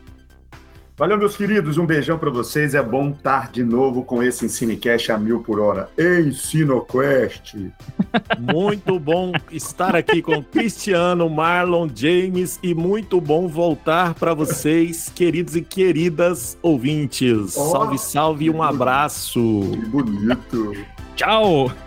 Valeu, 0.99 1.19
meus 1.19 1.37
queridos. 1.37 1.77
Um 1.77 1.85
beijão 1.85 2.19
pra 2.19 2.31
vocês. 2.31 2.75
É 2.75 2.83
bom 2.83 3.11
estar 3.11 3.53
de 3.53 3.63
novo 3.63 4.03
com 4.03 4.23
esse 4.23 4.47
Ensinecast 4.47 5.13
a 5.13 5.19
mil 5.19 5.43
por 5.43 5.61
hora. 5.61 5.91
EnsinoQuest. 5.99 7.55
Muito 8.41 8.99
bom 8.99 9.33
estar 9.51 9.95
aqui 9.95 10.23
com 10.23 10.43
Cristiano, 10.43 11.29
Marlon, 11.29 11.87
James 11.95 12.59
e 12.63 12.75
muito 12.75 13.21
bom 13.21 13.47
voltar 13.47 14.15
para 14.15 14.33
vocês, 14.33 15.11
queridos 15.15 15.55
e 15.55 15.61
queridas 15.61 16.57
ouvintes. 16.63 17.57
Ó. 17.57 17.73
Salve, 17.73 17.99
salve 17.99 18.45
e 18.47 18.51
um 18.51 18.63
abraço. 18.63 19.41
Que 19.73 19.87
bonito. 19.87 20.73
tchau! 21.15 21.86